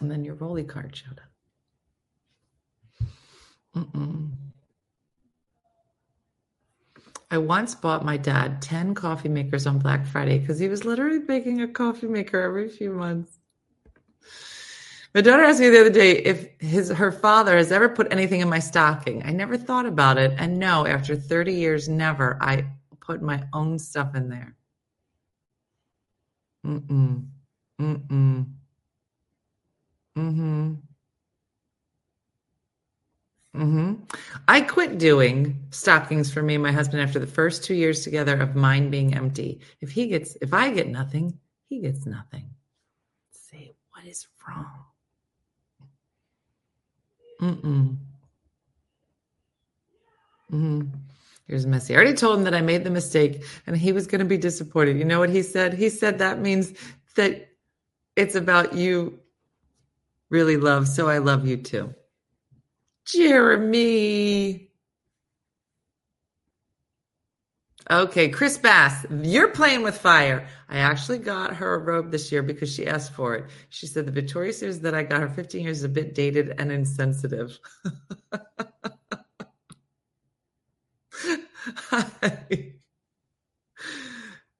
And 0.00 0.11
then 0.11 0.24
your 0.24 0.34
rolly 0.34 0.64
card 0.64 0.96
showed 0.96 1.20
up. 1.20 3.08
Mm-mm. 3.76 4.30
I 7.32 7.38
once 7.38 7.76
bought 7.76 8.04
my 8.04 8.16
dad 8.16 8.61
10 8.61 8.94
coffee 8.94 9.28
makers 9.28 9.66
on 9.66 9.78
Black 9.78 10.04
Friday 10.04 10.38
because 10.38 10.58
he 10.58 10.68
was 10.68 10.84
literally 10.84 11.20
making 11.20 11.62
a 11.62 11.68
coffee 11.68 12.08
maker 12.08 12.40
every 12.40 12.68
few 12.68 12.90
months. 12.92 13.38
My 15.14 15.20
daughter 15.20 15.42
asked 15.42 15.61
me 15.61 15.68
the 15.68 15.80
other 15.80 15.90
day 15.90 16.18
if 16.18 16.48
his 16.61 16.88
her 16.88 17.12
father 17.12 17.56
has 17.56 17.72
ever 17.72 17.88
put 17.88 18.12
anything 18.12 18.40
in 18.40 18.48
my 18.48 18.58
stocking. 18.58 19.24
I 19.24 19.30
never 19.30 19.56
thought 19.56 19.86
about 19.86 20.18
it, 20.18 20.32
and 20.38 20.58
no, 20.58 20.86
after 20.86 21.16
30 21.16 21.52
years, 21.52 21.88
never. 21.88 22.38
I 22.40 22.64
put 23.00 23.20
my 23.20 23.42
own 23.52 23.78
stuff 23.78 24.14
in 24.14 24.28
there. 24.28 24.56
Mm-mm. 26.66 27.26
Mm-mm. 27.80 28.46
Mm-hmm. 30.16 30.74
Mm-hmm. 33.56 33.94
I 34.46 34.61
quit 34.61 34.98
doing 34.98 35.58
stockings 35.70 36.32
for 36.32 36.42
me 36.42 36.54
and 36.54 36.62
my 36.62 36.70
husband 36.70 37.02
after 37.02 37.18
the 37.18 37.26
first 37.26 37.64
two 37.64 37.74
years 37.74 38.04
together 38.04 38.40
of 38.40 38.54
mine 38.54 38.90
being 38.90 39.14
empty. 39.14 39.61
If 39.80 39.90
he 39.90 40.06
gets, 40.06 40.36
if 40.40 40.54
I 40.54 40.70
get 40.70 40.88
nothing, 40.88 41.38
he 41.68 41.80
gets 41.80 42.06
nothing. 42.06 42.50
Say, 43.32 43.72
what 43.92 44.04
is 44.06 44.26
wrong? 44.46 44.84
Mm-mm. 47.40 47.96
Mm-hmm. 50.52 51.09
Here's 51.51 51.66
Missy. 51.66 51.94
I 51.94 51.96
already 51.96 52.14
told 52.14 52.38
him 52.38 52.44
that 52.44 52.55
I 52.55 52.61
made 52.61 52.84
the 52.84 52.90
mistake 52.90 53.42
and 53.66 53.76
he 53.76 53.90
was 53.90 54.07
going 54.07 54.20
to 54.20 54.24
be 54.24 54.38
disappointed. 54.38 54.96
You 54.98 55.05
know 55.05 55.18
what 55.18 55.30
he 55.30 55.42
said? 55.42 55.74
He 55.74 55.88
said 55.88 56.20
that 56.20 56.38
means 56.38 56.72
that 57.16 57.48
it's 58.14 58.36
about 58.36 58.74
you 58.74 59.18
really 60.28 60.57
love, 60.57 60.86
so 60.86 61.09
I 61.09 61.18
love 61.18 61.48
you 61.48 61.57
too. 61.57 61.92
Jeremy. 63.05 64.68
Okay, 67.90 68.28
Chris 68.28 68.57
Bass, 68.57 69.05
you're 69.11 69.48
playing 69.48 69.82
with 69.82 69.98
fire. 69.98 70.46
I 70.68 70.78
actually 70.78 71.18
got 71.18 71.57
her 71.57 71.74
a 71.74 71.78
robe 71.78 72.12
this 72.12 72.30
year 72.30 72.44
because 72.44 72.72
she 72.72 72.86
asked 72.86 73.12
for 73.12 73.34
it. 73.34 73.46
She 73.70 73.88
said 73.88 74.07
the 74.07 74.12
Victoria's 74.12 74.59
Secret 74.59 74.82
that 74.82 74.94
I 74.94 75.03
got 75.03 75.20
her 75.20 75.28
15 75.28 75.64
years 75.64 75.78
is 75.78 75.84
a 75.84 75.88
bit 75.88 76.14
dated 76.14 76.55
and 76.59 76.70
insensitive. 76.70 77.59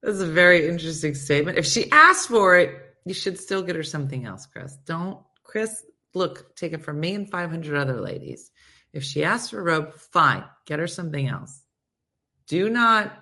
That's 0.03 0.21
a 0.21 0.27
very 0.27 0.69
interesting 0.69 1.15
statement. 1.15 1.59
If 1.59 1.67
she 1.67 1.91
asked 1.91 2.29
for 2.29 2.57
it, 2.57 2.97
you 3.05 3.15
should 3.15 3.39
still 3.39 3.63
get 3.63 3.77
her 3.77 3.83
something 3.83 4.25
else, 4.25 4.47
Chris. 4.47 4.77
Don't, 4.87 5.19
Chris, 5.43 5.85
look, 6.15 6.57
take 6.57 6.73
it 6.73 6.83
from 6.83 7.01
me 7.01 7.15
and 7.15 7.31
500 7.31 7.77
other 7.77 8.01
ladies. 8.01 8.51
If 8.93 9.05
she 9.05 9.25
asks 9.25 9.51
for 9.51 9.61
a 9.61 9.63
robe, 9.63 9.95
fine, 9.95 10.45
get 10.67 10.79
her 10.79 10.87
something 10.87 11.29
else. 11.29 11.63
Do 12.49 12.69
not, 12.69 13.13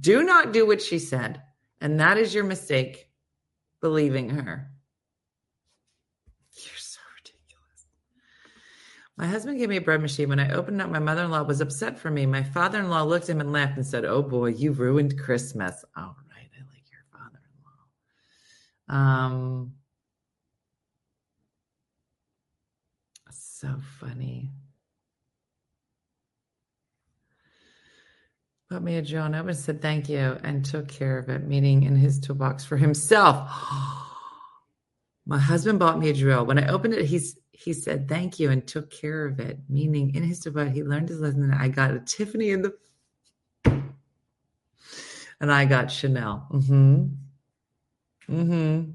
do 0.00 0.22
not 0.22 0.52
do 0.52 0.66
what 0.66 0.80
she 0.80 0.98
said. 0.98 1.42
And 1.80 2.00
that 2.00 2.18
is 2.18 2.34
your 2.34 2.44
mistake, 2.44 3.08
believing 3.80 4.30
her. 4.30 4.70
You're 6.54 6.76
so 6.76 7.00
ridiculous. 7.16 7.86
My 9.18 9.26
husband 9.26 9.58
gave 9.58 9.68
me 9.68 9.76
a 9.76 9.80
bread 9.80 10.00
machine. 10.00 10.28
When 10.28 10.38
I 10.38 10.52
opened 10.52 10.80
up, 10.80 10.90
my 10.90 11.00
mother 11.00 11.24
in 11.24 11.32
law 11.32 11.42
was 11.42 11.60
upset 11.60 11.98
for 11.98 12.08
me. 12.08 12.24
My 12.24 12.44
father 12.44 12.78
in 12.78 12.88
law 12.88 13.02
looked 13.02 13.24
at 13.24 13.30
him 13.30 13.40
and 13.40 13.52
laughed 13.52 13.76
and 13.76 13.84
said, 13.84 14.04
Oh 14.04 14.22
boy, 14.22 14.50
you 14.50 14.70
ruined 14.70 15.18
Christmas. 15.18 15.84
All 15.96 16.14
right, 16.30 16.48
I 16.56 16.62
like 16.72 16.84
your 16.88 17.02
father 17.12 17.40
in 18.88 18.94
law. 18.94 18.96
Um, 18.96 19.72
so 23.32 23.80
funny. 23.98 24.52
Bought 28.70 28.82
me 28.84 28.98
a 28.98 29.02
Joan 29.02 29.34
Owen 29.34 29.54
said 29.54 29.82
thank 29.82 30.08
you 30.08 30.38
and 30.44 30.64
took 30.64 30.86
care 30.86 31.18
of 31.18 31.28
it, 31.28 31.42
meaning 31.42 31.82
in 31.82 31.96
his 31.96 32.20
toolbox 32.20 32.64
for 32.64 32.76
himself. 32.76 33.50
My 35.26 35.38
husband 35.38 35.80
bought 35.80 35.98
me 35.98 36.10
a 36.10 36.14
drill. 36.14 36.46
When 36.46 36.58
I 36.58 36.68
opened 36.68 36.94
it, 36.94 37.06
he's 37.06 37.36
he 37.58 37.72
said 37.72 38.08
thank 38.08 38.38
you 38.38 38.50
and 38.52 38.64
took 38.64 38.88
care 38.88 39.26
of 39.26 39.40
it, 39.40 39.58
meaning 39.68 40.14
in 40.14 40.22
his 40.22 40.38
toolbox. 40.38 40.70
He 40.72 40.84
learned 40.84 41.08
his 41.08 41.18
lesson. 41.18 41.42
And 41.42 41.54
I 41.54 41.66
got 41.66 41.90
a 41.90 41.98
Tiffany 41.98 42.50
in 42.50 42.62
the 42.62 42.72
and 45.40 45.52
I 45.52 45.64
got 45.64 45.90
Chanel. 45.90 46.46
Mm-hmm. 46.52 47.06
Mm-hmm. 48.32 48.90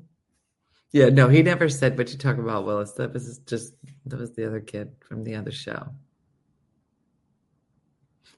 Yeah, 0.93 1.09
no, 1.09 1.27
he 1.27 1.43
never 1.43 1.67
said 1.67 1.97
what 1.97 2.11
you 2.13 2.17
talk 2.17 2.37
about, 2.37 2.65
Willis. 2.65 2.93
That 2.93 3.11
was 3.11 3.39
just 3.39 3.73
that 4.05 4.17
was 4.17 4.31
the 4.31 4.47
other 4.47 4.61
kid 4.61 4.93
from 5.01 5.25
the 5.25 5.35
other 5.35 5.51
show. 5.51 5.89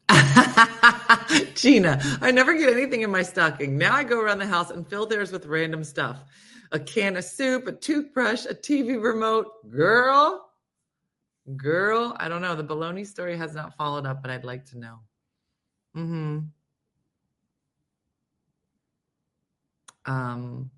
Gina, 1.53 2.01
I 2.21 2.31
never 2.31 2.55
get 2.55 2.73
anything 2.73 3.01
in 3.01 3.11
my 3.11 3.21
stocking. 3.21 3.77
Now 3.77 3.93
I 3.93 4.03
go 4.03 4.19
around 4.19 4.39
the 4.39 4.47
house 4.47 4.71
and 4.71 4.87
fill 4.87 5.05
theirs 5.05 5.31
with 5.31 5.45
random 5.45 5.83
stuff. 5.83 6.17
A 6.75 6.79
can 6.79 7.15
of 7.15 7.23
soup, 7.23 7.67
a 7.67 7.71
toothbrush, 7.71 8.45
a 8.45 8.53
TV 8.53 9.01
remote. 9.01 9.47
Girl, 9.71 10.45
girl, 11.55 12.13
I 12.19 12.27
don't 12.27 12.41
know. 12.41 12.53
The 12.53 12.65
baloney 12.65 13.07
story 13.07 13.37
has 13.37 13.55
not 13.55 13.77
followed 13.77 14.05
up, 14.05 14.21
but 14.21 14.29
I'd 14.29 14.43
like 14.43 14.65
to 14.71 14.77
know. 14.77 14.99
Mm-hmm. 15.95 16.39
Um, 20.05 20.69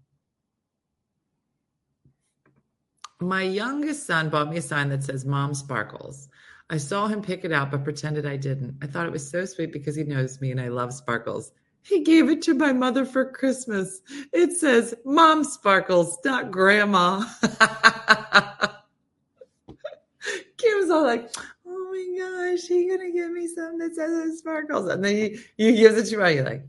my 3.19 3.41
youngest 3.41 4.05
son 4.05 4.29
bought 4.29 4.51
me 4.51 4.57
a 4.57 4.61
sign 4.61 4.89
that 4.89 5.03
says 5.03 5.25
Mom 5.25 5.55
Sparkles. 5.55 6.29
I 6.69 6.77
saw 6.77 7.07
him 7.07 7.23
pick 7.23 7.43
it 7.43 7.51
out, 7.51 7.71
but 7.71 7.83
pretended 7.83 8.27
I 8.27 8.37
didn't. 8.37 8.77
I 8.83 8.85
thought 8.85 9.07
it 9.07 9.11
was 9.11 9.27
so 9.27 9.45
sweet 9.45 9.73
because 9.73 9.95
he 9.95 10.03
knows 10.03 10.41
me 10.41 10.51
and 10.51 10.61
I 10.61 10.67
love 10.67 10.93
sparkles. 10.93 11.53
He 11.87 12.03
gave 12.03 12.29
it 12.29 12.41
to 12.43 12.53
my 12.53 12.73
mother 12.73 13.05
for 13.05 13.31
Christmas. 13.31 14.01
It 14.33 14.51
says 14.51 14.93
Mom 15.05 15.45
Sparkles, 15.45 16.17
not 16.25 16.51
Grandma. 16.51 17.23
Kim's 20.57 20.89
all 20.89 21.03
like, 21.03 21.33
oh 21.65 21.89
my 21.89 22.17
gosh, 22.19 22.67
he 22.67 22.89
gonna 22.89 23.09
give 23.11 23.31
me 23.31 23.47
something 23.47 23.77
that 23.77 23.95
says 23.95 24.39
sparkles. 24.39 24.89
And 24.89 25.05
then 25.05 25.15
he, 25.15 25.39
he 25.55 25.77
gives 25.77 25.95
it 25.95 26.11
to 26.11 26.19
her. 26.19 26.29
You're 26.29 26.43
like, 26.43 26.67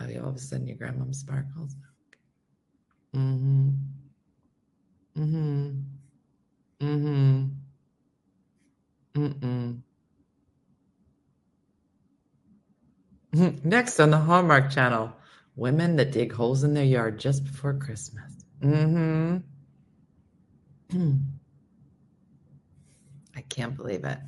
oh, 0.00 0.22
all 0.22 0.30
of 0.30 0.34
a 0.34 0.38
sudden 0.40 0.66
your 0.66 0.76
grandma 0.76 1.04
sparkles. 1.12 1.76
Mm-hmm. 3.14 3.68
Mm-hmm. 5.16 5.70
Mm-hmm. 6.80 7.44
Mm-mm. 9.14 9.80
Next 13.64 13.98
on 13.98 14.10
the 14.10 14.18
Hallmark 14.18 14.70
Channel, 14.70 15.12
women 15.56 15.96
that 15.96 16.12
dig 16.12 16.32
holes 16.32 16.62
in 16.62 16.72
their 16.72 16.84
yard 16.84 17.18
just 17.18 17.44
before 17.44 17.74
Christmas. 17.74 18.32
Mm-hmm. 18.60 19.38
I 23.36 23.40
can't 23.40 23.76
believe 23.76 24.04
it. 24.04 24.18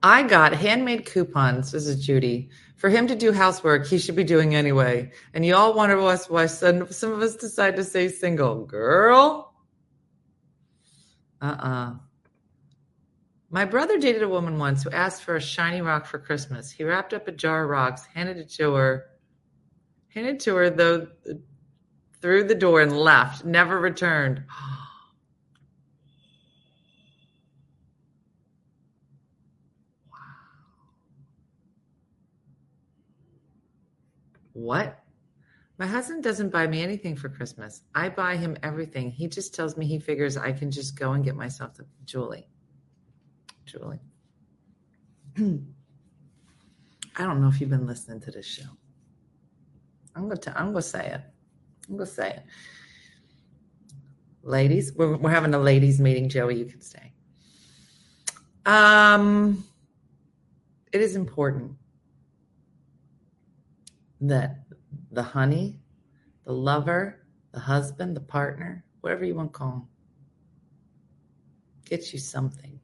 I 0.00 0.22
got 0.22 0.54
handmade 0.54 1.06
coupons. 1.06 1.72
This 1.72 1.88
is 1.88 2.06
Judy. 2.06 2.50
For 2.76 2.88
him 2.88 3.08
to 3.08 3.16
do 3.16 3.32
housework, 3.32 3.88
he 3.88 3.98
should 3.98 4.14
be 4.14 4.22
doing 4.22 4.54
anyway. 4.54 5.10
And 5.34 5.44
you 5.44 5.56
all 5.56 5.74
wonder 5.74 6.00
why 6.00 6.46
some, 6.46 6.92
some 6.92 7.10
of 7.10 7.20
us 7.20 7.34
decide 7.34 7.74
to 7.76 7.84
stay 7.84 8.08
single. 8.08 8.64
Girl. 8.64 9.52
Uh-uh. 11.42 11.94
My 13.50 13.64
brother 13.64 13.98
dated 13.98 14.22
a 14.22 14.28
woman 14.28 14.58
once 14.58 14.82
who 14.82 14.90
asked 14.90 15.22
for 15.22 15.36
a 15.36 15.40
shiny 15.40 15.80
rock 15.80 16.04
for 16.04 16.18
Christmas. 16.18 16.70
He 16.70 16.84
wrapped 16.84 17.14
up 17.14 17.28
a 17.28 17.32
jar 17.32 17.64
of 17.64 17.70
rocks, 17.70 18.04
handed 18.14 18.36
it 18.36 18.50
to 18.50 18.74
her, 18.74 19.06
handed 20.08 20.38
to 20.40 20.54
her 20.56 20.68
though 20.68 21.08
through 22.20 22.44
the 22.44 22.54
door 22.54 22.82
and 22.82 22.92
left, 22.92 23.44
never 23.44 23.78
returned. 23.80 24.44
Wow. 30.10 30.18
What? 34.52 35.04
My 35.78 35.86
husband 35.86 36.22
doesn't 36.24 36.50
buy 36.50 36.66
me 36.66 36.82
anything 36.82 37.14
for 37.16 37.28
Christmas. 37.28 37.82
I 37.94 38.08
buy 38.08 38.36
him 38.36 38.56
everything. 38.62 39.10
He 39.10 39.28
just 39.28 39.54
tells 39.54 39.76
me 39.76 39.86
he 39.86 40.00
figures 40.00 40.36
I 40.36 40.52
can 40.52 40.70
just 40.70 40.98
go 40.98 41.12
and 41.12 41.24
get 41.24 41.36
myself 41.36 41.74
the 41.74 41.86
Julie. 42.04 42.48
Julie. 43.68 44.00
I 47.16 47.24
don't 47.24 47.40
know 47.40 47.48
if 47.48 47.60
you've 47.60 47.70
been 47.70 47.86
listening 47.86 48.20
to 48.22 48.30
this 48.30 48.46
show. 48.46 48.68
I'm 50.14 50.28
gonna 50.28 50.40
I'm 50.56 50.72
gonna 50.72 50.82
say 50.82 51.06
it. 51.06 51.20
I'm 51.88 51.96
gonna 51.96 52.06
say 52.06 52.30
it. 52.30 52.42
Ladies, 54.42 54.92
we're, 54.94 55.16
we're 55.16 55.30
having 55.30 55.52
a 55.52 55.58
ladies 55.58 56.00
meeting. 56.00 56.28
Joey, 56.28 56.58
you 56.58 56.64
can 56.64 56.80
stay. 56.80 57.12
Um, 58.64 59.64
it 60.92 61.00
is 61.00 61.16
important 61.16 61.72
that 64.20 64.60
the 65.12 65.22
honey, 65.22 65.78
the 66.44 66.52
lover, 66.52 67.26
the 67.52 67.60
husband, 67.60 68.16
the 68.16 68.20
partner, 68.20 68.84
whatever 69.02 69.24
you 69.24 69.34
want 69.34 69.52
to 69.52 69.58
call 69.58 69.72
him, 69.72 69.88
gets 71.84 72.12
you 72.12 72.18
something. 72.18 72.77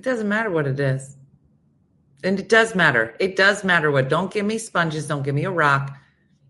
It 0.00 0.04
doesn't 0.04 0.30
matter 0.30 0.48
what 0.50 0.66
it 0.66 0.80
is. 0.80 1.18
And 2.24 2.40
it 2.40 2.48
does 2.48 2.74
matter. 2.74 3.14
It 3.20 3.36
does 3.36 3.64
matter 3.64 3.90
what. 3.90 4.08
Don't 4.08 4.32
give 4.32 4.46
me 4.46 4.56
sponges. 4.56 5.06
Don't 5.06 5.22
give 5.22 5.34
me 5.34 5.44
a 5.44 5.50
rock. 5.50 5.94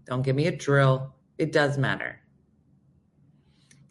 Don't 0.07 0.23
give 0.23 0.37
me 0.37 0.47
a 0.47 0.57
drill. 0.57 1.17
It 1.37 1.51
does 1.51 1.77
matter. 1.77 2.21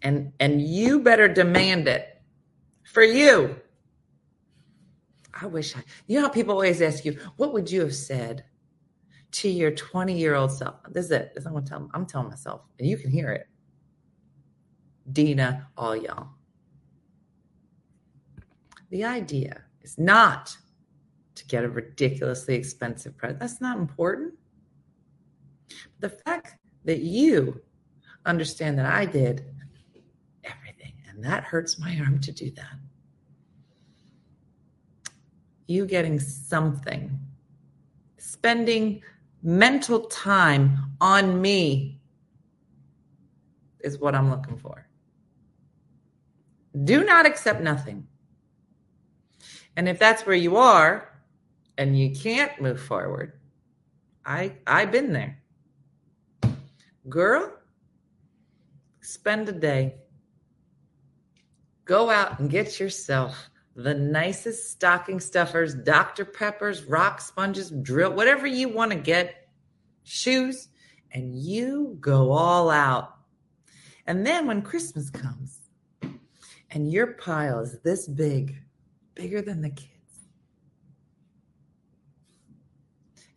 And 0.01 0.31
and 0.39 0.61
you 0.61 1.01
better 1.01 1.27
demand 1.27 1.89
it 1.89 2.21
for 2.85 3.03
you. 3.03 3.59
I 5.33 5.45
wish 5.47 5.75
I 5.75 5.83
you 6.07 6.21
know 6.21 6.27
how 6.27 6.29
people 6.31 6.53
always 6.53 6.81
ask 6.81 7.03
you, 7.03 7.19
what 7.35 7.51
would 7.51 7.69
you 7.69 7.81
have 7.81 7.93
said 7.93 8.45
to 9.31 9.49
your 9.49 9.71
20 9.71 10.17
year 10.17 10.35
old 10.35 10.53
self. 10.53 10.75
This 10.89 11.07
is 11.07 11.11
it. 11.11 11.33
This 11.35 11.45
I'm 11.45 11.51
gonna 11.51 11.65
tell 11.65 11.89
I'm 11.93 12.05
telling 12.05 12.29
myself, 12.29 12.61
and 12.79 12.87
you 12.87 12.95
can 12.95 13.11
hear 13.11 13.33
it. 13.33 13.49
Deena, 15.11 15.67
all 15.75 15.97
y'all. 15.97 16.29
The 18.89 19.03
idea 19.03 19.63
is 19.81 19.97
not 19.97 20.55
to 21.35 21.45
get 21.45 21.63
a 21.63 21.69
ridiculously 21.69 22.55
expensive 22.55 23.15
present. 23.17 23.39
That's 23.39 23.61
not 23.61 23.77
important. 23.77 24.33
The 25.99 26.09
fact 26.09 26.57
that 26.85 26.99
you 26.99 27.61
understand 28.25 28.77
that 28.79 28.85
I 28.85 29.05
did 29.05 29.45
everything, 30.43 30.93
and 31.07 31.23
that 31.23 31.43
hurts 31.43 31.79
my 31.79 31.99
arm 31.99 32.19
to 32.21 32.31
do 32.31 32.51
that. 32.51 32.75
You 35.67 35.85
getting 35.85 36.19
something, 36.19 37.19
spending 38.17 39.03
mental 39.43 40.01
time 40.07 40.95
on 40.99 41.41
me 41.41 42.01
is 43.81 43.99
what 43.99 44.15
I'm 44.15 44.29
looking 44.29 44.57
for. 44.57 44.87
Do 46.83 47.05
not 47.05 47.25
accept 47.25 47.61
nothing. 47.61 48.08
And 49.75 49.87
if 49.87 49.99
that's 49.99 50.25
where 50.25 50.35
you 50.35 50.57
are 50.57 51.09
and 51.77 51.97
you 51.97 52.11
can't 52.11 52.59
move 52.61 52.81
forward, 52.81 53.39
I 54.25 54.53
I've 54.67 54.91
been 54.91 55.13
there. 55.13 55.41
Girl, 57.07 57.53
spend 59.01 59.49
a 59.49 59.53
day. 59.53 59.95
Go 61.85 62.09
out 62.09 62.39
and 62.39 62.49
get 62.49 62.79
yourself 62.79 63.49
the 63.75 63.93
nicest 63.93 64.71
stocking 64.71 65.19
stuffers, 65.19 65.73
Dr. 65.73 66.25
Peppers, 66.25 66.83
rock 66.83 67.21
sponges, 67.21 67.71
drill, 67.71 68.11
whatever 68.13 68.45
you 68.45 68.67
want 68.67 68.91
to 68.91 68.97
get, 68.97 69.47
shoes, 70.03 70.67
and 71.13 71.33
you 71.33 71.97
go 72.01 72.31
all 72.31 72.69
out. 72.69 73.15
And 74.05 74.25
then 74.25 74.47
when 74.47 74.61
Christmas 74.61 75.09
comes 75.09 75.59
and 76.71 76.91
your 76.91 77.13
pile 77.13 77.59
is 77.59 77.79
this 77.79 78.07
big, 78.07 78.57
bigger 79.19 79.41
than 79.41 79.61
the 79.61 79.69
kids, 79.69 80.29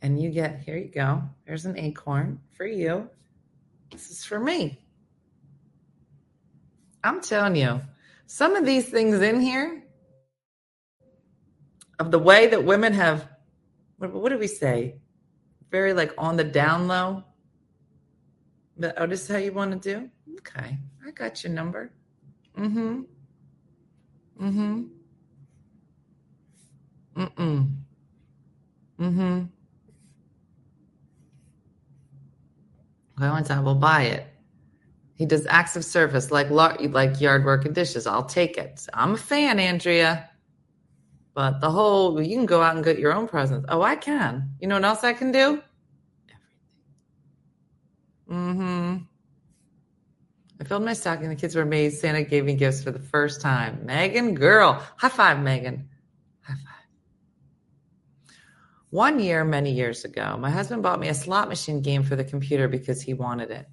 and 0.01 0.23
you 0.23 0.31
get, 0.31 0.61
here 0.61 0.77
you 0.77 0.89
go, 0.89 1.21
there's 1.45 1.67
an 1.67 1.77
acorn 1.77 2.39
for 2.53 2.67
you. 2.67 3.11
This 3.91 4.09
is 4.09 4.25
for 4.25 4.39
me. 4.39 4.79
I'm 7.03 7.21
telling 7.21 7.57
you, 7.57 7.81
some 8.27 8.55
of 8.55 8.65
these 8.65 8.89
things 8.91 9.21
in 9.23 9.41
here 9.41 9.83
of 11.99 12.13
the 12.13 12.19
way 12.19 12.47
that 12.47 12.63
women 12.63 12.93
have 12.93 13.29
what, 13.99 14.13
what 14.13 14.29
do 14.31 14.39
we 14.39 14.47
say? 14.47 14.95
Very 15.73 15.93
like 15.93 16.13
on 16.17 16.37
the 16.37 16.45
down 16.45 16.87
low. 16.87 17.25
But 18.77 18.95
oh 18.99 19.07
this 19.07 19.23
is 19.23 19.29
how 19.29 19.39
you 19.39 19.53
want 19.53 19.83
to 19.83 19.95
do? 19.95 20.09
Okay 20.39 20.79
i 21.05 21.11
got 21.11 21.43
your 21.43 21.53
number. 21.53 21.93
Mm-hmm. 22.57 23.03
Mm-hmm 24.41 25.02
mm-mm 27.17 27.75
mm-hmm 28.99 29.45
okay 33.19 33.31
one 33.31 33.45
time 33.45 33.65
we'll 33.65 33.75
buy 33.75 34.03
it 34.03 34.27
he 35.15 35.27
does 35.27 35.47
acts 35.47 35.77
of 35.77 35.85
service 35.85 36.31
like 36.31 36.51
like 36.51 37.21
yard 37.21 37.45
work 37.45 37.65
and 37.65 37.75
dishes 37.75 38.07
i'll 38.07 38.25
take 38.25 38.57
it 38.57 38.87
i'm 38.95 39.13
a 39.13 39.17
fan 39.17 39.59
andrea 39.59 40.29
but 41.35 41.61
the 41.61 41.71
whole, 41.71 42.21
you 42.21 42.37
can 42.37 42.47
go 42.47 42.63
out 42.63 42.77
and 42.77 42.85
get 42.85 42.99
your 42.99 43.15
own 43.15 43.27
presents. 43.27 43.67
Oh, 43.69 43.83
I 43.83 43.97
can. 43.97 44.51
You 44.61 44.69
know 44.69 44.75
what 44.75 44.85
else 44.85 45.03
I 45.03 45.15
can 45.15 45.33
do? 45.33 45.63
Everything. 48.29 48.55
Mm-hmm. 48.57 48.97
I 50.61 50.65
filled 50.65 50.85
my 50.85 50.93
stocking. 50.93 51.31
The 51.31 51.37
kids 51.37 51.57
were 51.57 51.63
amazed. 51.63 52.01
Santa 52.01 52.23
gave 52.23 52.45
me 52.45 52.55
gifts 52.55 52.83
for 52.83 52.91
the 52.91 52.99
first 52.99 53.41
time. 53.41 53.85
Megan, 53.87 54.35
girl. 54.35 54.83
High 54.97 55.09
five, 55.09 55.41
Megan. 55.41 55.89
High 56.43 56.55
five. 56.55 56.87
One 58.93 59.21
year, 59.21 59.43
many 59.43 59.73
years 59.73 60.05
ago, 60.05 60.37
my 60.39 60.51
husband 60.51 60.83
bought 60.83 61.01
me 61.01 61.09
a 61.09 61.15
slot 61.15 61.49
machine 61.49 61.81
game 61.81 62.03
for 62.03 62.15
the 62.15 62.25
computer 62.25 62.69
because 62.69 63.01
he 63.01 63.15
wanted 63.15 63.51
it. 63.51 63.67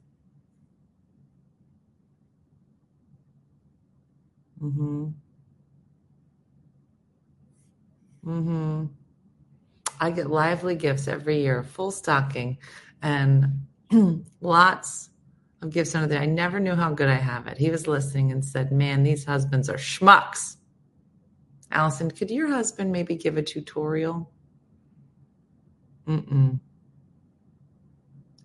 Mm-hmm. 4.63 5.07
Mm-hmm. 8.25 8.85
I 9.99 10.11
get 10.11 10.29
lively 10.29 10.75
gifts 10.75 11.09
every 11.09 11.41
year, 11.41 11.63
full 11.63 11.91
stocking, 11.91 12.57
and 13.01 13.67
lots 14.39 15.09
of 15.61 15.69
gifts 15.69 15.95
under 15.95 16.07
there. 16.07 16.21
I 16.21 16.27
never 16.27 16.61
knew 16.61 16.75
how 16.75 16.93
good 16.93 17.09
I 17.09 17.15
have 17.15 17.45
it. 17.47 17.57
He 17.57 17.69
was 17.69 17.89
listening 17.89 18.31
and 18.31 18.45
said, 18.45 18.71
Man, 18.71 19.03
these 19.03 19.25
husbands 19.25 19.69
are 19.69 19.75
schmucks. 19.75 20.55
Allison, 21.73 22.09
could 22.09 22.31
your 22.31 22.47
husband 22.47 22.93
maybe 22.93 23.17
give 23.17 23.35
a 23.35 23.43
tutorial? 23.43 24.31
Mm-mm. 26.09 26.59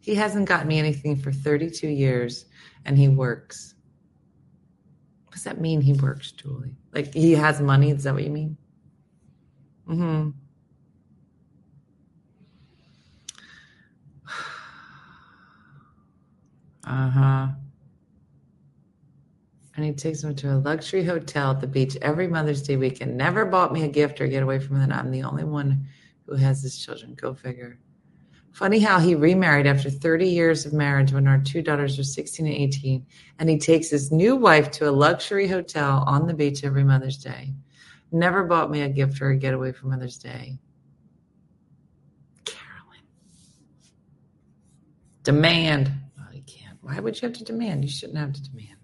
He 0.01 0.15
hasn't 0.15 0.47
got 0.47 0.67
me 0.67 0.79
anything 0.79 1.17
for 1.17 1.33
32 1.33 1.89
years 1.89 2.45
and 2.85 2.99
he 2.99 3.09
works. 3.09 3.75
What 5.25 5.33
does 5.33 5.45
that 5.45 5.61
mean 5.61 5.81
he 5.81 5.95
works, 5.95 6.31
Julie? 6.33 6.77
Like 6.93 7.15
he 7.15 7.33
has 7.33 7.63
money? 7.63 7.91
Is 7.91 8.05
that 8.05 8.13
what 8.13 8.23
you 8.23 8.31
mean? 8.31 8.57
Mm-hmm. 9.89 10.31
Uh-huh. 16.87 17.47
And 19.75 19.87
he 19.87 19.93
takes 19.93 20.23
me 20.23 20.35
to 20.35 20.53
a 20.53 20.59
luxury 20.59 21.03
hotel 21.03 21.53
at 21.53 21.63
the 21.63 21.67
beach 21.67 21.97
every 22.03 22.29
Mother's 22.29 22.61
Day 22.61 22.77
weekend. 22.77 23.17
Never 23.17 23.47
bought 23.47 23.73
me 23.73 23.85
a 23.85 23.89
gift 23.89 24.21
or 24.21 24.27
get 24.29 24.43
away 24.43 24.59
from 24.59 24.83
it. 24.83 24.93
I'm 24.93 25.11
the 25.11 25.23
only 25.23 25.45
one 25.45 25.87
who 26.27 26.35
has 26.35 26.63
his 26.63 26.79
children. 26.79 27.15
Go 27.15 27.35
figure. 27.35 27.79
Funny 28.53 28.79
how 28.79 29.01
he 29.01 29.17
remarried 29.17 29.67
after 29.67 29.91
30 29.91 30.29
years 30.29 30.65
of 30.65 30.73
marriage 30.73 31.13
when 31.13 31.27
our 31.27 31.39
two 31.39 31.61
daughters 31.61 31.99
were 31.99 32.05
16 32.05 32.47
and 32.47 32.55
18, 32.55 33.05
and 33.41 33.51
he 33.51 33.59
takes 33.59 33.91
his 33.91 34.13
new 34.13 34.37
wife 34.37 34.71
to 34.71 34.89
a 34.89 34.93
luxury 34.93 35.49
hotel 35.49 36.05
on 36.07 36.29
the 36.29 36.35
beach 36.35 36.63
every 36.63 36.85
Mother's 36.85 37.19
Day. 37.19 37.53
Never 38.13 38.45
bought 38.45 38.71
me 38.71 38.83
a 38.83 38.89
gift 38.89 39.21
or 39.21 39.31
a 39.31 39.37
getaway 39.37 39.73
for 39.73 39.89
Mother's 39.89 40.19
Day. 40.19 40.57
Carolyn. 42.45 43.03
Demand. 45.25 45.91
Oh, 46.21 46.33
you 46.33 46.43
can't. 46.43 46.79
Why 46.81 47.01
would 47.01 47.21
you 47.21 47.27
have 47.27 47.37
to 47.39 47.45
demand? 47.45 47.83
You 47.83 47.91
shouldn't 47.91 48.19
have 48.19 48.35
to 48.35 48.43
demand. 48.43 48.79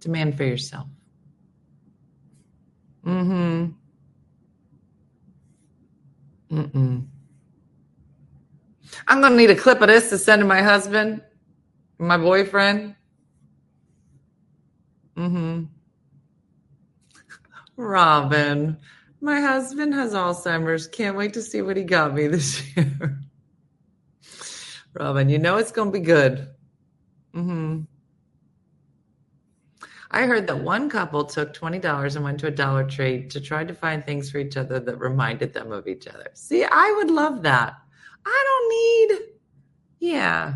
Demand 0.00 0.36
for 0.36 0.42
yourself. 0.42 0.88
Mm-hmm. 3.06 3.72
Mm-mm. 6.50 7.06
I'm 9.06 9.20
gonna 9.20 9.36
need 9.36 9.50
a 9.50 9.56
clip 9.56 9.80
of 9.80 9.88
this 9.88 10.10
to 10.10 10.18
send 10.18 10.40
to 10.40 10.46
my 10.46 10.62
husband, 10.62 11.22
my 11.98 12.16
boyfriend. 12.16 12.96
Mm-hmm. 15.16 15.64
Robin, 17.76 18.76
my 19.20 19.40
husband 19.40 19.94
has 19.94 20.12
Alzheimer's. 20.14 20.86
Can't 20.86 21.16
wait 21.16 21.34
to 21.34 21.42
see 21.42 21.62
what 21.62 21.76
he 21.76 21.84
got 21.84 22.14
me 22.14 22.26
this 22.26 22.62
year. 22.76 23.20
Robin, 24.94 25.28
you 25.28 25.38
know 25.38 25.56
it's 25.56 25.72
gonna 25.72 25.90
be 25.90 26.00
good. 26.00 26.48
Mm-hmm. 27.34 27.82
I 30.12 30.26
heard 30.26 30.48
that 30.48 30.64
one 30.64 30.90
couple 30.90 31.24
took 31.24 31.54
$20 31.54 32.16
and 32.16 32.24
went 32.24 32.40
to 32.40 32.48
a 32.48 32.50
Dollar 32.50 32.84
Tree 32.84 33.28
to 33.28 33.40
try 33.40 33.62
to 33.62 33.74
find 33.74 34.04
things 34.04 34.30
for 34.30 34.38
each 34.38 34.56
other 34.56 34.80
that 34.80 34.96
reminded 34.98 35.52
them 35.52 35.70
of 35.70 35.86
each 35.86 36.08
other. 36.08 36.26
See, 36.34 36.64
I 36.64 36.94
would 36.96 37.10
love 37.10 37.42
that. 37.42 37.74
I 38.26 38.44
don't 38.46 39.20
need, 39.20 39.28
yeah. 40.00 40.54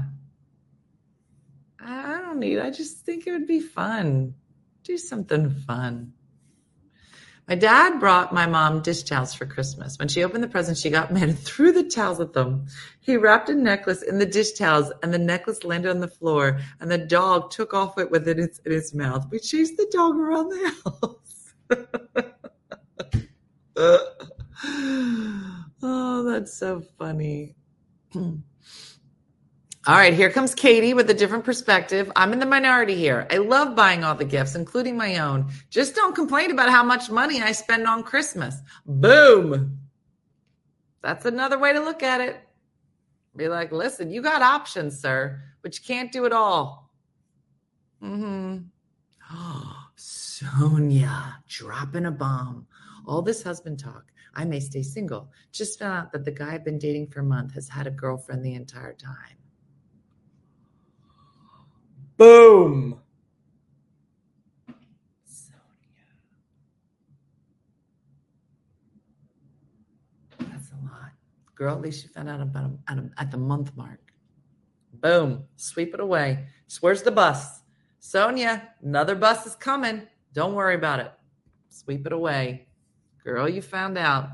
I 1.79 2.21
don't 2.21 2.41
need, 2.41 2.59
I 2.59 2.71
just 2.71 3.05
think 3.05 3.27
it 3.27 3.33
would 3.33 3.47
be 3.47 3.61
fun. 3.61 4.35
Do 4.83 4.99
something 4.99 5.51
fun. 5.51 6.14
My 7.47 7.57
dad 7.57 8.01
brought 8.01 8.33
my 8.33 8.47
mom 8.47 8.81
dish 8.81 9.03
towels 9.03 9.35
for 9.35 9.45
Christmas. 9.45 9.99
When 9.99 10.09
she 10.09 10.25
opened 10.25 10.43
the 10.43 10.49
present, 10.49 10.79
she 10.79 10.89
got 10.89 11.13
mad 11.13 11.23
and 11.29 11.39
threw 11.39 11.73
the 11.73 11.85
towels 11.85 12.21
at 12.21 12.33
them. 12.33 12.65
He 13.01 13.19
wrapped 13.19 13.51
a 13.51 13.55
necklace 13.55 14.03
in 14.03 14.19
the 14.19 14.27
dish 14.27 14.53
towels, 14.53 14.91
and 15.03 15.13
the 15.13 15.19
necklace 15.19 15.63
landed 15.63 15.91
on 15.91 16.01
the 16.01 16.09
floor, 16.09 16.61
and 16.81 16.91
the 16.91 16.99
dog 16.99 17.51
took 17.51 17.75
off 17.75 17.99
it 17.99 18.11
with 18.11 18.27
it 18.29 18.39
in 18.39 18.49
its 18.65 18.95
mouth. 18.95 19.27
We 19.31 19.41
chased 19.41 19.77
the 19.77 19.87
dog 19.93 20.17
around 20.17 20.49
the 20.49 20.73
house. 20.85 21.53
oh, 25.83 26.23
that's 26.25 26.57
so 26.57 26.83
funny. 26.99 27.57
All 29.87 29.97
right, 29.97 30.15
here 30.15 30.31
comes 30.31 30.55
Katie 30.55 30.95
with 30.95 31.11
a 31.11 31.15
different 31.15 31.45
perspective. 31.45 32.11
I'm 32.17 32.33
in 32.33 32.39
the 32.39 32.47
minority 32.47 32.95
here. 32.95 33.27
I 33.31 33.37
love 33.37 33.77
buying 33.77 34.03
all 34.03 34.15
the 34.15 34.25
gifts, 34.25 34.55
including 34.55 34.97
my 34.97 35.19
own. 35.19 35.51
Just 35.69 35.95
don't 35.95 36.15
complain 36.15 36.51
about 36.51 36.71
how 36.71 36.83
much 36.83 37.11
money 37.11 37.43
I 37.43 37.53
spend 37.53 37.87
on 37.87 38.03
Christmas. 38.03 38.57
Boom. 38.87 39.79
That's 41.03 41.27
another 41.27 41.59
way 41.59 41.75
to 41.75 41.81
look 41.81 42.03
at 42.03 42.23
it. 42.23 42.37
Be 43.37 43.49
like, 43.49 43.73
listen, 43.73 44.11
you 44.11 44.23
got 44.23 44.41
options, 44.41 44.99
sir, 44.99 45.43
but 45.61 45.77
you 45.77 45.85
can't 45.85 46.11
do 46.11 46.25
it 46.25 46.33
all. 46.33 46.91
Mm-hmm. 48.03 48.61
Oh, 49.33 49.77
Sonia 49.97 51.43
dropping 51.47 52.07
a 52.07 52.11
bomb. 52.11 52.67
All 53.07 53.21
this 53.21 53.43
husband 53.43 53.81
talk. 53.81 54.05
I 54.35 54.47
may 54.47 54.61
stay 54.61 54.83
single. 54.83 55.31
Just 55.53 55.79
found 55.79 56.07
out 56.07 56.13
that 56.13 56.25
the 56.25 56.33
guy 56.33 56.55
I've 56.55 56.65
been 56.65 56.79
dating 56.79 57.09
for 57.09 57.21
a 57.21 57.25
month 57.25 57.53
has 57.53 57.69
had 57.69 57.87
a 57.87 57.91
girlfriend 57.91 58.43
the 58.43 58.55
entire 58.55 58.95
time. 58.95 59.37
Boom. 62.17 63.01
That's 70.39 70.71
a 70.71 70.85
lot. 70.85 71.11
Girl, 71.57 71.75
at 71.75 71.81
least 71.81 72.05
you 72.05 72.11
found 72.11 72.29
out 72.29 72.41
about 72.41 72.71
at, 72.89 72.99
at 73.19 73.31
the 73.31 73.37
month 73.37 73.77
mark. 73.77 74.01
Boom. 74.93 75.45
Sweep 75.57 75.93
it 75.93 76.01
away. 76.01 76.47
So 76.69 76.79
where's 76.83 77.03
the 77.03 77.11
bus? 77.11 77.61
Sonia, 77.99 78.71
another 78.83 79.15
bus 79.15 79.47
is 79.47 79.57
coming. 79.57 80.07
Don't 80.33 80.55
worry 80.55 80.75
about 80.77 81.01
it. 81.01 81.13
Sweep 81.69 82.07
it 82.07 82.13
away. 82.13 82.69
Girl, 83.25 83.49
you 83.49 83.61
found 83.61 83.99
out. 83.99 84.29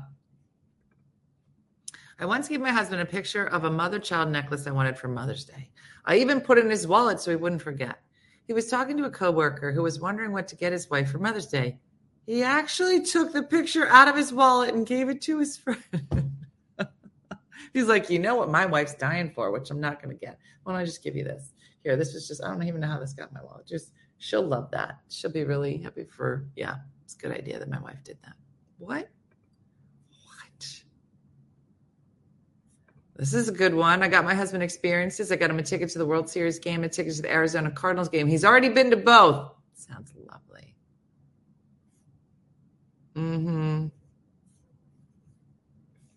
I 2.19 2.25
once 2.25 2.47
gave 2.47 2.61
my 2.61 2.71
husband 2.71 3.01
a 3.01 3.05
picture 3.05 3.47
of 3.47 3.63
a 3.63 3.71
mother 3.71 3.97
child 3.97 4.29
necklace 4.29 4.67
I 4.67 4.71
wanted 4.71 4.99
for 4.99 5.07
Mother's 5.07 5.45
Day. 5.45 5.70
I 6.05 6.17
even 6.17 6.41
put 6.41 6.57
it 6.57 6.65
in 6.65 6.71
his 6.71 6.87
wallet 6.87 7.19
so 7.19 7.31
he 7.31 7.37
wouldn't 7.37 7.61
forget. 7.61 7.99
He 8.47 8.53
was 8.53 8.67
talking 8.67 8.97
to 8.97 9.05
a 9.05 9.11
coworker 9.11 9.71
who 9.71 9.83
was 9.83 9.99
wondering 9.99 10.31
what 10.31 10.47
to 10.49 10.55
get 10.55 10.73
his 10.73 10.89
wife 10.89 11.09
for 11.09 11.19
Mother's 11.19 11.47
Day. 11.47 11.79
He 12.25 12.43
actually 12.43 13.01
took 13.01 13.33
the 13.33 13.43
picture 13.43 13.87
out 13.87 14.07
of 14.07 14.15
his 14.15 14.33
wallet 14.33 14.73
and 14.73 14.85
gave 14.85 15.09
it 15.09 15.21
to 15.23 15.39
his 15.39 15.57
friend. 15.57 16.31
He's 17.73 17.87
like, 17.87 18.09
you 18.09 18.19
know 18.19 18.35
what 18.35 18.49
my 18.49 18.65
wife's 18.65 18.95
dying 18.95 19.31
for, 19.31 19.51
which 19.51 19.71
I'm 19.71 19.79
not 19.79 20.01
going 20.01 20.15
to 20.15 20.19
get. 20.19 20.37
Why 20.63 20.73
don't 20.73 20.81
I 20.81 20.85
just 20.85 21.03
give 21.03 21.15
you 21.15 21.23
this? 21.23 21.53
Here, 21.83 21.95
this 21.95 22.13
is 22.13 22.27
just, 22.27 22.43
I 22.43 22.49
don't 22.49 22.63
even 22.63 22.81
know 22.81 22.87
how 22.87 22.99
this 22.99 23.13
got 23.13 23.29
in 23.29 23.33
my 23.33 23.43
wallet. 23.43 23.65
Just, 23.65 23.91
she'll 24.17 24.45
love 24.45 24.69
that. 24.71 24.99
She'll 25.09 25.31
be 25.31 25.43
really 25.43 25.77
happy 25.77 26.03
for, 26.03 26.45
yeah, 26.55 26.75
it's 27.03 27.15
a 27.15 27.17
good 27.17 27.31
idea 27.31 27.57
that 27.59 27.69
my 27.69 27.79
wife 27.79 28.03
did 28.03 28.17
that. 28.23 28.33
What? 28.77 29.09
This 33.21 33.35
is 33.35 33.47
a 33.47 33.51
good 33.51 33.75
one. 33.75 34.01
I 34.01 34.07
got 34.07 34.25
my 34.25 34.33
husband 34.33 34.63
experiences. 34.63 35.31
I 35.31 35.35
got 35.35 35.51
him 35.51 35.59
a 35.59 35.61
ticket 35.61 35.91
to 35.91 35.99
the 35.99 36.05
World 36.07 36.27
Series 36.27 36.57
game, 36.57 36.83
a 36.83 36.89
ticket 36.89 37.13
to 37.17 37.21
the 37.21 37.31
Arizona 37.31 37.69
Cardinals 37.69 38.09
game. 38.09 38.25
He's 38.25 38.43
already 38.43 38.69
been 38.69 38.89
to 38.89 38.97
both. 38.97 39.51
Sounds 39.75 40.11
lovely. 40.27 40.73
Mm-hmm. 43.15 43.89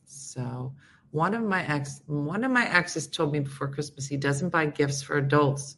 So 0.07 0.72
one 1.11 1.34
of 1.34 1.42
my 1.42 1.66
ex 1.66 2.00
one 2.07 2.42
of 2.42 2.50
my 2.50 2.66
exes 2.74 3.07
told 3.07 3.32
me 3.32 3.40
before 3.40 3.68
Christmas 3.68 4.07
he 4.07 4.16
doesn't 4.16 4.48
buy 4.48 4.64
gifts 4.64 5.02
for 5.02 5.18
adults. 5.18 5.76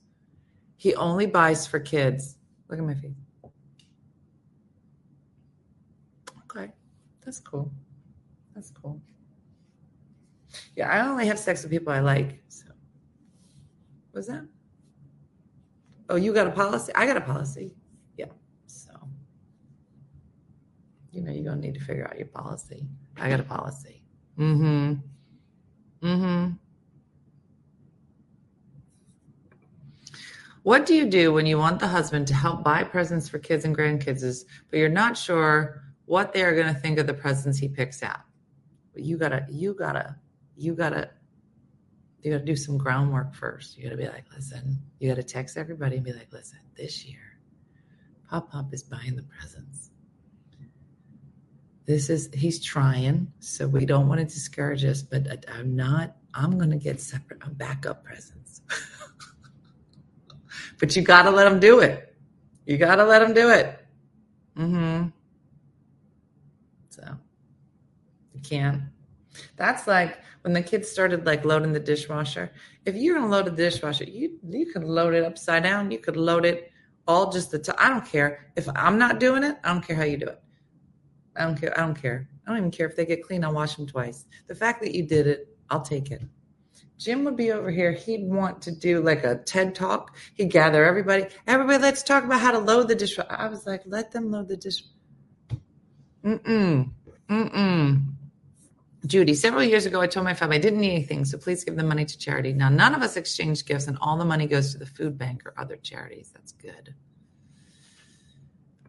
He 0.77 0.95
only 0.95 1.27
buys 1.27 1.67
for 1.67 1.81
kids. 1.81 2.37
Look 2.69 2.79
at 2.79 2.85
my 2.85 2.95
feet. 2.95 3.17
Okay. 6.49 6.71
That's 7.25 7.41
cool. 7.41 7.73
That's 8.55 8.71
cool. 8.71 9.01
Yeah, 10.77 10.91
I 10.91 11.09
only 11.09 11.27
have 11.27 11.39
sex 11.39 11.63
with 11.63 11.73
people 11.73 11.93
I 11.93 12.01
like. 12.01 12.43
So, 12.49 12.67
what's 14.13 14.29
that? 14.29 14.47
Oh, 16.09 16.17
you 16.17 16.33
got 16.35 16.47
a 16.47 16.51
policy? 16.51 16.93
I 16.95 17.07
got 17.07 17.17
a 17.17 17.21
policy. 17.23 17.73
Yeah. 18.17 18.27
So, 18.67 18.93
you 21.11 21.23
know, 21.23 21.33
you're 21.33 21.45
gonna 21.45 21.61
need 21.61 21.75
to 21.75 21.81
figure 21.81 22.07
out 22.07 22.19
your 22.19 22.29
policy. 22.29 22.87
I 23.17 23.31
got 23.31 23.41
a 23.41 23.43
policy. 23.43 24.03
Mm-hmm. 24.39 24.95
Mm-hmm. 26.07 26.53
What 30.63 30.85
do 30.85 30.95
you 30.95 31.07
do 31.09 31.33
when 31.33 31.47
you 31.47 31.59
want 31.59 31.81
the 31.81 31.87
husband 31.87 32.27
to 32.27 32.35
help 32.35 32.65
buy 32.65 32.83
presents 32.85 33.29
for 33.29 33.39
kids 33.39 33.65
and 33.65 33.77
grandkids, 33.77 34.45
but 34.69 34.79
you're 34.79 34.89
not 34.89 35.17
sure 35.17 35.81
what 36.05 36.33
they 36.33 36.43
are 36.43 36.55
going 36.55 36.73
to 36.73 36.79
think 36.79 36.99
of 36.99 37.07
the 37.07 37.15
presents 37.15 37.57
he 37.57 37.69
picks 37.69 38.03
out? 38.03 38.21
But 38.93 39.05
you 39.05 39.17
gotta, 39.17 39.47
you 39.49 39.75
gotta 39.75 40.17
you 40.57 40.75
gotta 40.75 41.11
you 42.23 42.33
gotta 42.33 42.45
do 42.45 42.57
some 42.57 42.77
groundwork 42.77 43.35
first. 43.35 43.77
You 43.77 43.85
gotta 43.85 43.97
be 43.97 44.09
like, 44.09 44.25
listen, 44.35 44.79
you 44.99 45.09
gotta 45.09 45.23
text 45.23 45.57
everybody 45.57 45.97
and 45.97 46.05
be 46.05 46.13
like, 46.13 46.33
listen, 46.33 46.59
this 46.77 47.05
year, 47.05 47.39
Pop 48.29 48.51
Pop 48.51 48.73
is 48.73 48.83
buying 48.83 49.17
the 49.17 49.23
presents. 49.23 49.91
This 51.85 52.11
is 52.11 52.31
he's 52.35 52.63
trying, 52.63 53.33
so 53.39 53.69
we 53.69 53.87
don't 53.87 54.09
want 54.09 54.19
to 54.19 54.25
discourage 54.25 54.85
us, 54.85 55.03
but 55.03 55.29
I, 55.31 55.39
I'm 55.57 55.77
not, 55.77 56.17
I'm 56.35 56.59
gonna 56.59 56.79
get 56.79 57.01
separate 57.01 57.41
uh, 57.45 57.51
backup 57.51 58.03
presents. 58.03 58.63
but 60.81 60.97
you 60.97 61.03
gotta 61.03 61.31
let 61.31 61.47
him 61.47 61.61
do 61.61 61.79
it. 61.79 62.17
You 62.65 62.77
gotta 62.77 63.05
let 63.05 63.23
him 63.23 63.35
do 63.35 63.51
it. 63.51 63.79
Mm-hmm. 64.59 65.09
So 66.89 67.05
you 68.35 68.41
can't. 68.41 68.83
That's 69.57 69.87
like 69.87 70.19
when 70.43 70.53
the 70.53 70.63
kids 70.63 70.89
started 70.89 71.27
like 71.27 71.45
loading 71.45 71.73
the 71.73 71.81
dishwasher, 71.81 72.53
if 72.85 72.95
you're 72.95 73.17
gonna 73.17 73.31
load 73.31 73.49
a 73.49 73.51
dishwasher, 73.51 74.05
you 74.05 74.39
you 74.49 74.67
could 74.67 74.85
load 74.85 75.15
it 75.15 75.25
upside 75.25 75.63
down. 75.63 75.91
You 75.91 75.99
could 75.99 76.17
load 76.17 76.45
it 76.45 76.71
all 77.09 77.33
just 77.33 77.51
the 77.51 77.59
time. 77.59 77.77
I 77.79 77.89
don't 77.89 78.05
care 78.05 78.53
if 78.57 78.69
I'm 78.77 78.99
not 78.99 79.19
doing 79.19 79.43
it. 79.43 79.57
I 79.65 79.73
don't 79.73 79.87
care 79.87 79.97
how 79.97 80.05
you 80.05 80.19
do 80.19 80.27
it. 80.27 80.43
I 81.37 81.45
don't 81.45 81.59
care. 81.59 81.79
I 81.79 81.83
don't 81.83 82.01
care. 82.01 82.29
I 82.47 82.51
don't 82.51 82.59
even 82.59 82.71
care 82.71 82.87
if 82.87 82.97
they 82.97 83.07
get 83.07 83.23
clean. 83.23 83.45
I'll 83.45 83.55
wash 83.55 83.77
them 83.77 83.87
twice. 83.87 84.27
The 84.47 84.55
fact 84.55 84.81
that 84.83 84.95
you 84.95 85.07
did 85.07 85.27
it, 85.27 85.49
I'll 85.71 85.83
take 85.83 86.11
it. 86.11 86.23
Jim 86.99 87.25
would 87.25 87.37
be 87.37 87.53
over 87.53 87.71
here. 87.71 87.93
He'd 87.93 88.25
want 88.25 88.63
to 88.63 88.73
do 88.73 89.03
like 89.03 89.25
a 89.25 89.37
TED 89.37 89.75
talk. 89.75 90.17
He'd 90.35 90.51
gather 90.51 90.85
everybody. 90.85 91.27
Everybody, 91.47 91.83
let's 91.83 92.03
talk 92.03 92.25
about 92.25 92.41
how 92.41 92.53
to 92.53 92.59
load 92.59 92.89
the 92.89 92.95
dishwasher. 92.95 93.31
I 93.31 93.49
was 93.49 93.67
like, 93.67 93.83
let 93.87 94.13
them 94.13 94.31
load 94.31 94.49
the 94.49 94.57
dish. 94.57 94.83
Mm 96.25 96.43
mm. 96.43 96.91
Mm 97.29 97.55
mm. 97.55 98.16
Judy, 99.07 99.35
several 99.35 99.63
years 99.63 99.87
ago, 99.87 100.01
I 100.01 100.07
told 100.07 100.25
my 100.25 100.35
family 100.35 100.57
I 100.57 100.61
didn't 100.61 100.81
need 100.81 100.93
anything, 100.93 101.25
so 101.25 101.39
please 101.39 101.65
give 101.65 101.77
the 101.77 101.85
money 101.85 102.05
to 102.05 102.19
charity. 102.19 102.53
Now, 102.53 102.69
none 102.69 102.95
of 102.95 103.03
us 103.03 103.17
exchange 103.17 103.65
gifts, 103.65 103.87
and 103.87 103.97
all 104.01 104.17
the 104.17 104.25
money 104.25 104.47
goes 104.47 104.73
to 104.73 104.79
the 104.79 104.87
food 104.87 105.17
bank 105.17 105.45
or 105.47 105.55
other 105.59 105.77
charities. 105.77 106.31
That's 106.35 106.53
good. 106.53 106.95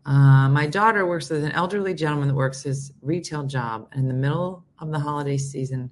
Uh, 0.05 0.47
my 0.47 0.65
daughter 0.65 1.05
works 1.05 1.29
with 1.29 1.43
an 1.43 1.51
elderly 1.51 1.93
gentleman 1.93 2.29
that 2.29 2.33
works 2.33 2.63
his 2.63 2.93
retail 3.01 3.43
job 3.43 3.89
in 3.93 4.07
the 4.07 4.13
middle 4.13 4.63
of 4.79 4.89
the 4.89 4.99
holiday 4.99 5.37
season 5.37 5.91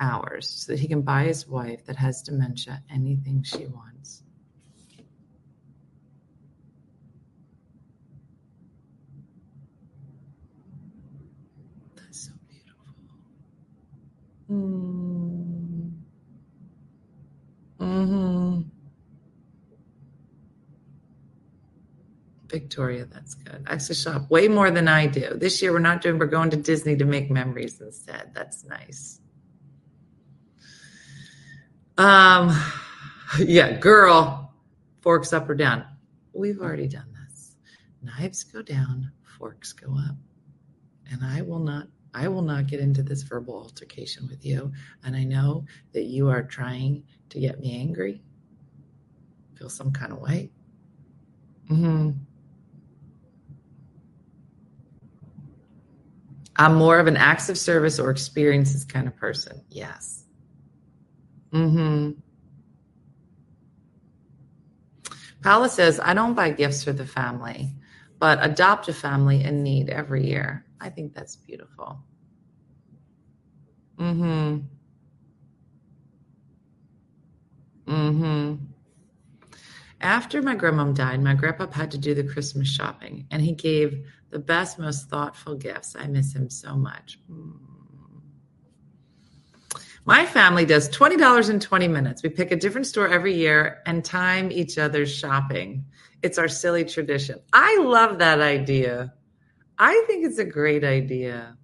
hours 0.00 0.48
so 0.48 0.72
that 0.72 0.80
he 0.80 0.88
can 0.88 1.00
buy 1.00 1.24
his 1.24 1.46
wife 1.46 1.86
that 1.86 1.94
has 1.94 2.22
dementia 2.22 2.82
anything 2.90 3.42
she 3.44 3.66
wants. 3.66 4.24
That's 11.94 12.26
so 12.26 12.32
beautiful. 12.48 12.94
Mm. 14.52 15.92
hmm 17.78 18.60
Victoria, 22.48 23.06
that's 23.06 23.32
good. 23.32 23.64
I 23.66 23.72
actually 23.72 23.94
shop 23.94 24.30
way 24.30 24.46
more 24.46 24.70
than 24.70 24.86
I 24.86 25.06
do. 25.06 25.30
This 25.34 25.62
year 25.62 25.72
we're 25.72 25.78
not 25.78 26.02
doing, 26.02 26.18
we're 26.18 26.26
going 26.26 26.50
to 26.50 26.58
Disney 26.58 26.96
to 26.96 27.06
make 27.06 27.30
memories 27.30 27.80
instead. 27.80 28.32
That's 28.34 28.62
nice. 28.64 29.20
Um, 31.96 32.54
yeah, 33.38 33.78
girl, 33.78 34.52
forks 35.00 35.32
up 35.32 35.48
or 35.48 35.54
down. 35.54 35.86
We've 36.34 36.60
already 36.60 36.88
done 36.88 37.08
this. 37.26 37.56
Knives 38.02 38.44
go 38.44 38.60
down, 38.60 39.12
forks 39.38 39.72
go 39.72 39.96
up. 39.96 40.16
And 41.10 41.24
I 41.24 41.40
will 41.40 41.58
not 41.58 41.88
I 42.14 42.28
will 42.28 42.42
not 42.42 42.66
get 42.66 42.80
into 42.80 43.02
this 43.02 43.22
verbal 43.22 43.54
altercation 43.54 44.28
with 44.28 44.44
you. 44.44 44.72
And 45.02 45.16
I 45.16 45.24
know 45.24 45.64
that 45.92 46.04
you 46.04 46.28
are 46.28 46.42
trying 46.42 47.04
to 47.30 47.40
get 47.40 47.60
me 47.60 47.78
angry. 47.78 48.22
Feel 49.54 49.70
some 49.70 49.92
kind 49.92 50.12
of 50.12 50.18
way. 50.18 50.50
Mm-hmm. 51.70 52.10
I'm 56.56 56.74
more 56.74 56.98
of 56.98 57.06
an 57.06 57.16
acts 57.16 57.48
of 57.48 57.56
service 57.56 57.98
or 57.98 58.10
experiences 58.10 58.84
kind 58.84 59.08
of 59.08 59.16
person. 59.16 59.62
Yes. 59.70 60.24
Mm-hmm. 61.52 62.10
Paula 65.42 65.68
says, 65.68 65.98
I 66.02 66.14
don't 66.14 66.34
buy 66.34 66.50
gifts 66.50 66.84
for 66.84 66.92
the 66.92 67.06
family, 67.06 67.74
but 68.18 68.38
adopt 68.42 68.88
a 68.88 68.92
family 68.92 69.42
in 69.42 69.62
need 69.62 69.90
every 69.90 70.26
year. 70.26 70.64
I 70.82 70.90
think 70.90 71.14
that's 71.14 71.36
beautiful. 71.36 72.02
Mm-hmm. 73.98 74.58
Mm-hmm. 77.86 78.54
After 80.00 80.42
my 80.42 80.56
grandmom 80.56 80.94
died, 80.94 81.22
my 81.22 81.34
grandpa 81.34 81.70
had 81.70 81.92
to 81.92 81.98
do 81.98 82.14
the 82.14 82.24
Christmas 82.24 82.68
shopping, 82.68 83.26
and 83.30 83.40
he 83.40 83.52
gave 83.52 84.04
the 84.30 84.40
best, 84.40 84.78
most 84.78 85.08
thoughtful 85.08 85.54
gifts. 85.54 85.94
I 85.96 86.08
miss 86.08 86.34
him 86.34 86.50
so 86.50 86.74
much. 86.74 87.20
Mm. 87.30 87.58
My 90.04 90.26
family 90.26 90.64
does 90.64 90.88
$20 90.88 91.48
in 91.48 91.60
20 91.60 91.86
minutes. 91.86 92.24
We 92.24 92.30
pick 92.30 92.50
a 92.50 92.56
different 92.56 92.88
store 92.88 93.08
every 93.08 93.34
year 93.34 93.82
and 93.86 94.04
time 94.04 94.50
each 94.50 94.76
other's 94.76 95.14
shopping. 95.14 95.84
It's 96.22 96.38
our 96.38 96.48
silly 96.48 96.84
tradition. 96.84 97.38
I 97.52 97.78
love 97.78 98.18
that 98.18 98.40
idea. 98.40 99.14
I 99.82 100.04
think 100.06 100.24
it's 100.24 100.38
a 100.38 100.44
great 100.44 100.84
idea. 100.84 101.56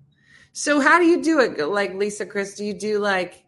So 0.52 0.80
how 0.80 0.98
do 0.98 1.04
you 1.04 1.22
do 1.22 1.38
it? 1.38 1.64
Like 1.68 1.94
Lisa 1.94 2.26
Chris, 2.26 2.56
do 2.56 2.64
you 2.64 2.74
do 2.74 2.98
like 2.98 3.44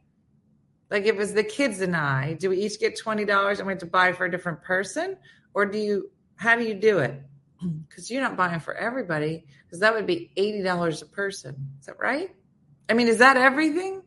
like 0.93 1.07
if 1.07 1.18
it's 1.18 1.33
the 1.33 1.43
kids 1.43 1.81
and 1.81 1.97
I, 1.97 2.35
do 2.35 2.51
we 2.51 2.59
each 2.59 2.79
get 2.79 2.97
twenty 2.97 3.25
dollars 3.25 3.59
and 3.59 3.66
we 3.66 3.73
have 3.73 3.81
to 3.81 3.87
buy 3.87 4.12
for 4.12 4.27
a 4.27 4.31
different 4.31 4.62
person? 4.62 5.16
Or 5.55 5.66
do 5.66 5.77
you 5.77 6.11
how 6.37 6.55
do 6.55 6.62
you 6.62 6.75
do 6.75 7.01
it? 7.01 7.21
Because 7.89 8.11
you're 8.11 8.23
not 8.23 8.37
buying 8.37 8.61
for 8.61 8.75
everybody, 8.75 9.45
because 9.64 9.81
that 9.81 9.93
would 9.93 10.07
be 10.07 10.31
eighty 10.37 10.62
dollars 10.62 11.03
a 11.03 11.07
person. 11.07 11.57
Is 11.81 11.87
that 11.87 11.99
right? 11.99 12.31
I 12.89 12.93
mean, 12.95 13.09
is 13.09 13.18
that 13.18 13.37
everything? 13.37 14.03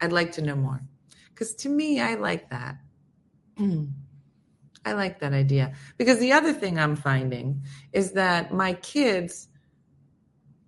I'd 0.00 0.12
like 0.12 0.32
to 0.32 0.42
know 0.42 0.56
more. 0.56 0.82
Because 1.30 1.54
to 1.62 1.68
me, 1.68 2.00
I 2.00 2.14
like 2.14 2.50
that. 2.50 2.76
I 4.84 4.92
like 4.94 5.20
that 5.20 5.32
idea. 5.32 5.74
Because 5.96 6.18
the 6.18 6.32
other 6.32 6.52
thing 6.52 6.76
I'm 6.76 6.96
finding 6.96 7.62
is 7.92 8.12
that 8.12 8.52
my 8.52 8.72
kids, 8.74 9.48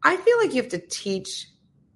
I 0.03 0.17
feel 0.17 0.39
like 0.39 0.55
you 0.55 0.63
have 0.63 0.71
to 0.71 0.79
teach 0.79 1.49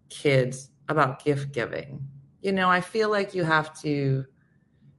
kids 0.08 0.70
about 0.88 1.24
gift 1.24 1.52
giving. 1.52 2.06
You 2.42 2.52
know, 2.52 2.68
I 2.68 2.80
feel 2.80 3.10
like 3.10 3.34
you 3.34 3.44
have 3.44 3.78
to 3.80 4.26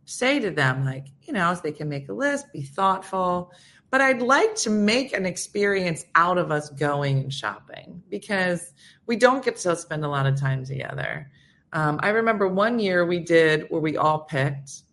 say 0.06 0.40
to 0.40 0.52
them, 0.52 0.86
like, 0.86 1.08
you 1.24 1.34
know, 1.34 1.54
so 1.54 1.62
they 1.64 1.72
can 1.72 1.90
make 1.90 2.10
a 2.10 2.14
list, 2.14 2.52
be 2.52 2.62
thoughtful. 2.64 3.52
But 3.92 4.02
I'd 4.02 4.22
like 4.22 4.56
to 4.58 4.70
make 4.70 5.14
an 5.14 5.26
experience 5.26 6.06
out 6.16 6.38
of 6.38 6.52
us 6.52 6.70
going 6.70 7.20
and 7.20 7.34
shopping 7.34 8.02
because 8.10 8.74
we 9.06 9.16
don't 9.16 9.46
get 9.46 9.58
to 9.58 9.76
spend 9.76 10.04
a 10.04 10.08
lot 10.08 10.26
of 10.26 10.40
time 10.40 10.66
together. 10.66 11.32
Um, 11.74 12.00
I 12.02 12.10
remember 12.10 12.48
one 12.48 12.80
year 12.80 13.06
we 13.06 13.20
did 13.20 13.68
where 13.70 13.82
we 13.82 13.98
all 13.98 14.20
picked, 14.20 14.84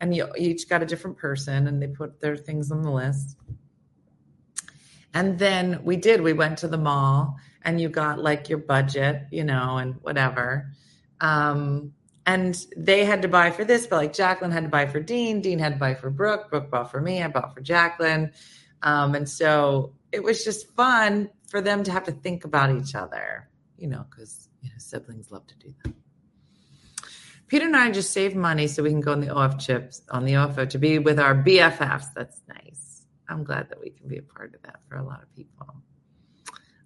and 0.00 0.14
you 0.14 0.28
each 0.38 0.68
got 0.68 0.82
a 0.82 0.86
different 0.86 1.18
person, 1.18 1.66
and 1.66 1.82
they 1.82 1.88
put 1.88 2.20
their 2.20 2.36
things 2.36 2.70
on 2.70 2.82
the 2.82 2.90
list. 2.90 3.36
And 5.12 5.38
then 5.38 5.80
we 5.82 5.96
did. 5.96 6.20
We 6.20 6.32
went 6.32 6.58
to 6.58 6.68
the 6.68 6.78
mall, 6.78 7.36
and 7.62 7.80
you 7.80 7.88
got 7.88 8.18
like 8.18 8.48
your 8.48 8.58
budget, 8.58 9.26
you 9.30 9.44
know, 9.44 9.78
and 9.78 9.96
whatever. 10.02 10.70
Um, 11.20 11.92
and 12.26 12.66
they 12.76 13.04
had 13.04 13.22
to 13.22 13.28
buy 13.28 13.50
for 13.50 13.64
this, 13.64 13.86
but 13.86 13.96
like 13.96 14.12
Jacqueline 14.12 14.52
had 14.52 14.64
to 14.64 14.68
buy 14.68 14.86
for 14.86 15.00
Dean, 15.00 15.40
Dean 15.40 15.58
had 15.58 15.72
to 15.74 15.78
buy 15.78 15.94
for 15.94 16.10
Brooke, 16.10 16.50
Brooke 16.50 16.70
bought 16.70 16.90
for 16.90 17.00
me, 17.00 17.22
I 17.22 17.28
bought 17.28 17.54
for 17.54 17.60
Jacqueline. 17.60 18.32
Um, 18.82 19.14
and 19.14 19.28
so 19.28 19.94
it 20.12 20.22
was 20.22 20.44
just 20.44 20.70
fun 20.74 21.30
for 21.48 21.60
them 21.60 21.82
to 21.84 21.90
have 21.90 22.04
to 22.04 22.12
think 22.12 22.44
about 22.44 22.70
each 22.70 22.94
other, 22.94 23.48
you 23.76 23.88
know, 23.88 24.04
because 24.08 24.48
you 24.62 24.68
know, 24.68 24.76
siblings 24.78 25.30
love 25.30 25.46
to 25.48 25.58
do 25.58 25.74
that. 25.82 25.92
Peter 27.48 27.66
and 27.66 27.76
I 27.76 27.90
just 27.90 28.12
saved 28.12 28.36
money 28.36 28.68
so 28.68 28.82
we 28.84 28.90
can 28.90 29.00
go 29.00 29.12
on 29.12 29.20
the 29.20 29.34
OF 29.34 29.58
chips 29.58 30.02
on 30.10 30.24
the 30.24 30.34
OFO 30.34 30.68
to 30.70 30.78
be 30.78 31.00
with 31.00 31.18
our 31.18 31.34
BFFs. 31.34 32.14
That's 32.14 32.40
nice. 32.46 32.89
I'm 33.30 33.44
glad 33.44 33.68
that 33.70 33.80
we 33.80 33.90
can 33.90 34.08
be 34.08 34.18
a 34.18 34.22
part 34.22 34.54
of 34.54 34.62
that 34.62 34.80
for 34.88 34.96
a 34.96 35.02
lot 35.02 35.22
of 35.22 35.34
people. 35.34 35.74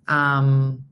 Um, 0.07 0.85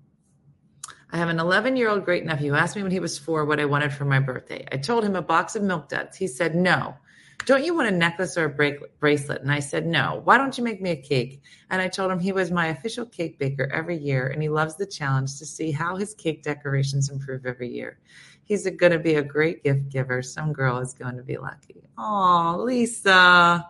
I 1.11 1.18
have 1.18 1.28
an 1.28 1.38
11 1.38 1.76
year 1.76 1.90
old 1.90 2.05
great 2.05 2.24
nephew 2.24 2.53
who 2.53 2.57
asked 2.57 2.74
me 2.74 2.82
when 2.82 2.90
he 2.90 3.00
was 3.00 3.18
four 3.18 3.44
what 3.44 3.61
I 3.61 3.66
wanted 3.66 3.92
for 3.92 4.07
my 4.07 4.18
birthday. 4.18 4.66
I 4.72 4.78
told 4.78 5.05
him 5.05 5.14
a 5.14 5.22
box 5.22 5.55
of 5.55 5.62
milk 5.62 5.88
duds. 5.88 6.16
He 6.16 6.26
said, 6.26 6.55
No. 6.55 6.96
Don't 7.44 7.64
you 7.64 7.74
want 7.74 7.88
a 7.88 7.90
necklace 7.90 8.38
or 8.38 8.44
a 8.44 8.78
bracelet? 9.00 9.42
And 9.42 9.53
I 9.53 9.59
said, 9.59 9.84
No. 9.84 10.22
Why 10.24 10.38
don't 10.38 10.57
you 10.57 10.64
make 10.64 10.80
me 10.80 10.90
a 10.90 10.96
cake? 10.96 11.42
And 11.68 11.82
I 11.82 11.88
told 11.88 12.11
him 12.11 12.18
he 12.18 12.32
was 12.32 12.50
my 12.50 12.68
official 12.68 13.05
cake 13.05 13.38
baker 13.38 13.68
every 13.72 13.98
year 13.98 14.28
and 14.28 14.40
he 14.40 14.48
loves 14.48 14.76
the 14.76 14.86
challenge 14.86 15.38
to 15.38 15.44
see 15.44 15.70
how 15.70 15.96
his 15.96 16.14
cake 16.14 16.42
decorations 16.42 17.11
improve 17.11 17.44
every 17.44 17.68
year. 17.68 17.98
He's 18.44 18.68
going 18.68 18.92
to 18.92 18.98
be 18.98 19.16
a 19.16 19.22
great 19.22 19.62
gift 19.62 19.90
giver. 19.90 20.22
Some 20.22 20.53
girl 20.53 20.78
is 20.78 20.94
going 20.94 21.16
to 21.16 21.22
be 21.22 21.36
lucky. 21.36 21.82
Oh, 21.98 22.62
Lisa. 22.64 23.68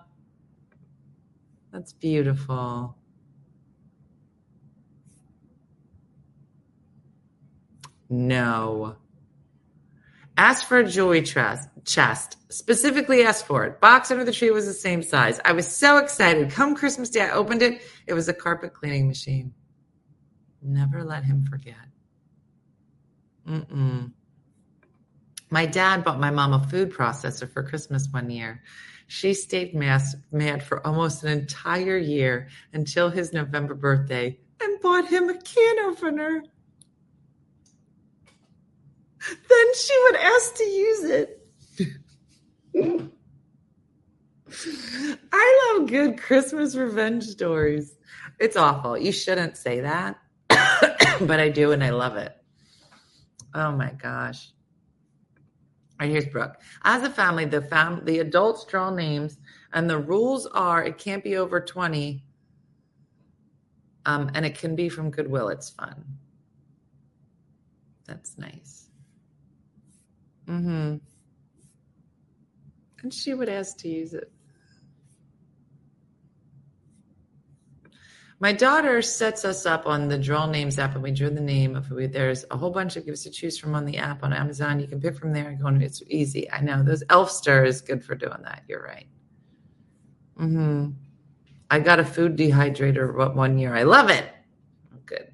That's 1.73 1.95
beautiful. 1.95 2.97
No. 8.11 8.97
Ask 10.37 10.67
for 10.67 10.79
a 10.79 10.87
jewelry 10.87 11.23
chest, 11.23 11.69
chest. 11.85 12.37
Specifically 12.53 13.23
asked 13.23 13.47
for 13.47 13.65
it. 13.65 13.81
Box 13.81 14.11
under 14.11 14.25
the 14.25 14.33
tree 14.33 14.51
was 14.51 14.67
the 14.67 14.75
same 14.75 15.03
size. 15.03 15.41
I 15.45 15.53
was 15.53 15.67
so 15.67 15.97
excited. 15.97 16.51
Come 16.51 16.75
Christmas 16.75 17.09
Day, 17.09 17.23
I 17.23 17.31
opened 17.31 17.63
it. 17.63 17.81
It 18.07 18.13
was 18.13 18.29
a 18.29 18.35
carpet 18.35 18.75
cleaning 18.75 19.09
machine. 19.09 19.55
Never 20.61 21.05
let 21.05 21.25
him 21.25 21.45
forget. 21.45 21.75
Mm-mm. 23.49 24.13
My 25.51 25.67
dad 25.67 26.05
bought 26.05 26.21
my 26.21 26.31
mom 26.31 26.53
a 26.53 26.63
food 26.69 26.93
processor 26.93 27.51
for 27.51 27.63
Christmas 27.63 28.09
one 28.11 28.31
year. 28.31 28.63
She 29.07 29.35
stayed 29.35 29.75
mad 29.75 30.63
for 30.63 30.87
almost 30.87 31.23
an 31.23 31.31
entire 31.31 31.99
year 31.99 32.49
until 32.73 33.11
his 33.11 33.33
November 33.33 33.75
birthday 33.75 34.39
and 34.61 34.81
bought 34.81 35.07
him 35.07 35.29
a 35.29 35.37
can 35.37 35.79
opener. 35.81 36.43
Then 39.29 39.75
she 39.75 40.03
would 40.05 40.17
ask 40.17 40.55
to 40.57 40.65
use 40.65 41.05
it. 41.05 41.39
I 45.33 45.75
love 45.79 45.89
good 45.89 46.19
Christmas 46.19 46.75
revenge 46.75 47.25
stories. 47.25 47.95
It's 48.39 48.57
awful. 48.57 48.99
You 48.99 49.13
shouldn't 49.13 49.57
say 49.57 49.81
that, 49.81 50.19
but 51.21 51.41
I 51.41 51.49
do 51.49 51.73
and 51.73 51.83
I 51.83 51.91
love 51.91 52.17
it. 52.17 52.37
Oh 53.55 53.73
my 53.73 53.93
gosh. 53.93 54.52
Here's 56.09 56.27
Brooke. 56.27 56.61
As 56.85 57.03
a 57.03 57.11
family, 57.11 57.45
the 57.45 57.63
fam- 57.63 58.05
the 58.05 58.19
adults 58.21 58.65
draw 58.65 58.91
names, 58.91 59.39
and 59.73 59.89
the 59.89 59.99
rules 59.99 60.47
are 60.47 60.83
it 60.83 60.99
can't 60.99 61.23
be 61.23 61.37
over 61.37 61.61
20, 61.61 62.23
um, 64.07 64.31
and 64.35 64.45
it 64.45 64.57
can 64.57 64.75
be 64.75 64.89
from 64.89 65.11
Goodwill. 65.11 65.49
It's 65.49 65.71
fun. 65.71 66.05
That's 68.07 68.37
nice. 68.39 68.89
Mm-hmm. 70.47 70.97
And 73.03 73.15
she 73.15 73.35
would 73.35 73.49
ask 73.49 73.79
to 73.79 73.89
use 73.89 74.15
it. 74.15 74.31
My 78.43 78.53
daughter 78.53 79.01
sets 79.03 79.45
us 79.45 79.67
up 79.67 79.87
on 79.87 80.09
the 80.09 80.19
draw 80.19 80.47
names 80.47 80.77
app, 80.77 80.95
and 80.95 81.03
we 81.05 81.13
drew 81.13 81.31
the 81.31 81.41
name 81.41 81.77
of 81.77 81.87
who. 81.87 82.09
There's 82.09 82.45
a 82.51 82.57
whole 82.57 82.73
bunch 82.73 82.97
of 82.97 83.07
gifts 83.07 83.23
to 83.23 83.31
choose 83.31 83.57
from 83.57 83.77
on 83.77 83.85
the 83.85 83.99
app 83.99 84.25
on 84.25 84.33
Amazon. 84.33 84.81
You 84.81 84.89
can 84.89 85.01
pick 85.01 85.17
from 85.17 85.33
there 85.33 85.51
and 85.51 85.63
go. 85.63 85.69
It's 85.69 86.03
easy. 86.09 86.51
I 86.51 86.61
know 86.61 86.83
those 86.83 87.05
Elfster 87.05 87.65
is 87.65 87.81
good 87.81 88.05
for 88.05 88.17
doing 88.17 88.43
that. 88.43 88.65
You're 88.67 88.83
right. 88.83 89.07
Hmm. 90.37 90.91
I 91.71 91.79
got 91.79 92.01
a 92.01 92.05
food 92.05 92.37
dehydrator 92.37 93.17
what 93.17 93.37
one 93.37 93.59
year. 93.59 93.77
I 93.77 93.85
love 93.85 94.11
it. 94.11 94.29
Good. 95.07 95.33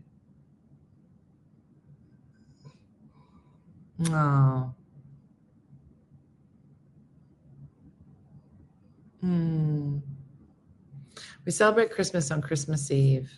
Oh. 4.11 4.75
Hmm. 9.23 9.99
We 11.49 11.53
celebrate 11.53 11.91
Christmas 11.93 12.31
on 12.31 12.43
Christmas 12.43 12.91
Eve. 12.91 13.33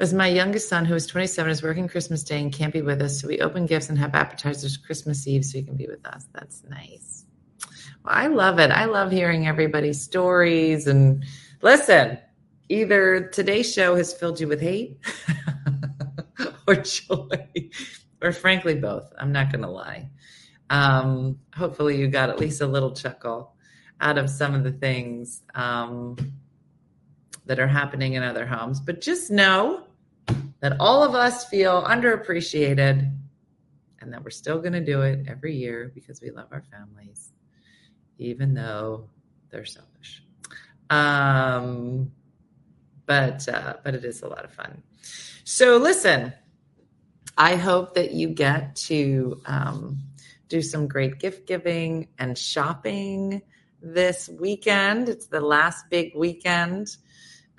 As 0.00 0.12
my 0.12 0.26
youngest 0.26 0.68
son, 0.68 0.84
who 0.84 0.96
is 0.96 1.06
27, 1.06 1.48
is 1.48 1.62
working 1.62 1.86
Christmas 1.86 2.24
Day 2.24 2.40
and 2.40 2.52
can't 2.52 2.72
be 2.72 2.82
with 2.82 3.00
us, 3.00 3.20
so 3.20 3.28
we 3.28 3.38
open 3.38 3.64
gifts 3.64 3.90
and 3.90 3.96
have 3.96 4.16
appetizers 4.16 4.76
Christmas 4.76 5.28
Eve 5.28 5.44
so 5.44 5.58
he 5.58 5.62
can 5.62 5.76
be 5.76 5.86
with 5.86 6.04
us. 6.04 6.26
That's 6.32 6.64
nice. 6.68 7.26
Well, 8.04 8.12
I 8.12 8.26
love 8.26 8.58
it. 8.58 8.72
I 8.72 8.86
love 8.86 9.12
hearing 9.12 9.46
everybody's 9.46 10.02
stories. 10.02 10.88
And 10.88 11.24
listen, 11.62 12.18
either 12.68 13.28
today's 13.28 13.72
show 13.72 13.94
has 13.94 14.12
filled 14.12 14.40
you 14.40 14.48
with 14.48 14.60
hate 14.60 14.98
or 16.66 16.74
joy, 16.74 17.70
or 18.20 18.32
frankly, 18.32 18.74
both. 18.74 19.12
I'm 19.16 19.30
not 19.30 19.52
going 19.52 19.62
to 19.62 19.70
lie. 19.70 20.10
Um, 20.70 21.38
hopefully, 21.54 21.98
you 21.98 22.08
got 22.08 22.30
at 22.30 22.40
least 22.40 22.62
a 22.62 22.66
little 22.66 22.96
chuckle 22.96 23.54
out 24.00 24.18
of 24.18 24.30
some 24.30 24.54
of 24.54 24.64
the 24.64 24.72
things 24.72 25.42
um, 25.54 26.16
that 27.46 27.58
are 27.58 27.66
happening 27.68 28.14
in 28.14 28.22
other 28.22 28.46
homes. 28.46 28.80
But 28.80 29.00
just 29.00 29.30
know 29.30 29.84
that 30.60 30.76
all 30.80 31.02
of 31.02 31.14
us 31.14 31.46
feel 31.46 31.82
underappreciated 31.82 33.12
and 34.00 34.12
that 34.12 34.22
we're 34.24 34.30
still 34.30 34.58
going 34.58 34.72
to 34.72 34.84
do 34.84 35.02
it 35.02 35.26
every 35.28 35.54
year 35.54 35.92
because 35.94 36.20
we 36.20 36.30
love 36.30 36.48
our 36.52 36.62
families, 36.62 37.32
even 38.18 38.54
though 38.54 39.08
they're 39.50 39.64
selfish. 39.64 40.22
Um, 40.88 42.10
but 43.06 43.48
uh, 43.48 43.74
but 43.84 43.94
it 43.94 44.04
is 44.04 44.22
a 44.22 44.28
lot 44.28 44.44
of 44.44 44.52
fun. 44.52 44.82
So 45.44 45.76
listen, 45.76 46.32
I 47.36 47.56
hope 47.56 47.94
that 47.94 48.12
you 48.12 48.28
get 48.28 48.76
to 48.76 49.40
um, 49.46 49.98
do 50.48 50.62
some 50.62 50.86
great 50.88 51.18
gift 51.18 51.46
giving 51.46 52.08
and 52.18 52.36
shopping 52.36 53.42
this 53.82 54.28
weekend. 54.28 55.08
It's 55.08 55.26
the 55.26 55.40
last 55.40 55.88
big 55.90 56.14
weekend. 56.14 56.96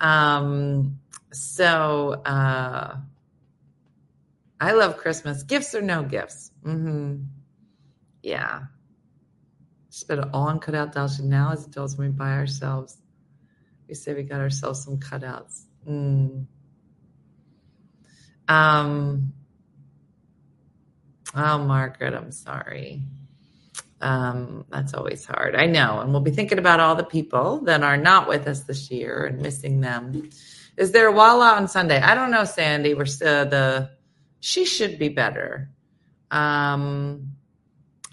Um, 0.00 0.98
so 1.32 2.22
uh, 2.24 2.96
I 4.60 4.72
love 4.72 4.96
Christmas. 4.96 5.42
Gifts 5.42 5.74
or 5.74 5.82
no 5.82 6.02
gifts? 6.02 6.50
Mm-hmm. 6.64 7.22
Yeah. 8.22 8.62
Just 9.90 10.08
it 10.10 10.18
all 10.32 10.48
on 10.48 10.58
cutout 10.58 10.92
dolls. 10.92 11.20
Now, 11.20 11.52
as 11.52 11.66
adults, 11.66 11.96
when 11.96 12.08
we 12.08 12.12
buy 12.12 12.32
ourselves, 12.32 12.96
we 13.88 13.94
say 13.94 14.14
we 14.14 14.22
got 14.22 14.40
ourselves 14.40 14.84
some 14.84 14.98
cutouts. 14.98 15.64
Mm. 15.86 16.46
Um. 18.48 19.32
Oh, 21.34 21.58
Margaret, 21.58 22.14
I'm 22.14 22.32
sorry. 22.32 23.02
Um, 24.02 24.66
that's 24.68 24.94
always 24.94 25.24
hard. 25.24 25.54
I 25.54 25.66
know. 25.66 26.00
And 26.00 26.10
we'll 26.10 26.20
be 26.20 26.32
thinking 26.32 26.58
about 26.58 26.80
all 26.80 26.96
the 26.96 27.04
people 27.04 27.60
that 27.60 27.82
are 27.82 27.96
not 27.96 28.28
with 28.28 28.48
us 28.48 28.64
this 28.64 28.90
year 28.90 29.26
and 29.26 29.40
missing 29.40 29.80
them. 29.80 30.28
Is 30.76 30.90
there 30.90 31.06
a 31.06 31.12
Walla 31.12 31.52
on 31.52 31.68
Sunday? 31.68 32.00
I 32.00 32.14
don't 32.14 32.32
know, 32.32 32.44
Sandy. 32.44 32.94
We're 32.94 33.06
still 33.06 33.48
the, 33.48 33.90
she 34.40 34.64
should 34.64 34.98
be 34.98 35.08
better. 35.08 35.70
Um, 36.32 37.32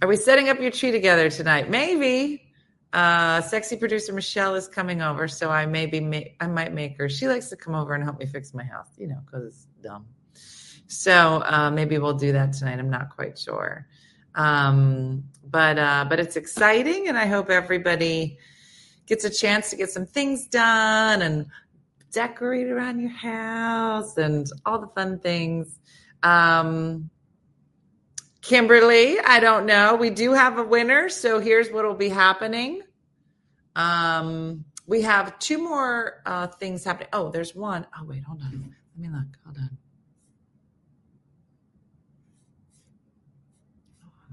are 0.01 0.07
we 0.07 0.15
setting 0.15 0.47
up 0.49 0.59
your 0.59 0.71
tree 0.71 0.91
together 0.91 1.29
tonight? 1.29 1.69
Maybe. 1.69 2.45
Uh, 2.93 3.41
sexy 3.41 3.75
producer 3.75 4.13
Michelle 4.13 4.55
is 4.55 4.67
coming 4.67 5.01
over, 5.01 5.27
so 5.27 5.49
I 5.49 5.65
maybe 5.65 5.99
may, 5.99 6.35
I 6.39 6.47
might 6.47 6.73
make 6.73 6.97
her. 6.97 7.07
She 7.07 7.27
likes 7.27 7.49
to 7.49 7.55
come 7.55 7.75
over 7.75 7.93
and 7.93 8.03
help 8.03 8.19
me 8.19 8.25
fix 8.25 8.53
my 8.53 8.63
house, 8.63 8.89
you 8.97 9.07
know, 9.07 9.19
because 9.25 9.45
it's 9.45 9.67
dumb. 9.81 10.05
So 10.87 11.43
uh, 11.45 11.69
maybe 11.69 11.99
we'll 11.99 12.15
do 12.15 12.31
that 12.31 12.53
tonight. 12.53 12.79
I'm 12.79 12.89
not 12.89 13.09
quite 13.15 13.37
sure. 13.37 13.87
Um, 14.39 15.25
but 15.43 15.77
uh, 15.77 16.05
but 16.07 16.19
it's 16.19 16.37
exciting, 16.37 17.09
and 17.09 17.17
I 17.17 17.25
hope 17.25 17.49
everybody 17.49 18.37
gets 19.05 19.25
a 19.25 19.29
chance 19.29 19.69
to 19.71 19.75
get 19.75 19.89
some 19.89 20.05
things 20.05 20.47
done 20.47 21.21
and 21.21 21.47
decorate 22.11 22.69
around 22.69 23.01
your 23.01 23.09
house 23.11 24.17
and 24.17 24.47
all 24.65 24.79
the 24.79 24.87
fun 24.87 25.19
things. 25.19 25.77
Um, 26.23 27.09
Kimberly, 28.41 29.19
I 29.19 29.41
don't 29.41 29.65
know. 29.65 29.95
We 29.95 30.09
do 30.09 30.31
have 30.33 30.57
a 30.57 30.63
winner, 30.63 31.09
so 31.09 31.39
here's 31.39 31.69
what 31.69 31.83
will 31.83 31.93
be 31.93 32.09
happening. 32.09 32.81
Um, 33.75 34.63
we 34.87 35.01
have 35.01 35.37
two 35.39 35.57
more 35.57 36.21
uh, 36.25 36.47
things 36.47 36.85
happening. 36.85 37.09
Oh, 37.11 37.29
there's 37.29 37.53
one. 37.53 37.85
Oh, 37.99 38.05
wait, 38.05 38.23
hold 38.23 38.41
on. 38.41 38.73
Let 38.95 39.11
me 39.11 39.17
look. 39.17 39.27
Hold 39.43 39.57
on. 39.57 39.77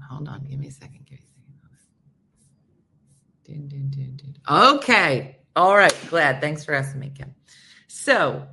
Hold 0.09 0.27
on. 0.27 0.45
Give 0.45 0.59
me 0.59 0.67
a 0.67 0.71
second. 0.71 1.05
Give 1.05 1.19
me 1.19 1.25
a 1.25 1.77
second. 3.45 3.67
Dun, 3.69 3.89
dun, 3.89 3.89
dun, 3.89 4.35
dun. 4.45 4.75
Okay. 4.75 5.37
All 5.55 5.75
right. 5.75 5.95
Glad. 6.09 6.41
Thanks 6.41 6.65
for 6.65 6.73
asking 6.73 6.99
me, 6.99 7.11
Kim. 7.15 7.33
So, 7.87 8.47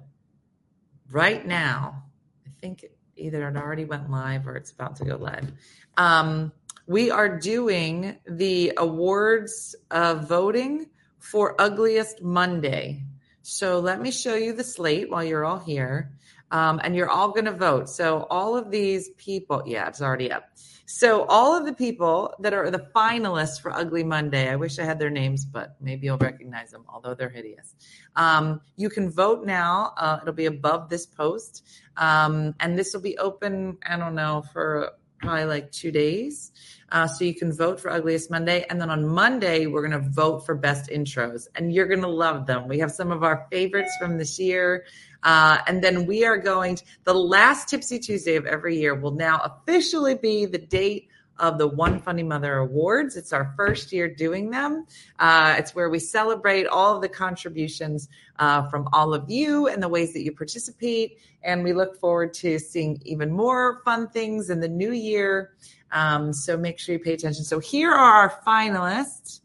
right 1.10 1.44
now, 1.46 2.04
I 2.46 2.50
think 2.60 2.84
either 3.16 3.48
it 3.48 3.56
already 3.56 3.84
went 3.84 4.10
live 4.10 4.46
or 4.46 4.56
it's 4.56 4.72
about 4.72 4.96
to 4.96 5.04
go 5.04 5.16
live. 5.16 5.52
Um, 5.96 6.52
we 6.86 7.10
are 7.10 7.38
doing 7.38 8.16
the 8.26 8.72
awards 8.76 9.76
uh, 9.90 10.14
voting 10.14 10.86
for 11.18 11.60
Ugliest 11.60 12.22
Monday. 12.22 13.04
So, 13.42 13.80
let 13.80 14.00
me 14.00 14.10
show 14.10 14.34
you 14.34 14.52
the 14.52 14.64
slate 14.64 15.10
while 15.10 15.24
you're 15.24 15.44
all 15.44 15.58
here. 15.60 16.12
Um, 16.50 16.80
and 16.84 16.94
you're 16.94 17.10
all 17.10 17.30
going 17.30 17.46
to 17.46 17.52
vote. 17.52 17.88
So, 17.88 18.26
all 18.30 18.56
of 18.56 18.70
these 18.70 19.10
people, 19.16 19.62
yeah, 19.66 19.88
it's 19.88 20.00
already 20.00 20.30
up. 20.32 20.44
So 20.86 21.24
all 21.24 21.56
of 21.56 21.64
the 21.64 21.72
people 21.72 22.34
that 22.40 22.52
are 22.52 22.70
the 22.70 22.86
finalists 22.94 23.60
for 23.60 23.72
Ugly 23.72 24.04
Monday, 24.04 24.50
I 24.50 24.56
wish 24.56 24.78
I 24.78 24.84
had 24.84 24.98
their 24.98 25.10
names, 25.10 25.44
but 25.44 25.76
maybe 25.80 26.06
you'll 26.06 26.18
recognize 26.18 26.70
them, 26.70 26.84
although 26.88 27.14
they're 27.14 27.30
hideous. 27.30 27.74
Um, 28.16 28.60
you 28.76 28.90
can 28.90 29.10
vote 29.10 29.46
now. 29.46 29.94
Uh, 29.96 30.18
it'll 30.20 30.34
be 30.34 30.46
above 30.46 30.90
this 30.90 31.06
post, 31.06 31.66
um, 31.96 32.54
and 32.60 32.78
this 32.78 32.92
will 32.92 33.00
be 33.00 33.16
open. 33.18 33.78
I 33.86 33.96
don't 33.96 34.14
know 34.14 34.44
for 34.52 34.92
probably 35.24 35.44
like 35.44 35.72
two 35.72 35.90
days. 35.90 36.52
Uh, 36.92 37.08
so 37.08 37.24
you 37.24 37.34
can 37.34 37.52
vote 37.52 37.80
for 37.80 37.90
Ugliest 37.90 38.30
Monday. 38.30 38.64
And 38.70 38.80
then 38.80 38.90
on 38.90 39.06
Monday, 39.06 39.66
we're 39.66 39.86
going 39.86 40.02
to 40.02 40.10
vote 40.10 40.46
for 40.46 40.54
best 40.54 40.90
intros. 40.90 41.48
And 41.56 41.72
you're 41.72 41.88
going 41.88 42.02
to 42.02 42.08
love 42.08 42.46
them. 42.46 42.68
We 42.68 42.78
have 42.78 42.92
some 42.92 43.10
of 43.10 43.24
our 43.24 43.46
favorites 43.50 43.90
from 43.98 44.18
this 44.18 44.38
year. 44.38 44.84
Uh, 45.24 45.58
and 45.66 45.82
then 45.82 46.06
we 46.06 46.24
are 46.24 46.38
going 46.38 46.76
to, 46.76 46.84
the 47.04 47.14
last 47.14 47.68
Tipsy 47.68 47.98
Tuesday 47.98 48.36
of 48.36 48.46
every 48.46 48.78
year 48.78 48.94
will 48.94 49.10
now 49.14 49.40
officially 49.42 50.14
be 50.14 50.44
the 50.44 50.58
date 50.58 51.08
of 51.38 51.58
the 51.58 51.66
One 51.66 51.98
Funny 51.98 52.22
Mother 52.22 52.58
Awards. 52.58 53.16
It's 53.16 53.32
our 53.32 53.52
first 53.56 53.92
year 53.92 54.08
doing 54.08 54.50
them. 54.50 54.86
Uh, 55.18 55.56
it's 55.58 55.74
where 55.74 55.90
we 55.90 55.98
celebrate 55.98 56.66
all 56.66 56.94
of 56.94 57.02
the 57.02 57.08
contributions 57.08 58.08
uh, 58.38 58.68
from 58.68 58.88
all 58.92 59.12
of 59.12 59.28
you 59.28 59.66
and 59.66 59.82
the 59.82 59.88
ways 59.88 60.12
that 60.12 60.22
you 60.22 60.32
participate. 60.32 61.18
And 61.42 61.64
we 61.64 61.72
look 61.72 61.98
forward 61.98 62.34
to 62.34 62.58
seeing 62.58 63.00
even 63.04 63.32
more 63.32 63.82
fun 63.84 64.08
things 64.10 64.50
in 64.50 64.60
the 64.60 64.68
new 64.68 64.92
year. 64.92 65.54
Um, 65.90 66.32
so 66.32 66.56
make 66.56 66.78
sure 66.78 66.92
you 66.92 66.98
pay 66.98 67.14
attention. 67.14 67.44
So 67.44 67.58
here 67.58 67.90
are 67.90 68.28
our 68.28 68.42
finalists. 68.46 69.40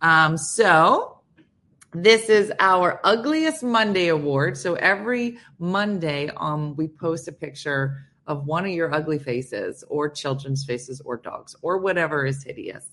Um, 0.00 0.36
so 0.36 1.17
this 1.92 2.28
is 2.28 2.52
our 2.60 3.00
ugliest 3.04 3.62
Monday 3.62 4.08
award. 4.08 4.56
So 4.56 4.74
every 4.74 5.38
Monday, 5.58 6.30
um, 6.36 6.76
we 6.76 6.88
post 6.88 7.28
a 7.28 7.32
picture 7.32 8.04
of 8.26 8.46
one 8.46 8.66
of 8.66 8.70
your 8.70 8.94
ugly 8.94 9.18
faces, 9.18 9.82
or 9.88 10.08
children's 10.10 10.64
faces, 10.64 11.00
or 11.00 11.16
dogs, 11.16 11.56
or 11.62 11.78
whatever 11.78 12.26
is 12.26 12.42
hideous. 12.42 12.84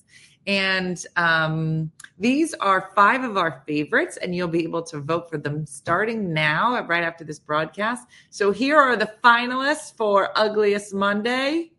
And 0.47 1.03
um, 1.17 1.91
these 2.17 2.53
are 2.53 2.91
five 2.95 3.23
of 3.23 3.35
our 3.35 3.63
favorites, 3.67 4.17
and 4.17 4.33
you'll 4.33 4.47
be 4.47 4.63
able 4.63 4.83
to 4.83 4.99
vote 4.99 5.29
for 5.29 5.37
them 5.37 5.65
starting 5.65 6.31
now, 6.31 6.85
right 6.85 7.03
after 7.03 7.25
this 7.25 7.39
broadcast. 7.39 8.07
So 8.29 8.51
here 8.51 8.77
are 8.77 8.95
the 8.95 9.11
finalists 9.21 9.93
for 9.97 10.29
Ugliest 10.39 10.93
Monday. 10.93 11.71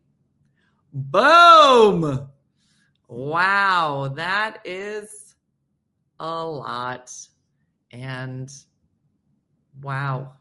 Boom! 0.92 2.28
Wow, 3.08 4.12
that 4.16 4.58
is 4.64 5.25
a 6.18 6.44
lot. 6.44 7.12
And 7.92 8.50
wow, 9.82 10.32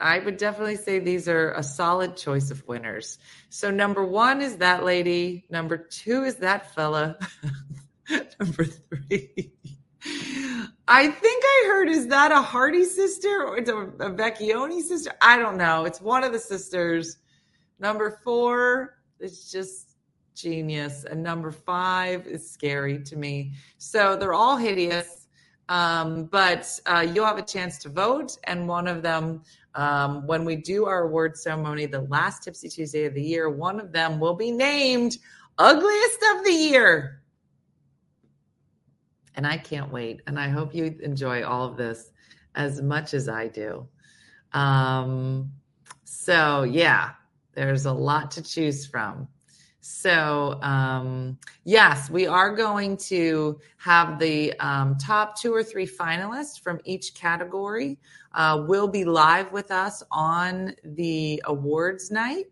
I 0.00 0.18
would 0.18 0.36
definitely 0.36 0.76
say 0.76 0.98
these 0.98 1.28
are 1.28 1.52
a 1.52 1.62
solid 1.62 2.16
choice 2.16 2.50
of 2.50 2.66
winners. 2.66 3.18
So 3.48 3.70
number 3.70 4.04
one 4.04 4.40
is 4.40 4.58
that 4.58 4.84
lady. 4.84 5.46
Number 5.50 5.76
two 5.76 6.24
is 6.24 6.36
that 6.36 6.74
fella. 6.74 7.18
number 8.40 8.64
three. 8.64 9.52
I 10.88 11.08
think 11.08 11.44
I 11.44 11.64
heard 11.66 11.88
is 11.88 12.06
that 12.08 12.30
a 12.30 12.40
Hardy 12.40 12.84
sister 12.84 13.44
or 13.44 13.58
it's 13.58 13.70
a, 13.70 13.76
a 13.76 14.10
Vecchione 14.10 14.82
sister? 14.82 15.12
I 15.20 15.36
don't 15.36 15.56
know. 15.56 15.84
It's 15.84 16.00
one 16.00 16.22
of 16.22 16.32
the 16.32 16.38
sisters. 16.38 17.16
Number 17.78 18.20
four 18.22 18.98
is 19.18 19.50
just 19.50 19.85
genius, 20.36 21.04
and 21.04 21.22
number 21.22 21.50
five 21.50 22.26
is 22.26 22.48
scary 22.48 23.02
to 23.04 23.16
me. 23.16 23.52
So 23.78 24.16
they're 24.16 24.34
all 24.34 24.56
hideous, 24.56 25.26
um, 25.68 26.26
but 26.26 26.70
uh, 26.86 27.06
you'll 27.12 27.26
have 27.26 27.38
a 27.38 27.42
chance 27.42 27.78
to 27.78 27.88
vote, 27.88 28.36
and 28.44 28.68
one 28.68 28.86
of 28.86 29.02
them. 29.02 29.42
Um, 29.74 30.26
when 30.26 30.46
we 30.46 30.56
do 30.56 30.86
our 30.86 31.02
award 31.02 31.36
ceremony, 31.36 31.84
the 31.84 32.00
last 32.02 32.44
Tipsy 32.44 32.70
Tuesday 32.70 33.04
of 33.04 33.12
the 33.12 33.22
year, 33.22 33.50
one 33.50 33.78
of 33.78 33.92
them 33.92 34.18
will 34.18 34.34
be 34.34 34.50
named 34.50 35.18
Ugliest 35.58 36.18
of 36.34 36.44
the 36.44 36.52
Year 36.52 37.20
and 39.36 39.46
I 39.46 39.58
can't 39.58 39.92
wait. 39.92 40.22
And 40.26 40.38
I 40.38 40.48
hope 40.48 40.74
you 40.74 40.96
enjoy 41.02 41.44
all 41.44 41.64
of 41.64 41.76
this 41.76 42.10
as 42.54 42.80
much 42.82 43.14
as 43.14 43.28
I 43.28 43.48
do. 43.48 43.86
Um, 44.52 45.52
so, 46.04 46.62
yeah, 46.62 47.10
there's 47.52 47.84
a 47.86 47.92
lot 47.92 48.30
to 48.32 48.42
choose 48.42 48.86
from. 48.86 49.28
So, 49.88 50.60
um, 50.62 51.38
yes, 51.62 52.10
we 52.10 52.26
are 52.26 52.54
going 52.54 52.96
to 53.08 53.60
have 53.76 54.18
the 54.18 54.52
um, 54.58 54.96
top 54.98 55.38
two 55.38 55.54
or 55.54 55.62
three 55.62 55.86
finalists 55.86 56.60
from 56.60 56.80
each 56.84 57.14
category 57.14 57.96
uh, 58.34 58.64
will 58.66 58.88
be 58.88 59.04
live 59.04 59.52
with 59.52 59.70
us 59.70 60.02
on 60.10 60.74
the 60.82 61.40
awards 61.44 62.10
night. 62.10 62.46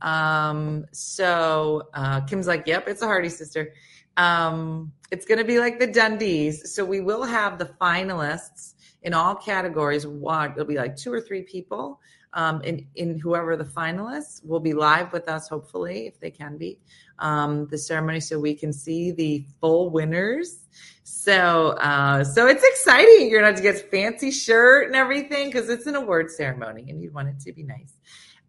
Um, 0.00 0.86
so, 0.92 1.82
uh, 1.92 2.22
Kim's 2.22 2.46
like, 2.46 2.66
yep, 2.66 2.88
it's 2.88 3.02
a 3.02 3.06
Hardy 3.06 3.28
sister. 3.28 3.74
Um, 4.16 4.90
it's 5.10 5.26
going 5.26 5.38
to 5.38 5.44
be 5.44 5.58
like 5.58 5.78
the 5.78 5.88
Dundies. 5.88 6.66
So 6.68 6.86
we 6.86 7.02
will 7.02 7.24
have 7.24 7.58
the 7.58 7.66
finalists 7.66 8.74
in 9.02 9.12
all 9.12 9.34
categories. 9.34 10.06
One, 10.06 10.52
it'll 10.52 10.64
be 10.64 10.78
like 10.78 10.96
two 10.96 11.12
or 11.12 11.20
three 11.20 11.42
people. 11.42 12.00
Um, 12.34 12.60
in, 12.62 12.86
in 12.94 13.18
whoever 13.18 13.56
the 13.56 13.64
finalists 13.64 14.44
will 14.44 14.60
be 14.60 14.74
live 14.74 15.12
with 15.12 15.28
us, 15.28 15.48
hopefully, 15.48 16.06
if 16.06 16.20
they 16.20 16.30
can 16.30 16.58
be, 16.58 16.78
um, 17.18 17.66
the 17.68 17.78
ceremony 17.78 18.20
so 18.20 18.38
we 18.38 18.54
can 18.54 18.72
see 18.72 19.12
the 19.12 19.46
full 19.60 19.90
winners. 19.90 20.58
So, 21.04 21.70
uh, 21.70 22.24
so 22.24 22.46
it's 22.46 22.62
exciting. 22.62 23.30
You're 23.30 23.40
to 23.40 23.46
have 23.46 23.56
to 23.56 23.62
get 23.62 23.90
fancy 23.90 24.30
shirt 24.30 24.88
and 24.88 24.94
everything 24.94 25.46
because 25.46 25.70
it's 25.70 25.86
an 25.86 25.96
award 25.96 26.30
ceremony 26.30 26.86
and 26.90 27.02
you 27.02 27.10
want 27.10 27.28
it 27.28 27.40
to 27.40 27.52
be 27.52 27.62
nice. 27.62 27.94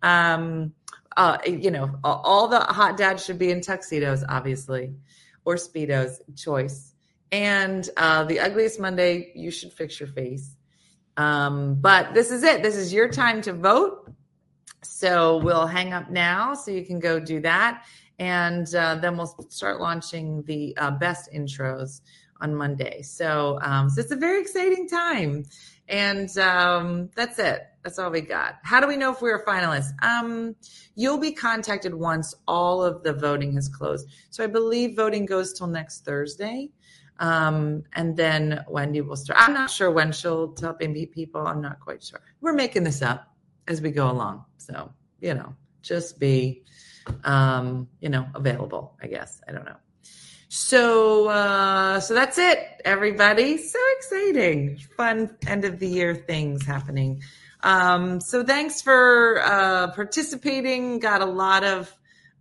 Um, 0.02 0.74
uh, 1.16 1.38
you 1.46 1.72
know, 1.72 1.98
all 2.04 2.50
the 2.50 2.60
hot 2.60 2.98
dads 2.98 3.24
should 3.24 3.40
be 3.40 3.50
in 3.50 3.62
tuxedos, 3.62 4.24
obviously 4.28 4.94
or 5.46 5.56
Speedos 5.56 6.20
choice. 6.36 6.94
And 7.32 7.90
uh, 7.98 8.24
the 8.26 8.40
ugliest 8.40 8.80
Monday, 8.80 9.32
you 9.36 9.50
should 9.52 9.74
fix 9.74 10.00
your 10.00 10.10
face. 10.10 10.56
Um, 11.20 11.76
but 11.76 12.14
this 12.14 12.32
is 12.32 12.44
it. 12.44 12.64
This 12.64 12.78
is 12.78 12.94
your 12.94 13.10
time 13.10 13.42
to 13.42 13.52
vote. 13.52 14.10
So 14.84 15.38
we'll 15.44 15.68
hang 15.68 15.92
up 15.92 16.10
now 16.10 16.54
so 16.54 16.72
you 16.72 16.86
can 16.86 16.98
go 16.98 17.20
do 17.20 17.42
that. 17.42 17.84
And 18.20 18.74
uh, 18.74 18.96
then 18.96 19.18
we'll 19.18 19.36
start 19.50 19.82
launching 19.82 20.44
the 20.44 20.76
uh, 20.78 20.92
best 20.92 21.30
intros 21.34 22.00
on 22.40 22.56
Monday. 22.56 23.02
So, 23.02 23.60
um, 23.62 23.90
so 23.90 24.00
it's 24.00 24.12
a 24.12 24.16
very 24.16 24.40
exciting 24.40 24.88
time. 24.88 25.44
And 25.90 26.36
um, 26.38 27.10
that's 27.16 27.38
it. 27.38 27.64
That's 27.84 28.00
all 28.00 28.12
we 28.12 28.22
got. 28.22 28.56
How 28.64 28.80
do 28.80 28.88
we 28.88 28.96
know 28.96 29.12
if 29.12 29.22
we're 29.22 29.38
a 29.38 29.46
finalist? 29.46 29.92
Um, 30.02 30.56
you'll 30.96 31.18
be 31.18 31.34
contacted 31.34 31.94
once 31.94 32.34
all 32.48 32.82
of 32.82 33.04
the 33.04 33.12
voting 33.12 33.54
has 33.56 33.68
closed. 33.68 34.08
So 34.30 34.42
I 34.42 34.48
believe 34.48 34.96
voting 34.96 35.26
goes 35.26 35.52
till 35.52 35.68
next 35.68 36.06
Thursday. 36.06 36.70
Um, 37.20 37.84
and 37.94 38.16
then 38.16 38.64
Wendy 38.68 39.02
will 39.02 39.18
start. 39.18 39.40
I'm 39.42 39.54
not 39.54 39.70
sure 39.70 39.92
when 39.92 40.12
she'll 40.12 40.54
tell 40.54 40.74
people. 40.74 41.46
I'm 41.46 41.62
not 41.62 41.80
quite 41.82 42.02
sure. 42.02 42.22
We're 42.42 42.54
making 42.54 42.84
this 42.86 43.02
up 43.02 43.28
as 43.68 43.82
we 43.82 43.92
go 43.92 44.10
along. 44.10 44.46
So, 44.58 44.92
you 45.20 45.34
know, 45.34 45.54
just 45.82 46.20
be, 46.20 46.64
um, 47.26 47.90
you 48.00 48.10
know, 48.10 48.26
available, 48.34 48.98
I 49.02 49.08
guess. 49.08 49.42
I 49.48 49.52
don't 49.52 49.66
know. 49.66 49.76
So, 50.48 51.28
uh, 51.28 52.00
so 52.00 52.14
that's 52.16 52.38
it, 52.40 52.60
everybody. 52.84 53.58
So 53.58 53.80
exciting, 53.98 54.78
fun 54.98 55.38
end 55.46 55.64
of 55.64 55.78
the 55.78 55.88
year 55.88 56.16
things 56.16 56.66
happening. 56.66 57.22
Um, 57.62 58.20
so 58.20 58.44
thanks 58.44 58.82
for 58.82 59.42
uh, 59.44 59.92
participating. 59.92 61.00
Got 61.00 61.22
a 61.22 61.26
lot 61.26 61.64
of 61.64 61.94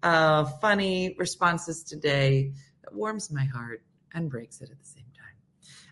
uh, 0.03 0.45
funny 0.63 1.17
responses 1.19 1.83
today. 1.83 2.53
That 2.83 2.95
warms 2.95 3.31
my 3.31 3.45
heart 3.45 3.83
and 4.15 4.31
breaks 4.31 4.61
it 4.61 4.71
at 4.71 4.79
the 4.79 4.87
same 4.87 5.05
time. 5.15 5.29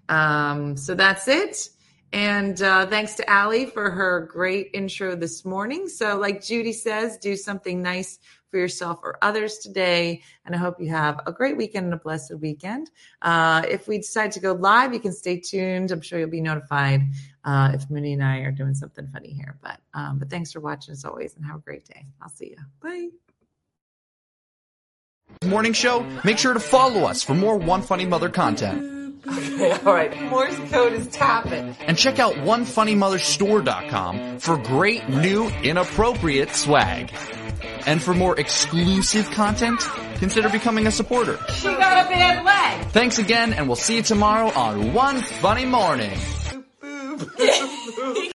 Um, 0.08 0.76
so 0.76 0.94
that's 0.94 1.28
it. 1.28 1.68
And 2.12 2.62
uh, 2.62 2.86
thanks 2.86 3.14
to 3.14 3.28
Allie 3.28 3.66
for 3.66 3.90
her 3.90 4.28
great 4.32 4.70
intro 4.72 5.16
this 5.16 5.44
morning. 5.44 5.88
So, 5.88 6.16
like 6.16 6.42
Judy 6.42 6.72
says, 6.72 7.18
do 7.18 7.36
something 7.36 7.82
nice 7.82 8.18
for 8.50 8.58
yourself 8.58 9.00
or 9.02 9.18
others 9.22 9.58
today. 9.58 10.22
And 10.44 10.54
I 10.54 10.58
hope 10.58 10.80
you 10.80 10.88
have 10.88 11.20
a 11.26 11.32
great 11.32 11.56
weekend 11.56 11.86
and 11.86 11.94
a 11.94 11.98
blessed 11.98 12.34
weekend. 12.40 12.90
Uh, 13.22 13.64
if 13.68 13.88
we 13.88 13.98
decide 13.98 14.32
to 14.32 14.40
go 14.40 14.52
live, 14.52 14.94
you 14.94 15.00
can 15.00 15.12
stay 15.12 15.40
tuned. 15.40 15.90
I'm 15.90 16.00
sure 16.00 16.18
you'll 16.18 16.30
be 16.30 16.40
notified 16.40 17.02
uh, 17.44 17.72
if 17.74 17.90
Mooney 17.90 18.12
and 18.12 18.24
I 18.24 18.38
are 18.38 18.52
doing 18.52 18.74
something 18.74 19.06
funny 19.08 19.30
here. 19.30 19.58
But 19.60 19.80
um, 19.92 20.18
but 20.18 20.30
thanks 20.30 20.52
for 20.52 20.60
watching 20.60 20.92
as 20.92 21.04
always, 21.04 21.34
and 21.36 21.44
have 21.44 21.56
a 21.56 21.60
great 21.60 21.84
day. 21.84 22.06
I'll 22.22 22.30
see 22.30 22.50
you. 22.50 22.56
Bye. 22.80 23.25
Morning 25.44 25.72
show. 25.72 26.02
Make 26.24 26.38
sure 26.38 26.54
to 26.54 26.60
follow 26.60 27.04
us 27.04 27.22
for 27.22 27.34
more 27.34 27.56
One 27.56 27.82
Funny 27.82 28.06
Mother 28.06 28.28
content. 28.28 29.22
Okay, 29.26 29.72
all 29.84 29.94
right. 29.94 30.22
Morse 30.24 30.56
code 30.70 30.92
is 30.92 31.06
tapping. 31.08 31.76
And 31.80 31.96
check 31.96 32.18
out 32.18 32.34
OneFunnyMotherStore.com 32.34 34.38
for 34.38 34.56
great 34.56 35.08
new 35.08 35.48
inappropriate 35.62 36.50
swag. 36.50 37.12
And 37.86 38.02
for 38.02 38.14
more 38.14 38.38
exclusive 38.38 39.30
content, 39.30 39.80
consider 40.16 40.48
becoming 40.48 40.86
a 40.86 40.90
supporter. 40.90 41.38
She 41.54 41.68
got 41.68 42.06
a 42.06 42.08
bad 42.08 42.44
leg. 42.44 42.86
Thanks 42.88 43.18
again, 43.18 43.52
and 43.52 43.68
we'll 43.68 43.76
see 43.76 43.96
you 43.96 44.02
tomorrow 44.02 44.48
on 44.50 44.92
One 44.94 45.22
Funny 45.22 45.64
Morning. 45.64 46.12